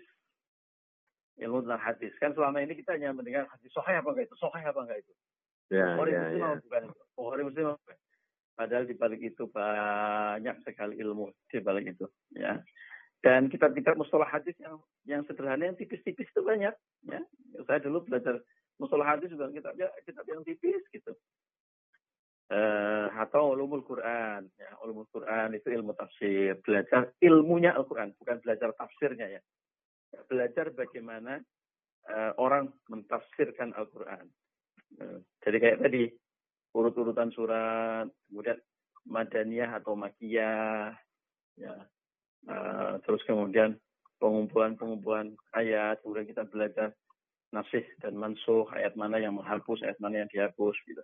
ilmu 1.42 1.66
tentang 1.66 1.82
hadis. 1.82 2.14
Kan 2.22 2.36
selama 2.38 2.62
ini 2.62 2.78
kita 2.78 2.94
hanya 2.94 3.16
mendengar 3.16 3.50
hadis 3.50 3.70
sohaya 3.74 4.06
apa 4.06 4.14
enggak 4.14 4.30
itu, 4.30 4.38
sohaya 4.38 4.70
apa 4.70 4.86
enggak 4.86 5.00
itu. 5.02 5.14
Ya, 5.74 5.98
Bukhari 5.98 6.12
ya, 6.14 6.22
Muslim 6.22 6.42
ya. 6.42 6.62
bukan 6.62 6.82
itu. 6.86 7.04
Bukhari 7.18 7.42
Muslim 7.48 7.66
bukan. 7.74 7.98
Padahal 8.54 8.84
di 8.86 8.94
balik 8.94 9.22
itu 9.26 9.44
banyak 9.50 10.56
sekali 10.62 10.94
ilmu 11.02 11.34
di 11.50 11.58
balik 11.58 11.86
itu. 11.90 12.06
Ya. 12.38 12.62
Dan 13.24 13.50
kitab-kitab 13.50 13.98
mustalah 13.98 14.30
hadis 14.30 14.54
yang 14.62 14.78
yang 15.10 15.26
sederhana 15.26 15.74
yang 15.74 15.78
tipis-tipis 15.80 16.30
itu 16.30 16.42
banyak. 16.46 16.76
Ya. 17.10 17.22
Saya 17.66 17.80
dulu 17.82 18.06
belajar 18.06 18.38
mustalah 18.78 19.18
hadis 19.18 19.34
juga 19.34 19.50
kitabnya 19.50 19.90
kitab 20.06 20.26
yang 20.30 20.46
tipis 20.46 20.83
Uh, 22.54 23.10
atau 23.18 23.58
ulumul 23.58 23.82
Quran, 23.82 24.46
ya, 24.62 24.70
ulumul 24.86 25.10
Quran 25.10 25.58
itu 25.58 25.74
ilmu 25.74 25.98
tafsir, 25.98 26.54
belajar 26.62 27.10
ilmunya 27.18 27.74
Al-Quran, 27.74 28.14
bukan 28.14 28.46
belajar 28.46 28.70
tafsirnya 28.78 29.26
ya 29.26 29.42
belajar 30.30 30.70
bagaimana 30.74 31.42
uh, 32.10 32.32
orang 32.38 32.70
mentafsirkan 32.90 33.74
Al-Quran. 33.74 34.26
Uh, 35.02 35.20
jadi 35.42 35.58
kayak 35.58 35.82
tadi, 35.82 36.04
urut-urutan 36.78 37.34
surat, 37.34 38.08
kemudian 38.30 38.58
madaniyah 39.10 39.82
atau 39.82 39.98
makiyah, 39.98 40.94
ya, 41.58 41.74
uh, 42.50 42.94
terus 43.04 43.22
kemudian 43.26 43.78
pengumpulan-pengumpulan 44.22 45.34
ayat, 45.58 46.00
kemudian 46.06 46.30
kita 46.30 46.46
belajar 46.48 46.94
nasih 47.54 47.86
dan 48.02 48.18
mansuh, 48.18 48.66
ayat 48.74 48.98
mana 48.98 49.22
yang 49.22 49.38
menghapus, 49.38 49.86
ayat 49.86 49.98
mana 50.02 50.26
yang 50.26 50.30
dihapus, 50.32 50.78
gitu. 50.86 51.04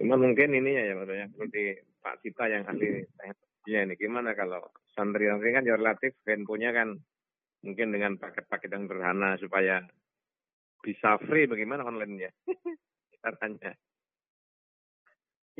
Cuma 0.00 0.16
mungkin 0.16 0.56
ini 0.56 0.72
ya, 0.72 0.96
ya 0.96 1.28
seperti 1.28 1.76
Pak 2.00 2.24
Cita 2.24 2.48
yang 2.48 2.64
ahli 2.64 3.04
teknologinya 3.20 3.80
ini, 3.84 3.94
gimana 4.00 4.32
kalau 4.32 4.64
santri-santri 4.96 5.52
kan 5.52 5.68
ya 5.68 5.76
relatif 5.76 6.16
handphonenya 6.24 6.72
kan 6.72 6.88
mungkin 7.60 7.92
dengan 7.92 8.16
paket-paket 8.16 8.72
yang 8.72 8.88
sederhana 8.88 9.36
supaya 9.36 9.84
bisa 10.80 11.20
free 11.28 11.44
bagaimana 11.44 11.84
online-nya? 11.84 12.32
Caranya. 13.20 13.76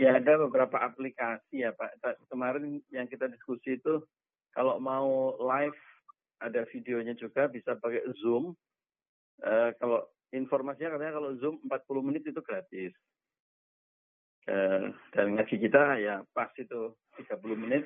Ya 0.00 0.16
ada 0.16 0.40
beberapa 0.40 0.80
aplikasi 0.80 1.60
ya 1.60 1.76
Pak. 1.76 2.00
Kemarin 2.32 2.80
yang 2.88 3.04
kita 3.12 3.28
diskusi 3.28 3.76
itu 3.76 4.00
kalau 4.56 4.80
mau 4.80 5.36
live 5.36 5.76
ada 6.40 6.64
videonya 6.72 7.12
juga 7.12 7.44
bisa 7.52 7.76
pakai 7.76 8.08
Zoom. 8.24 8.56
Uh, 9.44 9.76
kalau 9.76 10.08
informasinya 10.32 10.96
katanya 10.96 11.20
kalau 11.20 11.36
Zoom 11.36 11.60
40 11.68 12.08
menit 12.08 12.24
itu 12.24 12.40
gratis 12.40 12.96
uh, 14.48 14.88
dan 15.12 15.26
ngaji 15.36 15.56
kita 15.60 16.00
ya 16.00 16.24
pas 16.32 16.48
itu 16.56 16.94
30 17.18 17.62
menit 17.66 17.84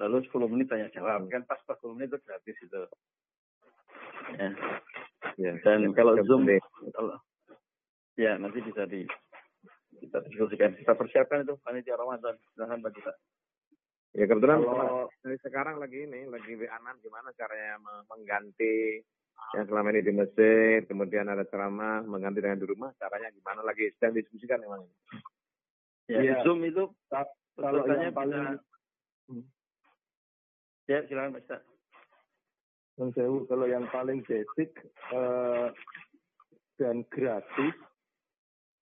lalu 0.00 0.24
10 0.24 0.52
menit 0.52 0.66
tanya 0.72 0.88
jawab 0.94 1.28
kan 1.28 1.44
pas 1.44 1.60
40 1.68 1.98
menit 1.98 2.08
itu 2.14 2.18
gratis 2.24 2.56
itu 2.62 2.82
Ya. 4.32 4.48
ya. 5.36 5.52
Dan 5.60 5.82
ya, 5.82 5.90
kalau 5.92 6.14
Zoom, 6.24 6.46
kalau, 6.94 7.16
ya 8.16 8.38
nanti 8.38 8.64
bisa 8.64 8.86
di 8.88 9.04
kita 9.98 10.18
diskusikan. 10.30 10.74
Kita 10.78 10.92
persiapkan 10.96 11.44
itu 11.44 11.54
panitia 11.62 11.98
Ramadan. 11.98 12.38
Silahkan 12.54 12.80
Pak 12.80 12.92
Kita. 12.96 13.12
Ya 14.12 14.28
kebetulan 14.28 14.60
kalau 14.60 15.08
dari 15.24 15.38
sekarang 15.40 15.80
lagi 15.80 16.04
ini 16.04 16.28
lagi 16.28 16.52
WA 16.52 16.76
gimana 17.00 17.32
caranya 17.32 17.80
mengganti 18.12 19.00
yang 19.56 19.64
selama 19.64 19.88
ini 19.92 20.04
di 20.04 20.12
masjid, 20.12 20.80
kemudian 20.84 21.32
ada 21.32 21.48
ceramah 21.48 22.04
mengganti 22.04 22.44
dengan 22.44 22.60
di 22.60 22.68
rumah, 22.68 22.92
caranya 23.00 23.32
gimana 23.32 23.64
lagi 23.64 23.88
sedang 23.96 24.16
diskusikan 24.16 24.60
memang 24.60 24.84
ini. 24.84 24.96
Ya, 26.10 26.18
ya. 26.22 26.36
Zoom 26.42 26.66
itu 26.66 26.90
kalau 27.54 27.84
yang 27.86 28.14
paling 28.14 28.42
bisa... 28.42 28.62
Hmm. 29.30 29.44
Ya, 30.90 30.98
silakan 31.06 31.38
Pak 31.38 31.42
Ustaz. 31.46 31.62
Sewu, 33.02 33.48
kalau 33.50 33.66
yang 33.66 33.88
paling 33.90 34.22
basic 34.28 34.70
eh, 35.10 35.68
dan 36.78 37.02
gratis 37.10 37.74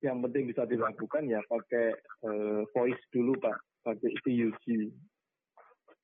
yang 0.01 0.25
penting 0.25 0.49
bisa 0.49 0.65
dilakukan 0.65 1.29
ya 1.29 1.45
pakai 1.45 1.93
uh, 2.25 2.65
voice 2.73 3.01
dulu 3.13 3.37
pak 3.37 3.57
pakai 3.85 4.11
CUG 4.25 4.65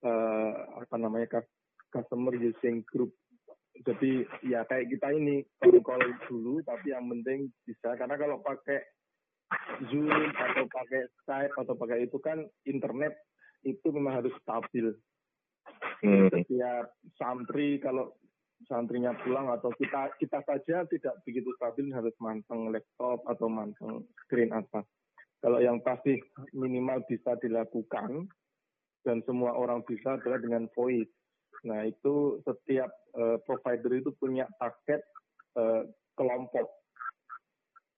uh, 0.05 0.53
apa 0.85 0.97
namanya 1.01 1.41
customer 1.89 2.37
using 2.37 2.85
group 2.93 3.17
jadi 3.89 4.25
ya 4.45 4.69
kayak 4.69 4.93
kita 4.93 5.17
ini 5.17 5.45
call 5.81 6.01
dulu 6.29 6.61
tapi 6.65 6.93
yang 6.93 7.09
penting 7.09 7.49
bisa 7.65 7.97
karena 7.97 8.21
kalau 8.21 8.41
pakai 8.45 8.85
Zoom 9.93 10.11
atau 10.35 10.65
pakai 10.67 11.03
Skype 11.23 11.55
atau 11.55 11.75
pakai 11.79 12.09
itu 12.09 12.19
kan 12.19 12.43
internet 12.67 13.15
itu 13.63 13.87
memang 13.95 14.23
harus 14.23 14.35
stabil. 14.43 14.95
Hmm. 16.03 16.29
Setiap 16.31 16.95
santri 17.19 17.79
kalau 17.83 18.15
santrinya 18.65 19.13
pulang 19.21 19.53
atau 19.53 19.69
kita 19.77 20.17
kita 20.17 20.41
saja 20.49 20.89
tidak 20.89 21.15
begitu 21.29 21.53
stabil 21.61 21.93
harus 21.93 22.15
manteng 22.19 22.73
laptop 22.73 23.21
atau 23.29 23.47
manteng 23.47 24.07
screen 24.27 24.51
atas. 24.51 24.87
Kalau 25.45 25.61
yang 25.61 25.79
pasti 25.85 26.17
minimal 26.57 27.05
bisa 27.07 27.37
dilakukan 27.39 28.27
dan 29.05 29.23
semua 29.29 29.55
orang 29.55 29.85
bisa 29.85 30.17
adalah 30.17 30.41
dengan 30.41 30.67
voice. 30.73 31.13
Nah 31.69 31.87
itu 31.87 32.41
setiap 32.43 32.91
uh, 33.15 33.39
provider 33.45 33.93
itu 34.01 34.11
punya 34.17 34.49
paket 34.59 35.05
uh, 35.55 35.85
kelompok 36.17 36.67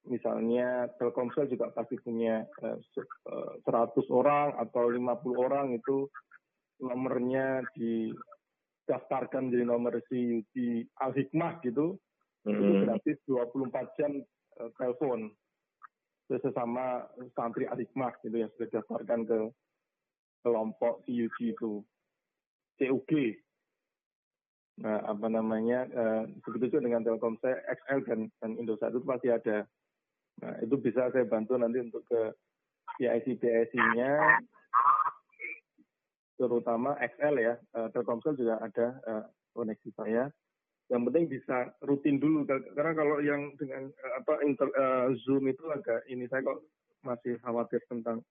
misalnya 0.08 0.88
Telkomsel 0.96 1.48
juga 1.52 1.70
pasti 1.70 2.00
punya 2.00 2.42
uh, 2.64 2.76
eh, 2.76 3.52
100 3.62 3.68
eh, 3.68 4.08
orang 4.10 4.56
atau 4.56 4.88
50 4.90 4.98
orang 5.38 5.66
itu 5.76 6.08
nomornya 6.82 7.62
didaftarkan 7.76 9.52
jadi 9.52 9.64
nomor 9.68 10.00
si 10.08 10.42
di 10.52 10.82
Al 11.04 11.12
Hikmah 11.12 11.60
gitu 11.62 11.94
hmm. 12.48 12.52
itu 12.52 12.72
gratis 12.88 13.16
24 13.28 13.98
jam 14.00 14.12
uh, 14.60 14.70
telepon. 14.80 15.30
Sesama 16.28 17.08
santri 17.32 17.64
Al 17.64 17.80
Hikmah 17.80 18.12
gitu 18.20 18.36
yang 18.36 18.52
sudah 18.56 18.68
daftarkan 18.80 19.24
ke 19.24 19.38
kelompok 20.44 21.04
CUG 21.08 21.36
itu. 21.40 21.84
CUG 22.78 23.12
nah 24.78 25.02
apa 25.10 25.26
namanya 25.26 25.90
uh, 25.90 26.22
begitu 26.46 26.70
juga 26.78 26.86
dengan 26.86 27.02
Telkomsel 27.02 27.50
XL 27.66 27.98
dan 28.06 28.20
dan 28.38 28.54
Indosat 28.54 28.94
itu 28.94 29.02
pasti 29.02 29.26
ada 29.26 29.66
Nah, 30.38 30.54
itu 30.62 30.74
bisa 30.78 31.10
saya 31.10 31.26
bantu 31.26 31.58
nanti 31.58 31.82
untuk 31.82 32.06
ke 32.06 32.30
PIC-PIC-nya, 32.98 34.10
terutama 36.38 36.94
XL 36.98 37.36
ya, 37.42 37.54
uh, 37.74 37.88
Telkomsel 37.90 38.38
juga 38.38 38.62
ada 38.62 38.86
uh, 39.06 39.24
koneksi 39.54 39.90
saya. 39.98 40.30
Yang 40.88 41.02
penting 41.10 41.24
bisa 41.28 41.56
rutin 41.84 42.16
dulu, 42.22 42.46
karena 42.48 42.92
kalau 42.94 43.18
yang 43.20 43.54
dengan 43.58 43.90
uh, 43.90 44.12
apa 44.22 44.40
inter, 44.46 44.70
uh, 44.72 45.10
Zoom 45.26 45.50
itu 45.50 45.62
agak 45.74 46.06
ini 46.06 46.30
saya 46.30 46.46
kok 46.46 46.62
masih 47.02 47.38
khawatir 47.42 47.82
tentang 47.90 48.22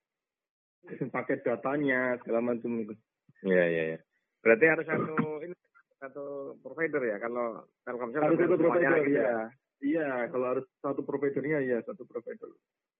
paket 1.16 1.44
datanya 1.44 2.16
segala 2.24 2.56
macam 2.56 2.72
itu. 2.80 2.96
Iya 3.44 3.64
iya 3.68 3.84
iya. 3.96 4.00
Berarti 4.42 4.66
harus 4.66 4.86
satu 4.88 5.16
ini 5.44 5.56
satu 5.98 6.56
provider 6.64 7.02
ya 7.04 7.18
kalau 7.20 7.68
Telkomsel 7.84 8.24
harus 8.24 8.40
satu 8.40 8.56
provider 8.56 9.04
ya. 9.12 9.52
Ya. 9.82 9.86
Iya, 9.88 10.12
kalau 10.34 10.46
harus 10.58 10.66
satu 10.82 11.02
providernya 11.06 11.60
ya 11.64 11.78
satu 11.86 12.04
provider. 12.04 12.50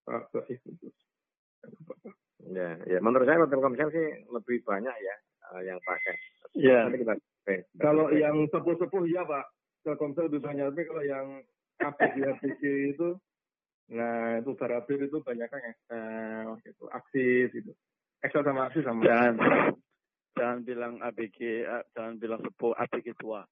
Pak 0.08 0.32
Baik 0.32 0.60
itu. 0.64 0.88
Ya, 2.48 2.80
ya. 2.88 2.98
Menurut 3.04 3.28
saya 3.28 3.44
Telkomsel 3.44 3.92
sih 3.92 4.08
lebih 4.32 4.64
banyak 4.64 4.94
ya 4.94 5.14
uh, 5.52 5.60
yang 5.60 5.78
pakai. 5.84 6.16
Iya. 6.56 6.88
Kalau 7.76 8.12
yang 8.12 8.48
sepuh-sepuh 8.48 9.04
ya 9.08 9.24
Pak, 9.28 9.44
Telkomsel 9.84 10.32
lebih 10.32 10.40
banyak. 10.44 10.64
Tapi 10.72 10.82
kalau 10.88 11.02
yang 11.04 11.26
APG 11.78 12.16
APG 12.24 12.62
itu, 12.96 13.08
nah 13.92 14.40
itu 14.40 14.50
Barabir 14.56 14.98
itu 15.04 15.22
banyak 15.22 15.46
kan 15.46 15.62
Excel, 15.62 16.58
gitu, 16.66 16.84
Aksis 16.90 17.50
itu. 17.54 17.72
Excel 18.24 18.42
sama 18.42 18.66
Aksis 18.66 18.82
sama. 18.82 19.06
Jangan, 19.06 19.34
jangan 20.34 20.58
bilang 20.66 20.94
APG, 20.98 21.38
eh, 21.62 21.84
jangan 21.94 22.18
bilang 22.18 22.40
sepuh 22.42 22.74
APG 22.74 23.14
tua. 23.20 23.46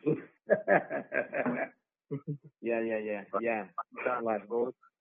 Ya, 2.60 2.78
ya, 2.82 2.98
ya, 2.98 3.22
ya. 3.38 3.58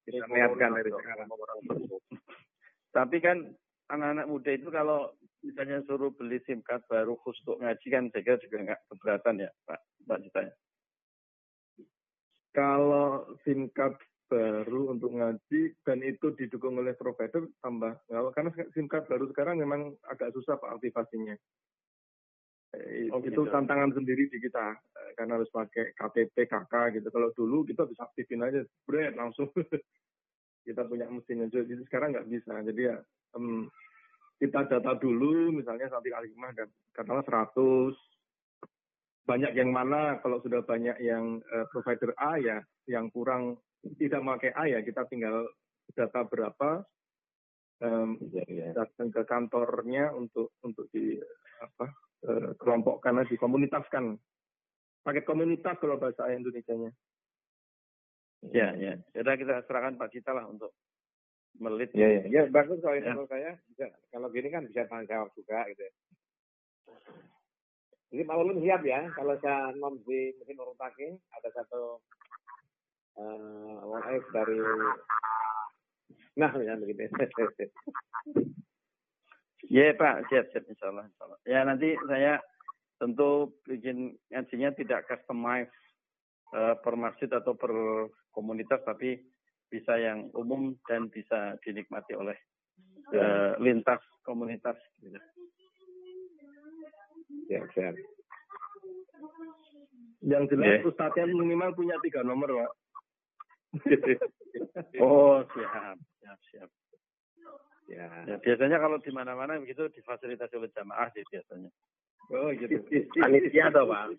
Kita 0.06 0.26
niatkan 0.30 0.72
dari 0.78 0.90
sekarang. 0.94 1.28
Tapi 2.90 3.18
kan 3.22 3.38
anak-anak 3.90 4.26
muda 4.30 4.52
itu 4.54 4.70
kalau 4.70 5.14
misalnya 5.42 5.82
suruh 5.86 6.14
beli 6.14 6.42
SIM 6.46 6.62
card 6.62 6.86
baru 6.90 7.18
khusus 7.22 7.42
untuk 7.46 7.62
ngaji 7.64 7.88
kan 7.90 8.04
saya 8.12 8.22
kira 8.26 8.38
juga 8.44 8.58
nggak 8.70 8.82
keberatan 8.92 9.36
ya 9.46 9.50
Pak 9.66 9.80
Pak 10.06 10.18
Cita 10.26 10.42
Kalau 12.50 13.10
SIM 13.46 13.70
card 13.72 13.98
baru 14.30 14.94
untuk 14.94 15.10
ngaji 15.16 15.62
dan 15.82 16.06
itu 16.06 16.34
didukung 16.38 16.78
oleh 16.78 16.94
provider 16.94 17.50
tambah 17.66 17.98
karena 18.10 18.50
SIM 18.74 18.86
card 18.86 19.10
baru 19.10 19.26
sekarang 19.34 19.58
memang 19.58 19.96
agak 20.06 20.34
susah 20.38 20.60
Pak 20.62 20.78
aktivasinya. 20.78 21.34
Eh, 22.70 23.10
oh, 23.10 23.18
itu 23.18 23.34
gitu. 23.34 23.50
tantangan 23.50 23.98
sendiri 23.98 24.30
di 24.30 24.38
kita 24.38 24.78
eh, 24.78 25.12
karena 25.18 25.42
harus 25.42 25.50
pakai 25.50 25.90
KTP 25.98 26.46
KK 26.46 26.74
gitu. 27.02 27.08
Kalau 27.10 27.34
dulu 27.34 27.66
kita 27.66 27.90
bisa 27.90 28.06
aktifin 28.06 28.46
aja, 28.46 28.62
bread 28.86 29.18
langsung 29.18 29.50
kita 30.68 30.86
punya 30.86 31.10
mesinnya. 31.10 31.50
Jadi 31.50 31.82
sekarang 31.90 32.14
nggak 32.14 32.30
bisa. 32.30 32.62
Jadi 32.62 32.82
ya 32.94 33.02
um, 33.34 33.66
kita 34.38 34.70
data 34.70 34.94
dulu, 35.02 35.50
misalnya 35.50 35.90
sampai 35.90 36.14
Alimah 36.14 36.52
dan 36.54 36.70
katakanlah 36.94 37.50
100 37.52 37.98
banyak 39.26 39.54
yang 39.54 39.70
mana 39.70 40.18
kalau 40.26 40.42
sudah 40.42 40.66
banyak 40.66 40.98
yang 41.06 41.38
uh, 41.54 41.66
provider 41.70 42.18
A 42.18 42.42
ya 42.42 42.66
yang 42.90 43.14
kurang 43.14 43.62
tidak 44.02 44.26
pakai 44.26 44.52
A 44.58 44.64
ya 44.66 44.80
kita 44.82 45.06
tinggal 45.06 45.46
data 45.94 46.26
berapa 46.26 46.82
um, 47.86 48.18
ya, 48.34 48.42
ya. 48.50 48.74
datang 48.74 49.14
ke 49.14 49.22
kantornya 49.30 50.10
untuk 50.18 50.58
untuk 50.66 50.90
di 50.90 51.22
apa 51.62 51.94
eh, 52.26 52.52
kelompokkan 52.60 53.16
lagi, 53.16 53.36
komunitaskan. 53.40 54.18
Pakai 55.04 55.24
komunitas 55.24 55.80
kalau 55.80 55.96
bahasa 55.96 56.28
Indonesia-nya. 56.28 56.92
Ya, 58.52 58.72
ya. 58.76 59.00
Sudah 59.12 59.36
kita 59.36 59.64
serahkan 59.68 60.00
Pak 60.00 60.12
Cita 60.16 60.32
lah 60.32 60.48
untuk 60.48 60.72
melit. 61.60 61.92
Ya, 61.96 62.08
ya. 62.08 62.24
Ya, 62.28 62.42
bagus 62.48 62.80
kalau 62.80 62.96
ya. 63.00 63.16
saya. 63.28 63.52
Bisa, 63.72 63.88
kalau 64.12 64.28
gini 64.32 64.48
kan 64.52 64.64
bisa 64.68 64.88
tanggung 64.88 65.08
jawab 65.12 65.30
juga 65.36 65.64
gitu 65.72 65.82
ya. 65.84 65.94
Jadi 68.10 68.22
Pak 68.26 68.38
Ulun 68.42 68.58
siap 68.66 68.82
ya, 68.82 69.06
kalau 69.14 69.38
saya 69.38 69.70
non 69.78 70.02
di 70.02 70.34
mesin 70.42 70.58
urutake 70.58 71.22
ada 71.30 71.50
satu 71.54 72.02
uh, 73.22 73.86
one 73.86 74.18
dari 74.34 74.58
nah 76.34 76.50
ya 76.58 76.74
begitu. 76.80 77.06
Ya 79.68 79.92
Pak, 79.92 80.32
siap 80.32 80.48
siap 80.56 80.64
Insya 80.72 80.88
Allah, 80.88 81.04
Insya 81.12 81.24
Allah. 81.28 81.40
Ya 81.44 81.60
nanti 81.68 81.92
saya 82.08 82.40
tentu 82.96 83.52
bikin 83.68 84.16
ngajinya 84.32 84.72
tidak 84.76 85.04
customize 85.12 85.72
uh, 86.56 86.80
per 86.80 86.96
masjid 86.96 87.28
atau 87.28 87.56
per 87.60 87.72
komunitas, 88.32 88.80
tapi 88.88 89.20
bisa 89.68 90.00
yang 90.00 90.32
umum 90.32 90.80
dan 90.88 91.12
bisa 91.12 91.60
dinikmati 91.68 92.16
oleh 92.16 92.36
uh, 93.12 93.60
lintas 93.60 94.00
komunitas. 94.24 94.80
Gitu. 95.04 95.20
Ya, 97.52 97.62
siap. 97.76 97.96
Yang 100.20 100.44
jelas 100.56 100.68
yeah. 100.68 100.88
ustadznya 100.88 101.32
minimal 101.32 101.72
punya 101.76 101.96
tiga 102.04 102.24
nomor, 102.24 102.52
Pak. 102.52 102.72
oh, 105.06 105.46
siap, 105.54 105.98
siap, 106.20 106.40
siap. 106.52 106.70
Ya. 107.90 108.06
ya 108.30 108.38
biasanya 108.38 108.78
kalau 108.78 109.02
di 109.02 109.10
mana-mana 109.10 109.58
begitu 109.58 109.90
difasilitasi 109.90 110.62
oleh 110.62 110.70
jamaah 110.78 111.10
sih 111.18 111.26
biasanya. 111.26 111.74
Oh 112.30 112.54
gitu. 112.54 112.78
Panitia 113.18 113.74
atau 113.74 113.90
Pak? 113.90 114.14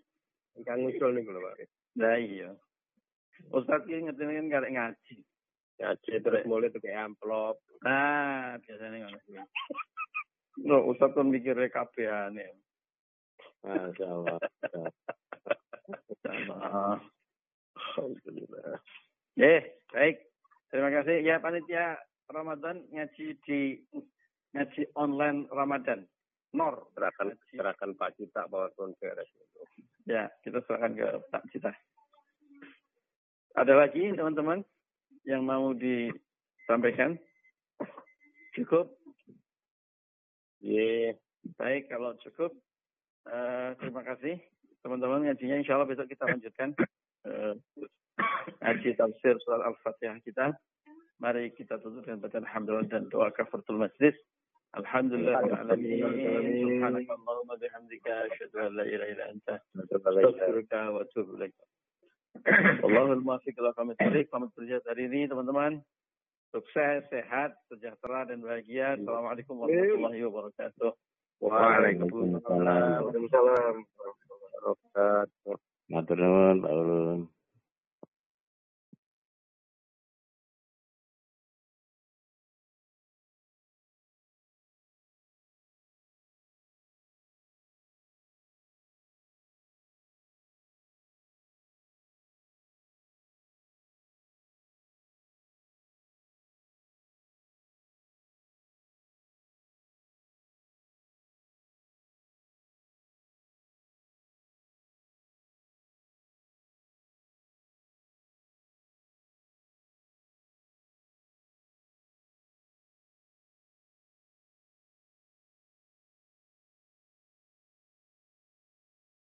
Kang 0.67 0.83
ngusul 0.83 1.15
nih 1.15 1.23
kalau 1.23 1.39
Pak. 1.39 1.55
Nah 1.95 2.15
iya. 2.19 2.51
Ustaz 3.55 3.87
ini 3.87 4.11
ngerti 4.11 4.51
kan 4.51 4.67
ngaji. 4.67 5.15
Ngaji 5.79 6.11
terus 6.19 6.43
mulai 6.45 6.69
tuh 6.69 6.83
kayak 6.83 7.15
amplop. 7.15 7.57
Nah, 7.81 8.59
biasanya 8.61 9.07
ngono. 9.07 9.41
No, 10.61 10.77
Ustaz 10.91 11.15
kan 11.15 11.31
mikir 11.31 11.57
kabehane. 11.71 12.59
Masya 13.63 14.05
Allah. 14.05 14.37
Alhamdulillah. 17.95 18.77
Eh, 19.39 19.61
baik. 19.95 20.15
Terima 20.69 20.89
kasih 20.91 21.23
ya 21.23 21.39
panitia 21.39 21.99
Ramadan 22.31 22.87
ngaji 22.91 23.37
di 23.43 23.77
ngaji 24.55 24.81
online 24.95 25.47
Ramadan. 25.51 26.07
Nor. 26.51 26.91
Serahkan, 26.95 27.31
serahkan 27.51 27.95
Pak 27.95 28.19
Cita 28.19 28.47
bawa 28.51 28.67
itu. 28.71 28.91
Ya, 30.07 30.27
kita 30.43 30.59
serahkan 30.67 30.95
ke 30.95 31.07
Pak 31.31 31.43
Cita. 31.51 31.71
Ada 33.55 33.75
lagi 33.75 34.11
teman-teman 34.15 34.63
yang 35.27 35.43
mau 35.43 35.71
disampaikan? 35.75 37.19
Cukup? 38.55 38.91
Iya. 40.59 41.15
Yeah. 41.15 41.19
Baik, 41.57 41.89
kalau 41.89 42.13
cukup, 42.21 42.53
uh, 43.25 43.73
terima 43.81 44.05
kasih 44.05 44.37
teman-teman 44.85 45.25
ngajinya. 45.25 45.57
Insya 45.57 45.73
Allah 45.73 45.89
besok 45.89 46.05
kita 46.05 46.29
lanjutkan. 46.29 46.77
Uh, 47.25 47.57
Haji 48.61 48.93
tafsir 48.93 49.33
surat 49.41 49.65
Al-Fatihah 49.65 50.21
kita. 50.21 50.53
Mari 51.21 51.53
kita 51.53 51.77
tutup 51.77 52.01
dengan 52.01 52.25
bacaan 52.25 52.49
hamdalah 52.49 52.81
dan 52.89 53.05
doa 53.13 53.29
kafaratul 53.29 53.77
majlis. 53.77 54.17
Alhamdulillah 54.73 55.37
alamin. 55.53 56.01
Subhanakallahumma 56.01 57.61
bihamdika 57.61 58.25
asyhadu 58.25 58.57
an 58.57 58.71
la 58.73 58.83
ilaha 58.89 59.09
illa 59.13 59.25
anta 59.29 59.55
astaghfiruka 59.77 60.79
wa 60.89 61.05
atubu 61.05 61.37
ilaik. 61.37 61.53
Allahul 62.81 63.21
muwaffiq 63.21 63.53
ila 63.53 63.69
aqwamit 63.69 64.01
thoriq. 64.01 64.33
Selamat 64.33 64.49
berjaya 64.57 64.81
hari 64.81 65.13
ini 65.13 65.29
teman-teman. 65.29 65.85
Sukses, 66.49 67.05
sehat, 67.13 67.53
sejahtera 67.69 68.25
dan 68.25 68.41
bahagia. 68.41 68.97
Assalamualaikum 68.97 69.61
warahmatullahi 69.61 70.25
wabarakatuh. 70.25 70.91
Waalaikumsalam. 71.37 73.13
Waalaikumsalam. 73.13 73.75
Matur 75.85 76.17
nuwun, 76.17 76.55
Pak 76.65 76.71
Ulun. 76.73 77.19